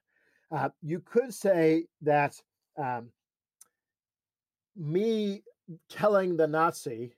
Uh, 0.51 0.68
you 0.83 1.01
could 1.01 1.33
say 1.33 1.87
that 2.03 2.40
um, 2.77 3.11
me 4.77 5.42
telling 5.88 6.37
the 6.37 6.46
Nazi, 6.46 7.14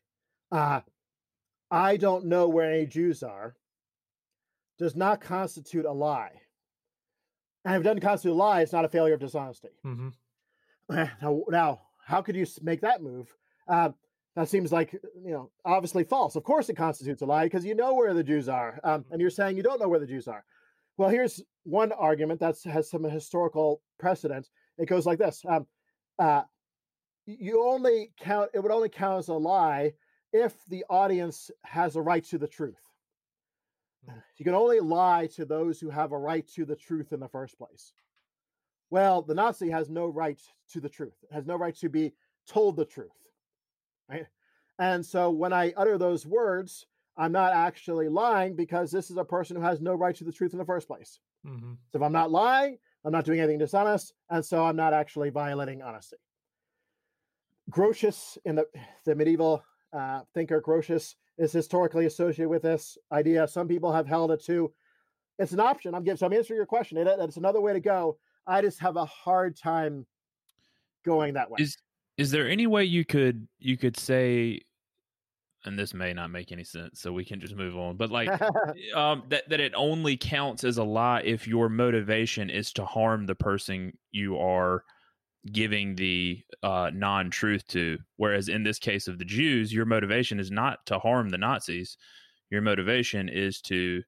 uh, 0.53 0.81
I 1.71 1.97
don't 1.97 2.27
know 2.27 2.49
where 2.49 2.71
any 2.73 2.87
Jews 2.87 3.23
are, 3.23 3.55
does 4.79 4.97
not 4.97 5.21
constitute 5.21 5.85
a 5.85 5.93
lie. 5.93 6.33
And 7.65 7.75
if 7.75 7.81
it 7.81 7.85
doesn't 7.85 8.01
constitute 8.01 8.33
a 8.33 8.37
lie, 8.39 8.63
it's 8.63 8.73
not 8.73 8.85
a 8.85 8.89
failure 8.89 9.15
of 9.15 9.21
dishonesty. 9.21 9.69
hmm 9.83 10.09
now, 10.89 11.43
now, 11.49 11.81
how 12.05 12.23
could 12.23 12.37
you 12.37 12.47
make 12.63 12.81
that 12.81 13.03
move? 13.03 13.29
Uh, 13.69 13.91
that 14.37 14.49
seems 14.49 14.73
like 14.73 14.93
you 14.93 15.33
know 15.33 15.51
obviously 15.65 16.05
false. 16.05 16.37
Of 16.37 16.45
course, 16.45 16.69
it 16.69 16.77
constitutes 16.77 17.23
a 17.23 17.27
lie 17.27 17.45
because 17.45 17.65
you 17.65 17.75
know 17.75 17.95
where 17.95 18.15
the 18.15 18.25
Jews 18.25 18.49
are, 18.49 18.79
um, 18.85 19.05
and 19.11 19.21
you're 19.21 19.31
saying 19.31 19.57
you 19.57 19.63
don't 19.63 19.81
know 19.81 19.89
where 19.89 20.01
the 20.01 20.07
Jews 20.07 20.29
are. 20.29 20.45
Well, 20.97 21.09
here's 21.09 21.43
one 21.65 21.93
argument 21.93 22.41
that 22.41 22.57
has 22.65 22.91
some 22.91 23.05
historical 23.05 23.83
precedent. 23.99 24.49
It 24.79 24.87
goes 24.87 25.07
like 25.07 25.19
this: 25.19 25.43
um, 25.49 25.67
uh, 26.19 26.43
you 27.27 27.67
only 27.67 28.13
count. 28.21 28.51
It 28.55 28.61
would 28.61 28.73
only 28.73 28.89
count 28.89 29.21
as 29.21 29.29
a 29.29 29.35
lie 29.35 29.93
if 30.33 30.55
the 30.69 30.85
audience 30.89 31.51
has 31.65 31.97
a 31.97 32.03
right 32.03 32.25
to 32.25 32.39
the 32.39 32.49
truth. 32.49 32.77
You 34.39 34.45
can 34.45 34.55
only 34.55 34.79
lie 34.79 35.29
to 35.35 35.45
those 35.45 35.81
who 35.81 35.91
have 35.91 36.13
a 36.13 36.19
right 36.19 36.47
to 36.55 36.65
the 36.65 36.77
truth 36.77 37.13
in 37.13 37.19
the 37.19 37.29
first 37.29 37.59
place. 37.59 37.93
Well, 38.89 39.21
the 39.21 39.35
Nazi 39.35 39.69
has 39.71 39.91
no 39.91 40.07
right 40.07 40.41
to 40.73 40.81
the 40.81 40.89
truth, 40.89 41.17
has 41.33 41.45
no 41.45 41.57
right 41.57 41.75
to 41.77 41.89
be 41.89 42.13
told 42.47 42.77
the 42.77 42.85
truth. 42.85 43.11
Right. 44.09 44.27
And 44.79 45.05
so 45.05 45.31
when 45.31 45.53
I 45.53 45.73
utter 45.77 45.99
those 45.99 46.27
words, 46.27 46.87
I'm 47.17 47.33
not 47.33 47.53
actually 47.53 48.09
lying 48.09 48.55
because 48.55 48.91
this 48.91 49.11
is 49.11 49.17
a 49.17 49.25
person 49.25 49.57
who 49.57 49.63
has 49.63 49.81
no 49.81 49.95
right 49.95 50.15
to 50.17 50.25
the 50.25 50.33
truth 50.33 50.53
in 50.53 50.59
the 50.59 50.65
first 50.65 50.87
place. 50.87 51.19
hmm 51.45 51.75
So 51.91 51.99
if 51.99 52.03
I'm 52.03 52.13
not 52.13 52.31
lying, 52.31 52.79
I'm 53.05 53.13
not 53.13 53.25
doing 53.25 53.41
anything 53.41 53.59
dishonest, 53.59 54.13
and 54.31 54.45
so 54.45 54.65
I'm 54.65 54.77
not 54.77 54.93
actually 54.93 55.31
violating 55.31 55.83
honesty. 55.83 56.17
Grotius, 57.71 58.39
in 58.45 58.57
the, 58.57 58.67
the 59.05 59.15
medieval 59.15 59.63
uh, 59.93 60.23
thinker 60.35 60.61
Grotius, 60.61 61.15
is 61.39 61.53
historically 61.53 62.07
associated 62.07 62.49
with 62.49 62.63
this 62.63 62.99
idea. 63.13 63.47
Some 63.47 63.69
people 63.69 63.93
have 63.93 64.07
held 64.07 64.31
it 64.31 64.43
to. 64.45 64.73
It's 65.39 65.53
an 65.53 65.61
option. 65.61 65.95
I'm 65.95 66.03
giving. 66.03 66.17
So 66.17 66.27
I'm 66.27 66.33
answering 66.33 66.57
your 66.57 66.67
question. 66.67 66.99
It, 66.99 67.07
it's 67.21 67.37
another 67.37 67.61
way 67.61 67.73
to 67.73 67.81
go. 67.81 68.19
I 68.47 68.61
just 68.63 68.81
have 68.81 68.97
a 68.97 69.05
hard 69.05 69.57
time 69.57 70.07
going 71.05 71.35
that 71.35 71.51
way. 71.51 71.59
Is 71.61 71.77
is 72.19 72.33
there 72.33 72.49
any 72.49 72.67
way 72.67 72.85
you 72.85 73.05
could 73.05 73.49
you 73.59 73.79
could 73.79 73.97
say 73.97 74.61
and 75.65 75.79
this 75.79 75.95
may 75.95 76.13
not 76.13 76.31
make 76.31 76.53
any 76.53 76.65
sense 76.65 77.01
so 77.01 77.13
we 77.13 77.25
can 77.25 77.41
just 77.41 77.57
move 77.57 77.77
on 77.77 77.97
but 77.97 78.11
like 78.11 78.29
um 78.95 79.23
that 79.29 79.49
that 79.49 79.61
it 79.61 79.73
only 79.75 80.17
counts 80.17 80.65
as 80.65 80.77
a 80.77 80.85
lie 80.85 81.21
if 81.21 81.49
your 81.49 81.69
motivation 81.69 82.51
is 82.51 82.73
to 82.73 82.85
harm 82.85 83.25
the 83.25 83.35
person 83.35 83.97
you 84.11 84.37
are 84.37 84.85
giving 85.53 85.95
the 85.95 86.43
uh, 86.65 86.91
non-truth 86.93 87.67
to? 87.69 87.97
Whereas 88.17 88.49
in 88.49 88.65
this 88.65 88.79
case 88.79 89.09
of 89.09 89.19
the 89.19 89.25
jews 89.25 89.73
your 89.73 89.87
motivation 89.87 90.41
is 90.41 90.51
not 90.51 90.85
to 90.87 90.99
harm 90.99 91.31
the 91.31 91.39
nazis 91.39 91.97
your 92.51 92.63
motivation 92.63 93.29
is 93.29 93.61
to 93.61 94.03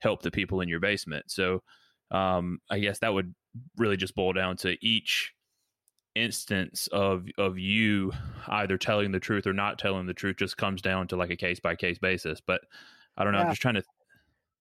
help 0.00 0.22
the 0.22 0.30
people 0.30 0.60
in 0.60 0.68
your 0.68 0.80
basement. 0.80 1.30
So 1.30 1.62
um, 2.10 2.58
i 2.70 2.78
guess 2.78 2.98
that 2.98 3.14
would 3.14 3.34
really 3.76 3.96
just 3.96 4.14
boil 4.14 4.32
down 4.32 4.56
to 4.58 4.76
each 4.84 5.33
instance 6.14 6.88
of 6.92 7.26
of 7.38 7.58
you 7.58 8.12
either 8.48 8.78
telling 8.78 9.10
the 9.10 9.18
truth 9.18 9.46
or 9.46 9.52
not 9.52 9.78
telling 9.78 10.06
the 10.06 10.14
truth 10.14 10.36
just 10.36 10.56
comes 10.56 10.80
down 10.80 11.08
to 11.08 11.16
like 11.16 11.30
a 11.30 11.36
case 11.36 11.58
by 11.58 11.74
case 11.74 11.98
basis 11.98 12.40
but 12.40 12.60
i 13.16 13.24
don't 13.24 13.32
know 13.32 13.38
yeah. 13.38 13.46
i'm 13.46 13.50
just 13.50 13.60
trying 13.60 13.74
to 13.74 13.82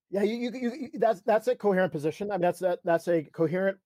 yeah 0.09 0.23
you, 0.23 0.51
you, 0.51 0.71
you, 0.73 0.89
that's 0.95 1.21
that's 1.21 1.47
a 1.47 1.55
coherent 1.55 1.91
position 1.91 2.31
i 2.31 2.35
mean 2.35 2.41
that's 2.41 2.59
that 2.59 2.79
that's 2.83 3.07
a 3.07 3.23
coherent 3.23 3.77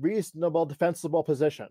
reasonable 0.00 0.66
defensible 0.66 1.22
position 1.22 1.68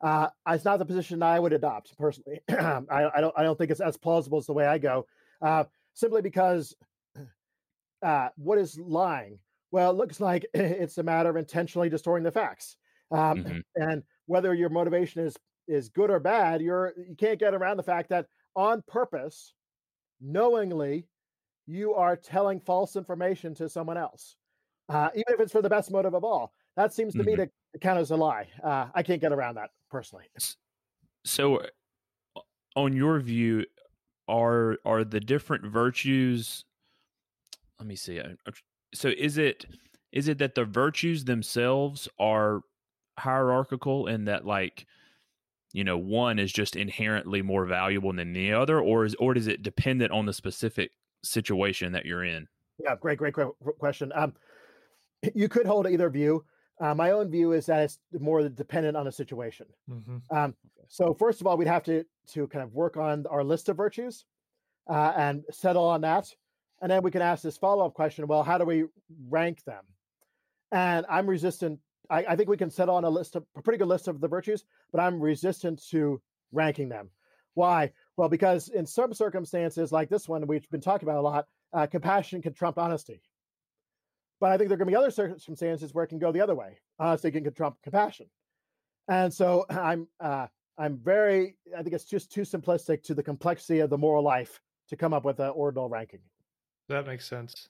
uh 0.00 0.28
it's 0.50 0.64
not 0.64 0.78
the 0.78 0.84
position 0.84 1.22
i 1.24 1.40
would 1.40 1.52
adopt 1.52 1.96
personally 1.98 2.40
I, 2.48 3.10
I 3.16 3.20
don't 3.20 3.34
i 3.36 3.42
don't 3.42 3.58
think 3.58 3.72
it's 3.72 3.80
as 3.80 3.96
plausible 3.96 4.38
as 4.38 4.46
the 4.46 4.52
way 4.52 4.66
i 4.66 4.78
go 4.78 5.06
uh 5.42 5.64
simply 5.94 6.22
because 6.22 6.74
uh 8.02 8.28
what 8.36 8.58
is 8.58 8.78
lying 8.78 9.40
well 9.72 9.90
it 9.90 9.96
looks 9.96 10.20
like 10.20 10.46
it's 10.54 10.98
a 10.98 11.02
matter 11.02 11.30
of 11.30 11.36
intentionally 11.36 11.88
distorting 11.88 12.24
the 12.24 12.30
facts 12.30 12.76
um, 13.10 13.44
mm-hmm. 13.44 13.58
and 13.76 14.02
whether 14.26 14.54
your 14.54 14.68
motivation 14.68 15.24
is 15.24 15.36
is 15.66 15.88
good 15.88 16.10
or 16.10 16.20
bad, 16.20 16.60
you're 16.60 16.92
you 16.96 17.14
can't 17.16 17.38
get 17.38 17.54
around 17.54 17.76
the 17.76 17.82
fact 17.82 18.10
that 18.10 18.26
on 18.56 18.82
purpose, 18.86 19.54
knowingly, 20.20 21.06
you 21.66 21.94
are 21.94 22.16
telling 22.16 22.60
false 22.60 22.96
information 22.96 23.54
to 23.54 23.68
someone 23.68 23.96
else, 23.96 24.36
uh, 24.88 25.08
even 25.14 25.34
if 25.34 25.40
it's 25.40 25.52
for 25.52 25.62
the 25.62 25.68
best 25.68 25.90
motive 25.90 26.14
of 26.14 26.24
all. 26.24 26.52
That 26.76 26.92
seems 26.92 27.12
to 27.14 27.20
mm-hmm. 27.20 27.28
me 27.28 27.36
to 27.36 27.78
count 27.80 27.98
as 27.98 28.10
a 28.10 28.16
lie. 28.16 28.48
Uh, 28.62 28.86
I 28.94 29.02
can't 29.02 29.20
get 29.20 29.32
around 29.32 29.56
that 29.56 29.70
personally. 29.90 30.24
So, 31.24 31.62
on 32.76 32.94
your 32.94 33.20
view, 33.20 33.64
are 34.28 34.78
are 34.84 35.04
the 35.04 35.20
different 35.20 35.64
virtues? 35.66 36.64
Let 37.78 37.86
me 37.86 37.96
see. 37.96 38.20
So, 38.92 39.08
is 39.16 39.38
it 39.38 39.66
is 40.12 40.28
it 40.28 40.38
that 40.38 40.54
the 40.54 40.64
virtues 40.64 41.24
themselves 41.24 42.08
are 42.18 42.60
hierarchical 43.18 44.06
in 44.06 44.24
that 44.24 44.46
like 44.46 44.86
you 45.72 45.84
know 45.84 45.98
one 45.98 46.38
is 46.38 46.52
just 46.52 46.76
inherently 46.76 47.42
more 47.42 47.64
valuable 47.64 48.12
than 48.12 48.32
the 48.32 48.52
other 48.52 48.80
or 48.80 49.04
is 49.04 49.14
or 49.16 49.36
is 49.36 49.46
it 49.46 49.62
dependent 49.62 50.12
on 50.12 50.26
the 50.26 50.32
specific 50.32 50.90
situation 51.22 51.92
that 51.92 52.04
you're 52.04 52.24
in? 52.24 52.48
Yeah 52.78 52.96
great 52.96 53.18
great, 53.18 53.34
great 53.34 53.52
question. 53.78 54.12
Um 54.14 54.34
you 55.34 55.48
could 55.48 55.66
hold 55.66 55.86
either 55.86 56.10
view. 56.10 56.44
Uh, 56.80 56.92
my 56.92 57.12
own 57.12 57.30
view 57.30 57.52
is 57.52 57.66
that 57.66 57.82
it's 57.82 57.98
more 58.18 58.48
dependent 58.48 58.96
on 58.96 59.04
the 59.04 59.12
situation. 59.12 59.66
Mm-hmm. 59.88 60.36
um, 60.36 60.54
so 60.88 61.14
first 61.14 61.40
of 61.40 61.46
all 61.46 61.56
we'd 61.56 61.68
have 61.68 61.84
to 61.84 62.04
to 62.32 62.46
kind 62.48 62.62
of 62.64 62.72
work 62.74 62.96
on 62.96 63.26
our 63.30 63.44
list 63.44 63.68
of 63.68 63.76
virtues 63.76 64.24
uh, 64.90 65.12
and 65.16 65.44
settle 65.50 65.84
on 65.84 66.00
that. 66.00 66.28
And 66.82 66.90
then 66.90 67.02
we 67.02 67.10
can 67.10 67.22
ask 67.22 67.42
this 67.42 67.56
follow-up 67.56 67.94
question 67.94 68.26
well 68.26 68.42
how 68.42 68.58
do 68.58 68.64
we 68.64 68.84
rank 69.28 69.64
them? 69.64 69.84
And 70.72 71.06
i'm 71.08 71.28
resistant 71.28 71.78
I, 72.10 72.24
I 72.28 72.36
think 72.36 72.48
we 72.48 72.56
can 72.56 72.70
settle 72.70 72.94
on 72.94 73.04
a 73.04 73.10
list 73.10 73.36
of 73.36 73.44
a 73.56 73.62
pretty 73.62 73.78
good 73.78 73.88
list 73.88 74.08
of 74.08 74.20
the 74.20 74.28
virtues, 74.28 74.64
but 74.92 75.00
I'm 75.00 75.20
resistant 75.20 75.82
to 75.90 76.20
ranking 76.52 76.88
them. 76.88 77.10
Why? 77.54 77.92
Well, 78.16 78.28
because 78.28 78.68
in 78.68 78.86
some 78.86 79.14
circumstances 79.14 79.92
like 79.92 80.08
this 80.08 80.28
one, 80.28 80.46
we've 80.46 80.68
been 80.70 80.80
talking 80.80 81.08
about 81.08 81.20
a 81.20 81.22
lot, 81.22 81.46
uh, 81.72 81.86
compassion 81.86 82.42
can 82.42 82.52
trump 82.52 82.78
honesty. 82.78 83.22
But 84.40 84.50
I 84.52 84.58
think 84.58 84.68
there 84.68 84.74
are 84.74 84.78
going 84.78 84.88
to 84.88 84.92
be 84.92 84.96
other 84.96 85.10
circumstances 85.10 85.94
where 85.94 86.04
it 86.04 86.08
can 86.08 86.18
go 86.18 86.32
the 86.32 86.40
other 86.40 86.54
way. 86.54 86.78
Honesty 86.98 87.30
can 87.30 87.52
trump 87.54 87.76
compassion. 87.82 88.26
And 89.08 89.32
so 89.32 89.66
I'm 89.70 90.08
uh, 90.20 90.48
I'm 90.76 90.98
very 90.98 91.56
I 91.76 91.82
think 91.82 91.94
it's 91.94 92.04
just 92.04 92.32
too 92.32 92.42
simplistic 92.42 93.02
to 93.04 93.14
the 93.14 93.22
complexity 93.22 93.80
of 93.80 93.90
the 93.90 93.98
moral 93.98 94.22
life 94.22 94.60
to 94.88 94.96
come 94.96 95.14
up 95.14 95.24
with 95.24 95.40
an 95.40 95.50
ordinal 95.50 95.88
ranking. 95.88 96.20
That 96.88 97.06
makes 97.06 97.26
sense. 97.26 97.68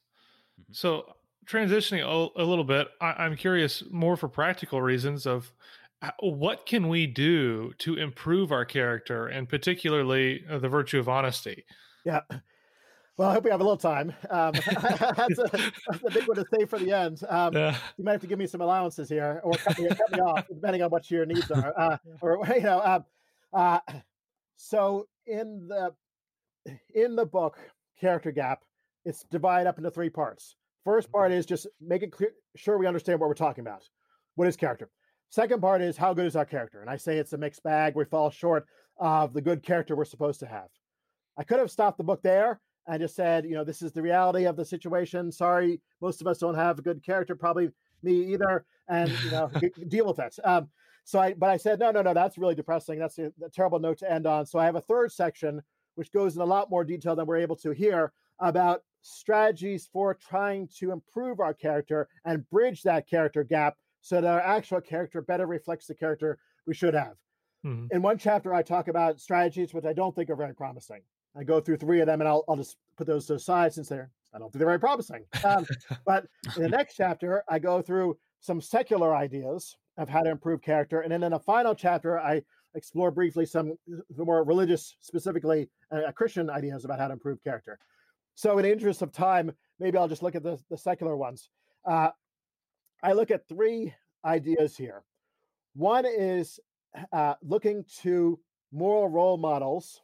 Mm-hmm. 0.60 0.72
So 0.72 1.14
transitioning 1.46 2.02
a, 2.02 2.42
a 2.42 2.44
little 2.44 2.64
bit, 2.64 2.88
I, 3.00 3.26
am 3.26 3.36
curious 3.36 3.82
more 3.90 4.16
for 4.16 4.28
practical 4.28 4.82
reasons 4.82 5.26
of 5.26 5.52
what 6.20 6.66
can 6.66 6.88
we 6.88 7.06
do 7.06 7.72
to 7.78 7.96
improve 7.96 8.52
our 8.52 8.64
character 8.64 9.26
and 9.26 9.48
particularly 9.48 10.44
uh, 10.50 10.58
the 10.58 10.68
virtue 10.68 10.98
of 10.98 11.08
honesty. 11.08 11.64
Yeah. 12.04 12.20
Well, 13.16 13.28
I 13.28 13.34
hope 13.34 13.44
we 13.44 13.50
have 13.50 13.60
a 13.60 13.64
little 13.64 13.76
time. 13.76 14.12
Um, 14.28 14.52
that's, 14.66 15.38
a, 15.38 15.72
that's, 15.88 16.04
a, 16.04 16.10
big 16.10 16.26
one 16.26 16.36
to 16.36 16.44
save 16.52 16.68
for 16.68 16.78
the 16.80 16.92
end. 16.92 17.22
Um, 17.28 17.54
yeah. 17.54 17.76
You 17.96 18.04
might 18.04 18.12
have 18.12 18.20
to 18.22 18.26
give 18.26 18.38
me 18.38 18.46
some 18.46 18.60
allowances 18.60 19.08
here, 19.08 19.40
or 19.44 19.52
cut 19.52 19.78
me, 19.78 19.88
cut 19.88 20.12
me 20.12 20.18
off, 20.18 20.46
depending 20.48 20.82
on 20.82 20.90
what 20.90 21.08
your 21.10 21.24
needs 21.24 21.48
are. 21.50 21.72
Uh, 21.78 21.96
or 22.20 22.44
you 22.54 22.62
know, 22.62 22.82
um, 22.82 23.04
uh, 23.52 23.78
so 24.56 25.06
in 25.26 25.68
the 25.68 25.94
in 26.92 27.14
the 27.14 27.24
book, 27.24 27.58
character 28.00 28.32
gap, 28.32 28.64
it's 29.04 29.24
divided 29.30 29.68
up 29.68 29.78
into 29.78 29.92
three 29.92 30.10
parts. 30.10 30.56
First 30.84 31.10
part 31.10 31.30
mm-hmm. 31.30 31.38
is 31.38 31.46
just 31.46 31.66
making 31.80 32.10
clear, 32.10 32.32
sure 32.56 32.78
we 32.78 32.86
understand 32.86 33.20
what 33.20 33.28
we're 33.28 33.34
talking 33.34 33.62
about. 33.62 33.84
What 34.36 34.48
is 34.48 34.56
character? 34.56 34.90
Second 35.30 35.60
part 35.60 35.82
is 35.82 35.96
how 35.96 36.14
good 36.14 36.26
is 36.26 36.36
our 36.36 36.44
character? 36.44 36.80
And 36.80 36.90
I 36.90 36.96
say 36.96 37.18
it's 37.18 37.32
a 37.32 37.38
mixed 37.38 37.62
bag. 37.62 37.94
We 37.96 38.04
fall 38.04 38.30
short 38.30 38.66
of 38.98 39.32
the 39.32 39.40
good 39.40 39.62
character 39.62 39.96
we're 39.96 40.04
supposed 40.04 40.40
to 40.40 40.46
have. 40.46 40.68
I 41.36 41.42
could 41.42 41.58
have 41.58 41.70
stopped 41.70 41.98
the 41.98 42.04
book 42.04 42.22
there 42.22 42.60
and 42.86 43.00
just 43.00 43.16
said, 43.16 43.44
you 43.44 43.54
know, 43.54 43.64
this 43.64 43.82
is 43.82 43.92
the 43.92 44.02
reality 44.02 44.44
of 44.44 44.56
the 44.56 44.64
situation. 44.64 45.32
Sorry, 45.32 45.80
most 46.00 46.20
of 46.20 46.26
us 46.26 46.38
don't 46.38 46.54
have 46.54 46.78
a 46.78 46.82
good 46.82 47.02
character, 47.04 47.34
probably 47.34 47.70
me 48.02 48.32
either, 48.32 48.64
and 48.88 49.10
you 49.24 49.30
know, 49.30 49.50
deal 49.88 50.06
with 50.06 50.18
it. 50.18 50.38
Um, 50.44 50.68
so 51.04 51.18
I, 51.18 51.34
but 51.34 51.50
I 51.50 51.56
said, 51.56 51.80
no, 51.80 51.90
no, 51.90 52.02
no, 52.02 52.14
that's 52.14 52.38
really 52.38 52.54
depressing. 52.54 52.98
That's 52.98 53.18
a, 53.18 53.32
a 53.44 53.48
terrible 53.52 53.78
note 53.78 53.98
to 53.98 54.10
end 54.10 54.26
on. 54.26 54.46
So 54.46 54.58
I 54.58 54.66
have 54.66 54.76
a 54.76 54.80
third 54.80 55.10
section 55.12 55.62
which 55.96 56.12
goes 56.12 56.34
in 56.34 56.42
a 56.42 56.46
lot 56.46 56.70
more 56.70 56.84
detail 56.84 57.14
than 57.14 57.26
we're 57.26 57.36
able 57.36 57.56
to 57.56 57.70
here 57.70 58.12
about 58.40 58.82
strategies 59.04 59.88
for 59.92 60.14
trying 60.14 60.66
to 60.78 60.90
improve 60.90 61.38
our 61.38 61.52
character 61.52 62.08
and 62.24 62.48
bridge 62.48 62.82
that 62.82 63.08
character 63.08 63.44
gap 63.44 63.76
so 64.00 64.20
that 64.20 64.26
our 64.26 64.40
actual 64.40 64.80
character 64.80 65.20
better 65.20 65.46
reflects 65.46 65.86
the 65.86 65.94
character 65.94 66.38
we 66.66 66.74
should 66.74 66.94
have. 66.94 67.14
Mm-hmm. 67.64 67.86
In 67.90 68.02
one 68.02 68.18
chapter, 68.18 68.54
I 68.54 68.62
talk 68.62 68.88
about 68.88 69.20
strategies 69.20 69.74
which 69.74 69.84
I 69.84 69.92
don't 69.92 70.14
think 70.14 70.30
are 70.30 70.36
very 70.36 70.54
promising. 70.54 71.02
I 71.36 71.44
go 71.44 71.60
through 71.60 71.76
three 71.76 72.00
of 72.00 72.06
them 72.06 72.20
and 72.20 72.28
I'll, 72.28 72.44
I'll 72.48 72.56
just 72.56 72.76
put 72.96 73.06
those 73.06 73.26
the 73.26 73.38
since 73.38 73.88
they're, 73.88 74.10
I 74.34 74.38
don't 74.38 74.50
think 74.50 74.58
they're 74.58 74.68
very 74.68 74.80
promising. 74.80 75.24
Um, 75.44 75.66
but 76.06 76.26
in 76.56 76.62
the 76.62 76.68
next 76.68 76.96
chapter, 76.96 77.44
I 77.48 77.58
go 77.58 77.82
through 77.82 78.16
some 78.40 78.60
secular 78.60 79.14
ideas 79.14 79.76
of 79.98 80.08
how 80.08 80.22
to 80.22 80.30
improve 80.30 80.62
character. 80.62 81.00
And 81.00 81.12
then 81.12 81.22
in 81.22 81.32
the 81.32 81.38
final 81.38 81.74
chapter, 81.74 82.18
I 82.18 82.42
explore 82.74 83.10
briefly 83.10 83.46
some 83.46 83.74
more 84.16 84.44
religious, 84.44 84.96
specifically 85.00 85.68
uh, 85.90 86.10
Christian 86.12 86.50
ideas 86.50 86.84
about 86.84 86.98
how 86.98 87.08
to 87.08 87.12
improve 87.12 87.42
character. 87.44 87.78
So, 88.34 88.58
in 88.58 88.64
interest 88.64 89.02
of 89.02 89.12
time, 89.12 89.52
maybe 89.78 89.98
I'll 89.98 90.08
just 90.08 90.22
look 90.22 90.34
at 90.34 90.42
the, 90.42 90.58
the 90.70 90.78
secular 90.78 91.16
ones. 91.16 91.48
Uh, 91.84 92.10
I 93.02 93.12
look 93.12 93.30
at 93.30 93.48
three 93.48 93.94
ideas 94.24 94.76
here. 94.76 95.02
One 95.74 96.04
is 96.06 96.58
uh, 97.12 97.34
looking 97.42 97.84
to 98.02 98.38
moral 98.72 99.08
role 99.08 99.36
models, 99.36 100.00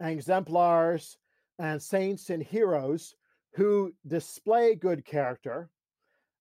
and 0.00 0.10
exemplars, 0.10 1.16
and 1.58 1.80
saints 1.80 2.30
and 2.30 2.42
heroes 2.42 3.14
who 3.54 3.92
display 4.06 4.74
good 4.74 5.04
character 5.04 5.70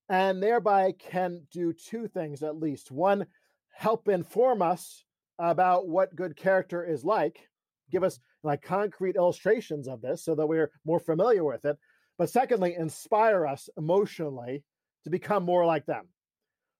and 0.10 0.42
thereby 0.42 0.94
can 0.98 1.42
do 1.52 1.72
two 1.72 2.08
things 2.08 2.44
at 2.44 2.60
least. 2.60 2.92
One, 2.92 3.26
help 3.72 4.08
inform 4.08 4.62
us 4.62 5.06
about 5.40 5.88
what 5.88 6.16
good 6.16 6.36
character 6.36 6.84
is 6.86 7.06
like, 7.06 7.48
give 7.92 8.04
us 8.04 8.20
like 8.44 8.62
concrete 8.62 9.16
illustrations 9.16 9.88
of 9.88 10.02
this 10.02 10.24
so 10.24 10.36
that 10.36 10.48
we're 10.48 10.72
more 10.86 11.00
familiar 11.00 11.44
with 11.44 11.66
it. 11.66 11.78
But 12.18 12.30
secondly, 12.30 12.76
inspire 12.78 13.46
us 13.48 13.70
emotionally 13.78 14.64
to 15.04 15.10
become 15.10 15.44
more 15.44 15.66
like 15.66 15.86
them. 15.86 16.08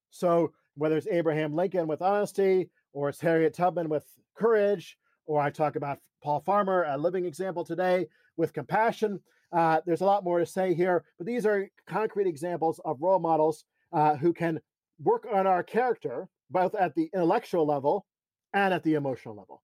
So 0.10 0.52
whether 0.76 0.98
it's 0.98 1.08
Abraham 1.08 1.54
Lincoln 1.54 1.88
with 1.88 2.02
honesty, 2.02 2.70
or 2.94 3.10
it's 3.10 3.22
Harriet 3.22 3.54
Tubman 3.54 3.90
with 3.90 4.06
courage, 4.38 4.98
or 5.26 5.42
I 5.42 5.50
talk 5.50 5.76
about 5.76 6.00
Paul 6.24 6.42
Farmer, 6.42 6.84
a 6.84 6.98
living 6.98 7.26
example 7.26 7.64
today 7.64 8.08
with 8.38 8.54
compassion. 8.54 9.20
Uh, 9.52 9.82
there's 9.86 10.02
a 10.02 10.06
lot 10.06 10.24
more 10.24 10.40
to 10.40 10.46
say 10.46 10.74
here, 10.74 11.04
but 11.18 11.28
these 11.28 11.46
are 11.46 11.68
concrete 11.88 12.28
examples 12.28 12.80
of 12.86 13.02
role 13.02 13.20
models 13.20 13.66
uh, 13.94 14.16
who 14.16 14.34
can 14.34 14.60
work 15.02 15.26
on 15.32 15.48
our 15.48 15.64
character 15.64 16.28
both 16.50 16.76
at 16.76 16.94
the 16.96 17.10
intellectual 17.14 17.66
level 17.66 18.06
and 18.54 18.74
at 18.74 18.84
the 18.84 18.96
emotional 18.96 19.36
level. 19.36 19.62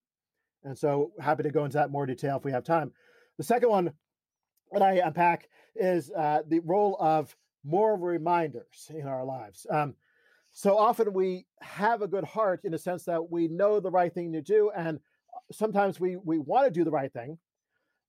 And 0.68 0.78
so, 0.78 1.11
happy 1.20 1.43
to 1.43 1.49
go 1.49 1.63
into 1.63 1.78
that 1.78 1.91
more 1.91 2.05
detail 2.05 2.36
if 2.36 2.43
we 2.43 2.51
have 2.51 2.65
time. 2.65 2.91
The 3.38 3.43
second 3.43 3.70
one 3.70 3.93
that 4.74 4.82
I 4.82 4.95
unpack 4.95 5.47
is 5.76 6.11
uh, 6.11 6.41
the 6.45 6.59
role 6.59 6.97
of 6.99 7.34
moral 7.63 7.97
reminders 7.97 8.91
in 8.93 9.07
our 9.07 9.24
lives. 9.24 9.65
Um, 9.70 9.95
so 10.51 10.78
often 10.78 11.13
we 11.13 11.45
have 11.61 12.01
a 12.01 12.07
good 12.07 12.26
heart 12.26 12.61
in 12.65 12.72
the 12.72 12.78
sense 12.78 13.05
that 13.05 13.32
we 13.32 13.47
know 13.47 13.80
the 13.80 13.91
right 13.91 14.13
thing 14.13 14.34
to 14.34 14.41
do, 14.41 14.72
and 14.76 14.99
sometimes 15.53 16.01
we 16.01 16.18
we 16.18 16.38
want 16.38 16.65
to 16.65 16.72
do 16.72 16.84
the 16.84 16.91
right 16.91 17.13
thing, 17.13 17.38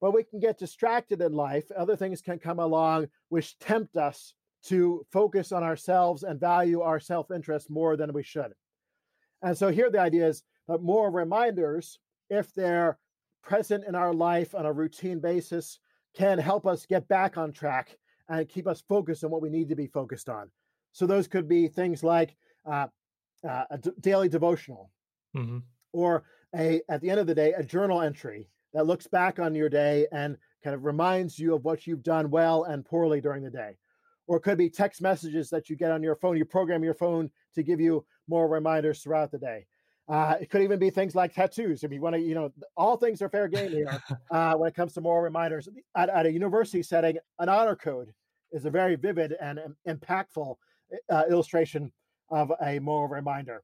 but 0.00 0.12
we 0.12 0.24
can 0.24 0.40
get 0.40 0.58
distracted 0.58 1.20
in 1.22 1.32
life. 1.32 1.70
Other 1.76 1.94
things 1.94 2.20
can 2.20 2.40
come 2.40 2.58
along 2.58 3.06
which 3.28 3.56
tempt 3.60 3.96
us 3.96 4.34
to 4.64 5.06
focus 5.12 5.52
on 5.52 5.62
ourselves 5.62 6.24
and 6.24 6.40
value 6.40 6.80
our 6.80 6.98
self 6.98 7.30
interest 7.30 7.70
more 7.70 7.96
than 7.96 8.12
we 8.12 8.24
should. 8.24 8.52
And 9.42 9.56
so 9.56 9.68
here 9.68 9.90
the 9.90 10.00
idea 10.00 10.26
is 10.26 10.42
that 10.66 10.82
moral 10.82 11.12
reminders, 11.12 12.00
if 12.30 12.52
they're 12.54 12.98
present 13.42 13.84
in 13.86 13.94
our 13.94 14.12
life 14.12 14.54
on 14.54 14.66
a 14.66 14.72
routine 14.72 15.20
basis, 15.20 15.80
can 16.14 16.38
help 16.38 16.66
us 16.66 16.86
get 16.86 17.06
back 17.08 17.36
on 17.36 17.52
track 17.52 17.96
and 18.28 18.48
keep 18.48 18.66
us 18.66 18.82
focused 18.88 19.24
on 19.24 19.30
what 19.30 19.42
we 19.42 19.48
need 19.48 19.68
to 19.68 19.76
be 19.76 19.86
focused 19.86 20.28
on. 20.28 20.50
So 20.92 21.06
those 21.06 21.28
could 21.28 21.48
be 21.48 21.68
things 21.68 22.02
like 22.02 22.36
uh, 22.66 22.88
uh, 23.48 23.64
a 23.70 23.78
d- 23.78 23.90
daily 24.00 24.28
devotional, 24.28 24.90
mm-hmm. 25.36 25.58
or 25.92 26.24
a 26.54 26.82
at 26.88 27.00
the 27.00 27.10
end 27.10 27.20
of 27.20 27.26
the 27.26 27.34
day 27.34 27.52
a 27.52 27.62
journal 27.62 28.02
entry 28.02 28.48
that 28.74 28.86
looks 28.86 29.06
back 29.06 29.38
on 29.38 29.54
your 29.54 29.68
day 29.68 30.06
and 30.12 30.36
kind 30.62 30.74
of 30.74 30.84
reminds 30.84 31.38
you 31.38 31.54
of 31.54 31.64
what 31.64 31.86
you've 31.86 32.02
done 32.02 32.30
well 32.30 32.64
and 32.64 32.84
poorly 32.84 33.20
during 33.20 33.42
the 33.42 33.50
day. 33.50 33.76
Or 34.26 34.36
it 34.36 34.42
could 34.42 34.58
be 34.58 34.68
text 34.68 35.00
messages 35.00 35.48
that 35.50 35.70
you 35.70 35.76
get 35.76 35.90
on 35.90 36.02
your 36.02 36.16
phone. 36.16 36.36
You 36.36 36.44
program 36.44 36.84
your 36.84 36.94
phone 36.94 37.30
to 37.54 37.62
give 37.62 37.80
you 37.80 38.04
moral 38.28 38.48
reminders 38.48 39.00
throughout 39.00 39.30
the 39.30 39.38
day. 39.38 39.66
Uh, 40.08 40.36
it 40.40 40.48
could 40.48 40.62
even 40.62 40.78
be 40.78 40.88
things 40.88 41.14
like 41.14 41.34
tattoos. 41.34 41.84
If 41.84 41.92
you 41.92 42.00
want 42.00 42.14
to, 42.14 42.20
you 42.20 42.34
know, 42.34 42.50
all 42.76 42.96
things 42.96 43.20
are 43.20 43.28
fair 43.28 43.46
game 43.46 43.70
here 43.70 44.02
uh, 44.30 44.54
when 44.54 44.68
it 44.68 44.74
comes 44.74 44.94
to 44.94 45.00
moral 45.00 45.22
reminders. 45.22 45.68
At, 45.94 46.08
at, 46.08 46.24
a 46.24 46.32
university 46.32 46.82
setting, 46.82 47.18
an 47.38 47.48
honor 47.48 47.76
code 47.76 48.12
is 48.50 48.64
a 48.64 48.70
very 48.70 48.96
vivid 48.96 49.34
and 49.40 49.58
um, 49.58 49.76
impactful 49.86 50.56
uh, 51.10 51.24
illustration 51.30 51.92
of 52.30 52.52
a 52.62 52.78
moral 52.78 53.08
reminder. 53.08 53.62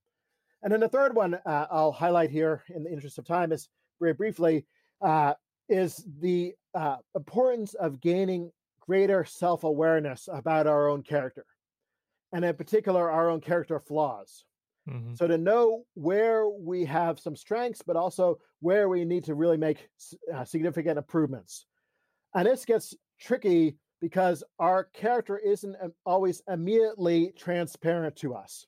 And 0.63 0.73
then 0.73 0.81
the 0.81 0.89
third 0.89 1.15
one 1.15 1.35
uh, 1.35 1.67
I'll 1.71 1.93
highlight 1.93 2.31
here 2.31 2.63
in 2.75 2.85
the 2.85 2.93
interest 2.93 3.19
of 3.19 3.27
time 3.27 3.53
is 3.53 3.69
very 4.01 4.13
briefly 4.13 4.67
uh, 5.01 5.35
is 5.69 6.05
the 6.21 6.55
uh, 6.75 6.97
importance 7.15 7.75
of 7.75 8.01
gaining 8.01 8.51
greater 8.81 9.25
self 9.25 9.65
awareness 9.65 10.29
about 10.33 10.67
our 10.67 10.89
own 10.89 11.03
character, 11.03 11.45
and 12.33 12.45
in 12.45 12.55
particular, 12.55 13.11
our 13.11 13.31
own 13.31 13.41
character 13.41 13.79
flaws. 13.79 14.45
Mm-hmm. 14.89 15.15
So 15.15 15.27
to 15.27 15.39
know 15.39 15.85
where 15.95 16.49
we 16.49 16.85
have 16.85 17.19
some 17.19 17.37
strengths, 17.37 17.83
but 17.83 17.97
also 17.97 18.39
where 18.61 18.89
we 18.89 19.05
need 19.05 19.25
to 19.25 19.35
really 19.35 19.57
make 19.57 19.89
uh, 20.35 20.45
significant 20.45 20.99
improvements. 20.99 21.67
And 22.35 22.47
this 22.47 22.65
gets 22.65 22.95
tricky 23.21 23.77
because 24.01 24.45
our 24.59 24.85
character 24.93 25.39
isn't 25.39 25.77
always 26.05 26.43
immediately 26.49 27.33
transparent 27.39 28.17
to 28.17 28.35
us. 28.35 28.67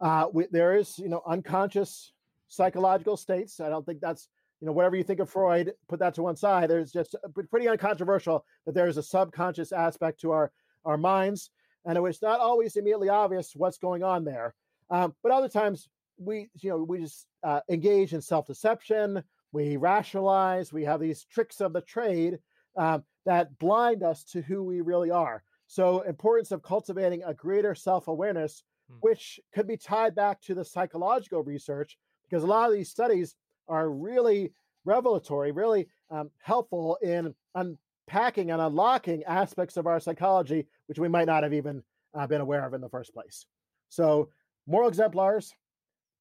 Uh, 0.00 0.26
we, 0.32 0.46
there 0.50 0.76
is, 0.76 0.98
you 0.98 1.08
know, 1.08 1.22
unconscious 1.26 2.12
psychological 2.48 3.16
states. 3.16 3.60
I 3.60 3.70
don't 3.70 3.86
think 3.86 4.00
that's, 4.00 4.28
you 4.60 4.66
know, 4.66 4.72
whatever 4.72 4.96
you 4.96 5.04
think 5.04 5.20
of 5.20 5.30
Freud, 5.30 5.72
put 5.88 6.00
that 6.00 6.14
to 6.14 6.22
one 6.22 6.36
side. 6.36 6.68
There's 6.68 6.92
just 6.92 7.14
pretty 7.50 7.68
uncontroversial 7.68 8.44
that 8.66 8.74
there 8.74 8.88
is 8.88 8.98
a 8.98 9.02
subconscious 9.02 9.72
aspect 9.72 10.20
to 10.20 10.32
our 10.32 10.52
our 10.84 10.98
minds, 10.98 11.50
and 11.84 11.96
it's 11.96 12.22
not 12.22 12.40
always 12.40 12.76
immediately 12.76 13.08
obvious 13.08 13.52
what's 13.54 13.78
going 13.78 14.02
on 14.02 14.24
there. 14.24 14.54
Um, 14.90 15.14
but 15.22 15.32
other 15.32 15.48
times 15.48 15.88
we, 16.18 16.48
you 16.60 16.70
know, 16.70 16.78
we 16.78 17.00
just 17.00 17.26
uh, 17.42 17.60
engage 17.68 18.12
in 18.12 18.20
self-deception. 18.20 19.22
We 19.52 19.76
rationalize. 19.76 20.72
We 20.72 20.84
have 20.84 21.00
these 21.00 21.24
tricks 21.24 21.60
of 21.60 21.72
the 21.72 21.80
trade 21.80 22.38
um, 22.76 23.04
that 23.26 23.58
blind 23.58 24.02
us 24.02 24.24
to 24.24 24.42
who 24.42 24.62
we 24.62 24.80
really 24.80 25.10
are. 25.10 25.42
So, 25.66 26.00
importance 26.00 26.52
of 26.52 26.62
cultivating 26.62 27.22
a 27.24 27.34
greater 27.34 27.74
self-awareness, 27.74 28.62
hmm. 28.90 28.96
which 29.00 29.40
could 29.54 29.66
be 29.66 29.76
tied 29.76 30.14
back 30.14 30.40
to 30.42 30.54
the 30.54 30.64
psychological 30.64 31.42
research, 31.42 31.98
because 32.28 32.42
a 32.42 32.46
lot 32.46 32.68
of 32.68 32.76
these 32.76 32.90
studies 32.90 33.34
are 33.68 33.90
really 33.90 34.52
revelatory, 34.84 35.52
really 35.52 35.88
um, 36.10 36.30
helpful 36.42 36.98
in 37.02 37.34
unpacking 37.54 38.50
and 38.50 38.60
unlocking 38.60 39.22
aspects 39.24 39.76
of 39.76 39.86
our 39.86 40.00
psychology 40.00 40.66
which 40.86 40.98
we 40.98 41.08
might 41.08 41.26
not 41.26 41.42
have 41.42 41.54
even 41.54 41.82
uh, 42.14 42.26
been 42.26 42.40
aware 42.40 42.66
of 42.66 42.74
in 42.74 42.80
the 42.80 42.88
first 42.88 43.14
place. 43.14 43.46
So, 43.88 44.28
moral 44.66 44.88
exemplars, 44.88 45.52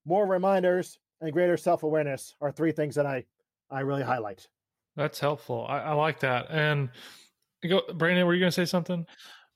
moral 0.06 0.28
reminders, 0.28 0.98
and 1.22 1.32
greater 1.32 1.58
self 1.58 1.84
awareness 1.84 2.36
are 2.42 2.52
three 2.52 2.72
things 2.72 2.96
that 2.96 3.06
I, 3.06 3.24
I 3.70 3.82
really 3.82 4.04
highlight. 4.04 4.48
That's 4.96 5.20
helpful. 5.20 5.66
I, 5.70 5.80
I 5.80 5.94
like 5.94 6.20
that. 6.22 6.48
And 6.50 6.90
go, 7.68 7.82
Brandon, 7.94 8.26
were 8.26 8.34
you 8.34 8.40
going 8.40 8.52
to 8.52 8.56
say 8.56 8.66
something? 8.66 9.06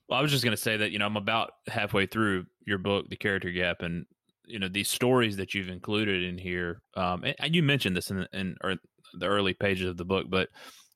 Well, 0.08 0.20
I 0.20 0.22
was 0.22 0.32
just 0.32 0.44
going 0.44 0.56
to 0.56 0.62
say 0.62 0.78
that, 0.78 0.92
you 0.92 1.00
know, 1.00 1.08
I'm 1.08 1.18
about 1.18 1.52
halfway 1.68 2.06
through 2.06 2.46
your 2.66 2.78
book, 2.78 3.10
The 3.10 3.16
Character 3.16 3.52
Gap, 3.52 3.82
and, 3.82 4.06
you 4.46 4.60
know, 4.60 4.68
these 4.68 4.90
stories 4.90 5.38
that 5.38 5.54
you've 5.54 5.70
included 5.70 6.24
in 6.24 6.38
here. 6.38 6.82
Um, 6.96 7.24
and, 7.24 7.36
and 7.40 7.56
you 7.56 7.64
mentioned 7.64 7.98
this 7.98 8.12
in, 8.12 8.28
in 8.32 8.56
or 8.64 8.76
the 9.16 9.26
early 9.26 9.54
pages 9.54 9.90
of 9.90 9.98
the 9.98 10.06
book, 10.06 10.28
but 10.30 10.50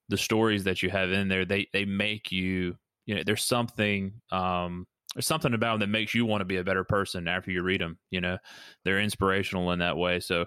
the 0.10 0.18
stories 0.18 0.64
that 0.66 0.84
you 0.84 0.90
have 0.90 1.12
in 1.12 1.28
there, 1.28 1.46
they, 1.46 1.68
they 1.74 1.86
make 1.86 2.32
you, 2.32 2.76
you 3.06 3.16
know, 3.16 3.24
there's 3.26 3.44
something, 3.44 4.14
um, 4.32 4.86
there's 5.16 5.28
something 5.28 5.54
about 5.54 5.74
them 5.74 5.80
that 5.80 5.98
makes 5.98 6.14
you 6.14 6.26
want 6.26 6.42
to 6.42 6.46
be 6.46 6.58
a 6.58 6.64
better 6.64 6.84
person 6.84 7.28
after 7.28 7.52
you 7.52 7.64
read 7.64 7.82
them. 7.82 7.98
You 8.12 8.22
know, 8.22 8.38
they're 8.86 9.00
inspirational 9.00 9.72
in 9.72 9.80
that 9.80 9.98
way. 9.98 10.20
So 10.20 10.46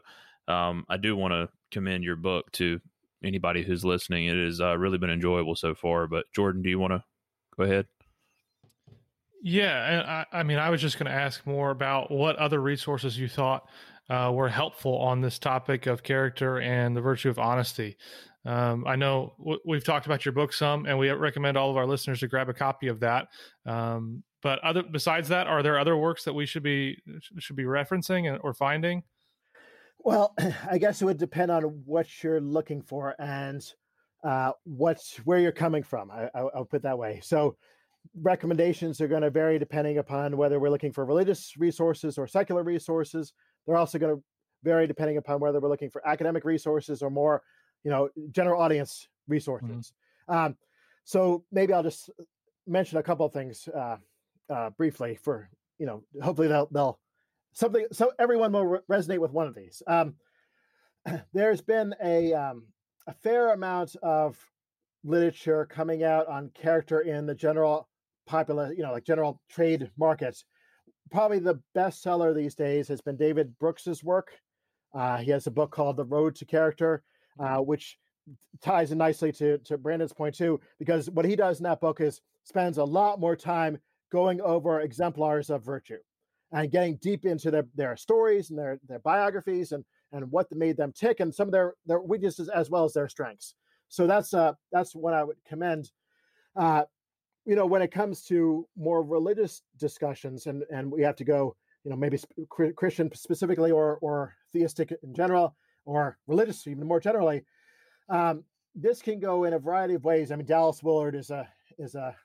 um, 0.49 0.85
I 0.89 0.97
do 0.97 1.17
want 1.17 1.33
to 1.33 1.49
commend 1.71 2.05
your 2.05 2.17
book 2.17 2.51
to 2.53 2.81
anybody 3.25 3.63
who's 3.63 3.85
listening. 3.85 4.27
It 4.27 4.45
has 4.45 4.61
uh, 4.61 4.77
really 4.79 4.99
been 4.99 5.11
enjoyable 5.11 5.57
so 5.57 5.75
far. 5.75 6.07
But 6.07 6.27
Jordan, 6.35 6.63
do 6.63 6.71
you 6.71 6.79
want 6.79 6.93
to 6.93 7.03
go 7.57 7.65
ahead? 7.65 7.87
Yeah, 9.43 10.25
I, 10.33 10.39
I 10.39 10.43
mean, 10.45 10.59
I 10.59 10.71
was 10.71 10.81
just 10.81 10.99
going 10.99 11.11
to 11.11 11.19
ask 11.19 11.45
more 11.45 11.71
about 11.71 12.13
what 12.13 12.37
other 12.37 12.61
resources 12.61 13.19
you 13.19 13.29
thought 13.29 13.69
uh, 14.09 14.31
were 14.33 14.49
helpful 14.49 14.97
on 14.99 15.21
this 15.21 15.39
topic 15.39 15.87
of 15.87 16.05
character 16.05 16.61
and 16.61 16.97
the 16.97 17.01
virtue 17.01 17.29
of 17.29 17.41
honesty. 17.41 17.97
Um, 18.45 18.85
I 18.87 18.95
know 18.95 19.35
w- 19.39 19.61
we've 19.65 19.85
talked 19.85 20.07
about 20.07 20.25
your 20.25 20.33
book 20.33 20.53
some, 20.53 20.87
and 20.87 20.97
we 20.97 21.11
recommend 21.11 21.57
all 21.57 21.71
of 21.71 21.77
our 21.77 21.87
listeners 21.87 22.21
to 22.21 22.29
grab 22.29 22.49
a 22.49 22.55
copy 22.55 22.89
of 22.89 23.01
that. 23.01 23.29
Um, 23.67 24.23
but 24.43 24.59
other 24.61 24.83
besides 24.83 25.29
that, 25.29 25.47
are 25.47 25.63
there 25.63 25.79
other 25.79 25.97
works 25.97 26.25
that 26.25 26.35
we 26.35 26.47
should 26.47 26.63
be 26.63 27.01
should 27.39 27.57
be 27.57 27.65
referencing 27.65 28.39
or 28.43 28.53
finding? 28.53 29.03
Well, 29.99 30.35
I 30.71 30.79
guess 30.79 31.01
it 31.01 31.05
would 31.05 31.19
depend 31.19 31.51
on 31.51 31.63
what 31.85 32.23
you're 32.23 32.41
looking 32.41 32.83
for 32.83 33.15
and 33.21 33.65
uh, 34.25 34.53
what's 34.65 35.17
where 35.19 35.39
you're 35.39 35.53
coming 35.53 35.83
from. 35.83 36.11
I, 36.11 36.29
will 36.35 36.65
put 36.65 36.83
that 36.83 36.99
way. 36.99 37.21
So, 37.23 37.57
recommendations 38.21 39.01
are 39.01 39.09
going 39.09 39.23
to 39.23 39.31
vary 39.31 39.59
depending 39.59 39.99
upon 39.99 40.37
whether 40.37 40.59
we're 40.59 40.71
looking 40.71 40.93
for 40.93 41.05
religious 41.05 41.55
resources 41.57 42.19
or 42.19 42.27
secular 42.27 42.63
resources. 42.63 43.33
They're 43.67 43.77
also 43.77 43.99
going 43.99 44.17
to 44.17 44.23
vary 44.65 44.87
depending 44.87 45.17
upon 45.19 45.41
whether 45.41 45.61
we're 45.61 45.69
looking 45.69 45.91
for 45.91 46.07
academic 46.07 46.45
resources 46.45 47.03
or 47.03 47.11
more, 47.11 47.43
you 47.85 47.91
know, 47.91 48.09
general 48.31 48.61
audience 48.61 49.07
mm-hmm. 49.07 49.33
resources. 49.33 49.93
Mm-hmm. 50.29 50.47
Um, 50.47 50.57
so 51.05 51.45
maybe 51.51 51.73
I'll 51.73 51.83
just 51.83 52.11
mention 52.67 52.99
a 52.99 53.03
couple 53.03 53.27
of 53.27 53.33
things. 53.33 53.69
Uh, 53.69 53.97
uh, 54.51 54.71
briefly 54.71 55.19
for 55.23 55.49
you 55.79 55.87
know 55.87 56.03
hopefully 56.23 56.49
they'll 56.49 56.69
they'll 56.71 56.99
something 57.53 57.87
so 57.93 58.13
everyone 58.19 58.53
will 58.53 58.67
re- 58.67 58.81
resonate 58.91 59.19
with 59.19 59.33
one 59.33 59.47
of 59.47 59.55
these. 59.55 59.83
Um, 59.87 60.15
there's 61.33 61.61
been 61.61 61.95
a 62.03 62.33
um, 62.33 62.67
a 63.07 63.13
fair 63.13 63.53
amount 63.53 63.97
of 64.03 64.39
literature 65.05 65.67
coming 65.67 66.05
out 66.05 66.29
on 66.29 66.51
character 66.55 67.01
in 67.01 67.27
the 67.27 67.35
general 67.35 67.89
popular 68.27 68.73
you 68.73 68.83
know 68.83 68.93
like 68.93 69.05
general 69.05 69.41
trade 69.51 69.91
markets. 69.99 70.45
Probably 71.11 71.41
the 71.41 71.61
bestseller 71.77 72.35
these 72.35 72.55
days 72.55 72.89
has 72.89 73.01
been 73.01 73.17
David 73.17 73.59
Brooks's 73.59 74.03
work. 74.03 74.33
Uh, 74.95 75.19
he 75.19 75.31
has 75.31 75.47
a 75.47 75.51
book 75.51 75.71
called 75.71 75.97
The 75.97 76.05
Road 76.05 76.37
to 76.37 76.45
Character, 76.45 77.03
uh, 77.39 77.59
which 77.59 77.99
ties 78.61 78.93
in 78.93 78.99
nicely 78.99 79.33
to 79.33 79.59
to 79.59 79.77
Brandon's 79.77 80.13
point 80.13 80.35
too, 80.35 80.61
because 80.79 81.11
what 81.11 81.25
he 81.25 81.37
does 81.37 81.59
in 81.59 81.65
that 81.65 81.81
book 81.81 82.01
is 82.01 82.21
spends 82.45 82.79
a 82.79 82.85
lot 82.85 83.21
more 83.21 83.37
time 83.37 83.79
going 84.13 84.41
over 84.43 84.81
exemplars 84.81 85.51
of 85.51 85.65
virtue 85.65 85.99
and 86.53 86.71
getting 86.71 86.97
deep 86.97 87.25
into 87.25 87.51
their, 87.51 87.67
their 87.75 87.97
stories 87.97 88.51
and 88.51 88.59
their, 88.59 88.79
their 88.87 88.99
biographies 88.99 89.73
and, 89.73 89.85
and 90.13 90.31
what 90.31 90.47
made 90.53 90.77
them 90.77 90.93
tick 90.93 91.21
and 91.21 91.35
some 91.35 91.49
of 91.49 91.53
their, 91.53 91.75
their 91.87 92.01
weaknesses 92.01 92.49
as 92.51 92.69
well 92.69 92.85
as 92.85 92.93
their 92.93 93.09
strengths. 93.09 93.55
So 93.89 94.07
that's 94.07 94.33
uh, 94.33 94.55
that's 94.73 94.95
what 94.95 95.13
I 95.13 95.23
would 95.23 95.37
commend. 95.47 95.91
Uh, 96.57 96.85
you 97.45 97.57
know, 97.57 97.67
when 97.67 97.83
it 97.83 97.91
comes 97.93 98.23
to 98.25 98.67
more 98.75 99.03
religious 99.03 99.61
discussions, 99.79 100.47
and 100.47 100.65
and 100.71 100.91
we 100.91 101.03
have 101.03 101.17
to 101.17 101.25
go, 101.25 101.55
you 101.85 101.91
know, 101.91 101.97
maybe 101.97 102.19
Christian 102.49 103.11
specifically 103.15 103.71
or 103.71 103.99
or 104.01 104.35
theistic 104.51 104.95
in 105.03 105.15
general, 105.15 105.55
or 105.85 106.17
religious 106.27 106.67
even 106.67 106.89
more 106.89 107.01
generally. 107.01 107.45
Um, 108.09 108.45
this 108.75 109.03
can 109.03 109.21
go 109.21 109.45
in 109.45 109.53
a 109.53 109.59
variety 109.59 109.93
of 109.93 110.05
ways. 110.05 110.33
I 110.33 110.37
mean, 110.37 110.47
Dallas 110.47 110.83
Willard 110.83 111.15
is 111.15 111.29
a 111.29 111.47
is 111.79 111.95
a 111.95 112.17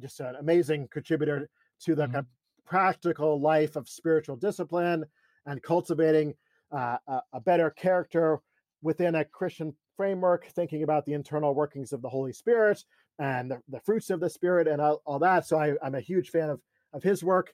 just 0.00 0.20
an 0.20 0.36
amazing 0.36 0.88
contributor 0.90 1.48
to 1.80 1.94
the 1.94 2.02
mm-hmm. 2.02 2.12
kind 2.12 2.26
of 2.26 2.26
practical 2.66 3.40
life 3.40 3.76
of 3.76 3.88
spiritual 3.88 4.36
discipline 4.36 5.04
and 5.46 5.62
cultivating 5.62 6.34
uh, 6.72 6.96
a, 7.06 7.20
a 7.34 7.40
better 7.40 7.70
character 7.70 8.40
within 8.82 9.14
a 9.14 9.24
Christian 9.24 9.74
framework, 9.96 10.46
thinking 10.48 10.82
about 10.82 11.04
the 11.04 11.12
internal 11.12 11.54
workings 11.54 11.92
of 11.92 12.02
the 12.02 12.08
Holy 12.08 12.32
Spirit 12.32 12.82
and 13.18 13.50
the, 13.50 13.60
the 13.68 13.80
fruits 13.80 14.10
of 14.10 14.20
the 14.20 14.30
Spirit 14.30 14.66
and 14.66 14.80
all, 14.80 15.02
all 15.04 15.18
that. 15.18 15.46
So 15.46 15.58
I, 15.58 15.74
am 15.86 15.94
a 15.94 16.00
huge 16.00 16.30
fan 16.30 16.50
of 16.50 16.60
of 16.94 17.02
his 17.02 17.22
work. 17.22 17.52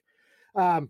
Um, 0.55 0.89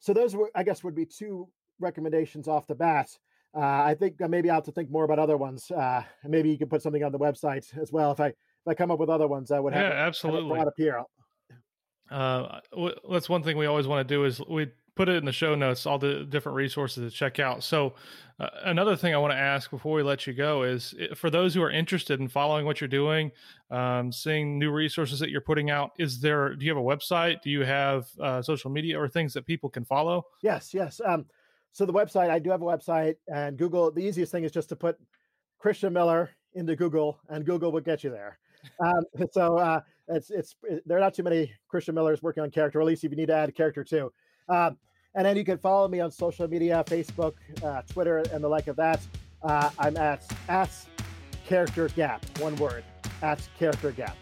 so 0.00 0.12
those 0.12 0.34
were, 0.34 0.50
I 0.54 0.64
guess, 0.64 0.82
would 0.82 0.94
be 0.94 1.06
two 1.06 1.48
recommendations 1.78 2.48
off 2.48 2.66
the 2.66 2.74
bat. 2.74 3.10
Uh, 3.54 3.60
I 3.60 3.96
think 3.98 4.16
maybe 4.20 4.50
I'll 4.50 4.56
have 4.56 4.64
to 4.64 4.72
think 4.72 4.90
more 4.90 5.04
about 5.04 5.18
other 5.18 5.36
ones. 5.36 5.70
Uh, 5.70 6.02
maybe 6.24 6.50
you 6.50 6.58
can 6.58 6.68
put 6.68 6.82
something 6.82 7.04
on 7.04 7.12
the 7.12 7.18
website 7.18 7.76
as 7.78 7.92
well. 7.92 8.12
If 8.12 8.20
I 8.20 8.32
if 8.66 8.70
I 8.70 8.74
come 8.74 8.90
up 8.90 8.98
with 8.98 9.10
other 9.10 9.28
ones, 9.28 9.50
I 9.50 9.60
would 9.60 9.72
have 9.72 9.92
yeah, 9.92 10.06
absolutely. 10.06 10.50
brought 10.50 10.68
up 10.68 10.74
here. 10.76 11.02
Uh, 12.10 12.60
that's 13.10 13.28
one 13.28 13.42
thing 13.42 13.56
we 13.56 13.66
always 13.66 13.86
want 13.86 14.06
to 14.06 14.14
do 14.14 14.24
is 14.24 14.40
we 14.48 14.68
put 14.96 15.08
it 15.08 15.16
in 15.16 15.24
the 15.24 15.32
show 15.32 15.54
notes 15.54 15.86
all 15.86 15.98
the 15.98 16.24
different 16.24 16.56
resources 16.56 17.12
to 17.12 17.16
check 17.16 17.38
out. 17.38 17.62
So 17.62 17.94
uh, 18.40 18.48
another 18.64 18.94
thing 18.94 19.14
i 19.14 19.18
want 19.18 19.32
to 19.32 19.38
ask 19.38 19.70
before 19.70 19.94
we 19.96 20.02
let 20.02 20.26
you 20.26 20.32
go 20.32 20.62
is 20.62 20.94
for 21.16 21.28
those 21.28 21.54
who 21.54 21.62
are 21.62 21.70
interested 21.70 22.20
in 22.20 22.28
following 22.28 22.64
what 22.64 22.80
you're 22.80 22.86
doing 22.86 23.32
um, 23.70 24.12
seeing 24.12 24.58
new 24.58 24.70
resources 24.70 25.18
that 25.18 25.30
you're 25.30 25.40
putting 25.40 25.70
out 25.70 25.90
is 25.98 26.20
there 26.20 26.54
do 26.54 26.64
you 26.64 26.70
have 26.70 26.78
a 26.78 26.80
website? 26.80 27.42
Do 27.42 27.50
you 27.50 27.62
have 27.62 28.06
uh, 28.20 28.40
social 28.42 28.70
media 28.70 28.98
or 28.98 29.08
things 29.08 29.34
that 29.34 29.44
people 29.44 29.68
can 29.68 29.84
follow? 29.84 30.24
Yes 30.42 30.72
yes 30.72 31.00
um, 31.04 31.26
so 31.72 31.84
the 31.84 31.92
website 31.92 32.30
i 32.30 32.38
do 32.38 32.50
have 32.50 32.62
a 32.62 32.64
website 32.64 33.16
and 33.26 33.56
google 33.56 33.90
the 33.90 34.02
easiest 34.02 34.30
thing 34.32 34.44
is 34.44 34.52
just 34.52 34.68
to 34.68 34.76
put 34.76 34.96
christian 35.58 35.92
miller 35.92 36.30
into 36.54 36.76
google 36.76 37.18
and 37.28 37.44
google 37.44 37.72
will 37.72 37.80
get 37.80 38.04
you 38.04 38.10
there 38.10 38.38
um, 38.80 39.04
so 39.32 39.58
uh, 39.58 39.80
it's 40.08 40.30
it's 40.30 40.56
it, 40.64 40.82
there 40.86 40.96
are 40.96 41.00
not 41.00 41.14
too 41.14 41.22
many 41.22 41.52
christian 41.68 41.94
millers 41.94 42.22
working 42.22 42.42
on 42.42 42.50
character 42.50 42.80
at 42.80 42.86
least 42.86 43.04
if 43.04 43.10
you 43.10 43.16
need 43.16 43.26
to 43.26 43.34
add 43.34 43.54
character 43.54 43.84
too 43.84 44.12
um, 44.48 44.76
and 45.14 45.26
then 45.26 45.36
you 45.36 45.44
can 45.44 45.58
follow 45.58 45.88
me 45.88 46.00
on 46.00 46.10
social 46.10 46.46
media 46.48 46.84
Facebook, 46.86 47.34
uh, 47.64 47.82
Twitter, 47.90 48.18
and 48.32 48.42
the 48.42 48.48
like 48.48 48.68
of 48.68 48.76
that. 48.76 49.00
Uh, 49.42 49.70
I'm 49.78 49.96
at, 49.96 50.24
at 50.48 50.70
character 51.46 51.88
gap, 51.88 52.24
one 52.38 52.56
word, 52.56 52.84
at 53.22 53.40
character 53.58 53.90
gap. 53.90 54.16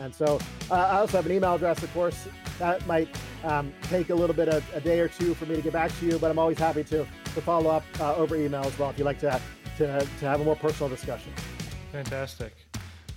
And 0.00 0.14
so 0.14 0.38
uh, 0.70 0.74
I 0.74 0.98
also 1.00 1.16
have 1.16 1.26
an 1.26 1.32
email 1.32 1.54
address, 1.54 1.82
of 1.82 1.92
course. 1.92 2.28
That 2.58 2.86
might 2.86 3.08
um, 3.44 3.72
take 3.84 4.10
a 4.10 4.14
little 4.14 4.34
bit 4.34 4.48
of 4.48 4.64
a 4.74 4.80
day 4.80 5.00
or 5.00 5.08
two 5.08 5.34
for 5.34 5.46
me 5.46 5.56
to 5.56 5.62
get 5.62 5.72
back 5.72 5.96
to 5.98 6.06
you, 6.06 6.18
but 6.18 6.30
I'm 6.30 6.38
always 6.38 6.58
happy 6.58 6.84
to, 6.84 6.98
to 6.98 7.40
follow 7.40 7.70
up 7.70 7.84
uh, 8.00 8.14
over 8.14 8.36
email 8.36 8.64
as 8.64 8.78
well 8.78 8.90
if 8.90 8.98
you'd 8.98 9.04
like 9.04 9.18
to, 9.20 9.40
to, 9.78 10.06
to 10.18 10.26
have 10.26 10.40
a 10.40 10.44
more 10.44 10.56
personal 10.56 10.88
discussion. 10.88 11.32
Fantastic. 11.92 12.67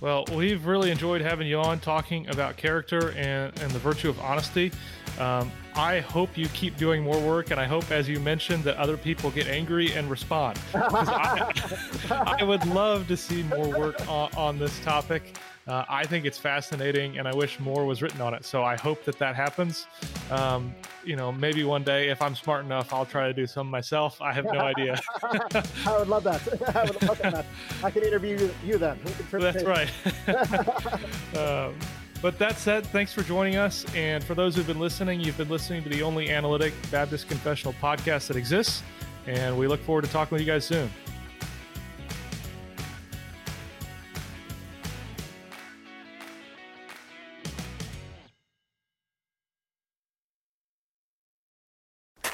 Well, 0.02 0.24
we've 0.34 0.66
really 0.66 0.90
enjoyed 0.90 1.20
having 1.20 1.46
you 1.46 1.60
on 1.60 1.78
talking 1.78 2.28
about 2.28 2.56
character 2.56 3.12
and, 3.12 3.56
and 3.60 3.70
the 3.70 3.78
virtue 3.78 4.08
of 4.08 4.18
honesty. 4.18 4.72
Um, 5.20 5.52
I 5.76 6.00
hope 6.00 6.36
you 6.36 6.48
keep 6.48 6.76
doing 6.76 7.04
more 7.04 7.20
work, 7.20 7.52
and 7.52 7.60
I 7.60 7.66
hope, 7.66 7.88
as 7.92 8.08
you 8.08 8.18
mentioned, 8.18 8.64
that 8.64 8.76
other 8.78 8.96
people 8.96 9.30
get 9.30 9.46
angry 9.46 9.92
and 9.92 10.10
respond. 10.10 10.58
I, 10.74 12.34
I, 12.40 12.42
would 12.42 12.66
love 12.66 13.06
to 13.06 13.16
see 13.16 13.44
more 13.44 13.68
work 13.68 14.08
on, 14.08 14.28
on 14.36 14.58
this 14.58 14.76
topic. 14.80 15.36
Uh, 15.66 15.84
I 15.88 16.04
think 16.04 16.24
it's 16.24 16.38
fascinating, 16.38 17.18
and 17.18 17.28
I 17.28 17.34
wish 17.34 17.60
more 17.60 17.86
was 17.86 18.02
written 18.02 18.20
on 18.20 18.34
it. 18.34 18.44
So 18.44 18.64
I 18.64 18.76
hope 18.76 19.04
that 19.04 19.18
that 19.18 19.36
happens. 19.36 19.86
Um, 20.30 20.74
you 21.04 21.14
know, 21.14 21.30
maybe 21.30 21.62
one 21.62 21.84
day, 21.84 22.08
if 22.08 22.20
I'm 22.20 22.34
smart 22.34 22.64
enough, 22.64 22.92
I'll 22.92 23.06
try 23.06 23.28
to 23.28 23.32
do 23.32 23.46
some 23.46 23.68
myself. 23.68 24.20
I 24.20 24.32
have 24.32 24.44
no 24.44 24.58
idea. 24.72 25.00
I 25.22 25.98
would 25.98 26.08
love 26.08 26.24
that. 26.24 26.42
I 26.76 26.84
would 26.84 27.02
love 27.02 27.18
that. 27.18 27.46
I 27.84 27.90
can 27.90 28.02
interview 28.02 28.50
you 28.64 28.76
then. 28.76 28.98
That's 29.30 29.62
right. 29.62 29.88
um, 31.36 31.74
but 32.20 32.38
that 32.38 32.56
said, 32.56 32.86
thanks 32.86 33.12
for 33.12 33.22
joining 33.22 33.56
us. 33.56 33.84
And 33.94 34.22
for 34.22 34.34
those 34.34 34.56
who've 34.56 34.66
been 34.66 34.80
listening, 34.80 35.20
you've 35.20 35.36
been 35.36 35.48
listening 35.48 35.82
to 35.84 35.88
the 35.88 36.02
only 36.02 36.30
analytic 36.30 36.72
Baptist 36.90 37.28
confessional 37.28 37.74
podcast 37.74 38.28
that 38.28 38.36
exists. 38.36 38.82
And 39.26 39.56
we 39.56 39.68
look 39.68 39.80
forward 39.82 40.04
to 40.04 40.10
talking 40.10 40.34
with 40.34 40.40
you 40.40 40.52
guys 40.52 40.64
soon. 40.64 40.90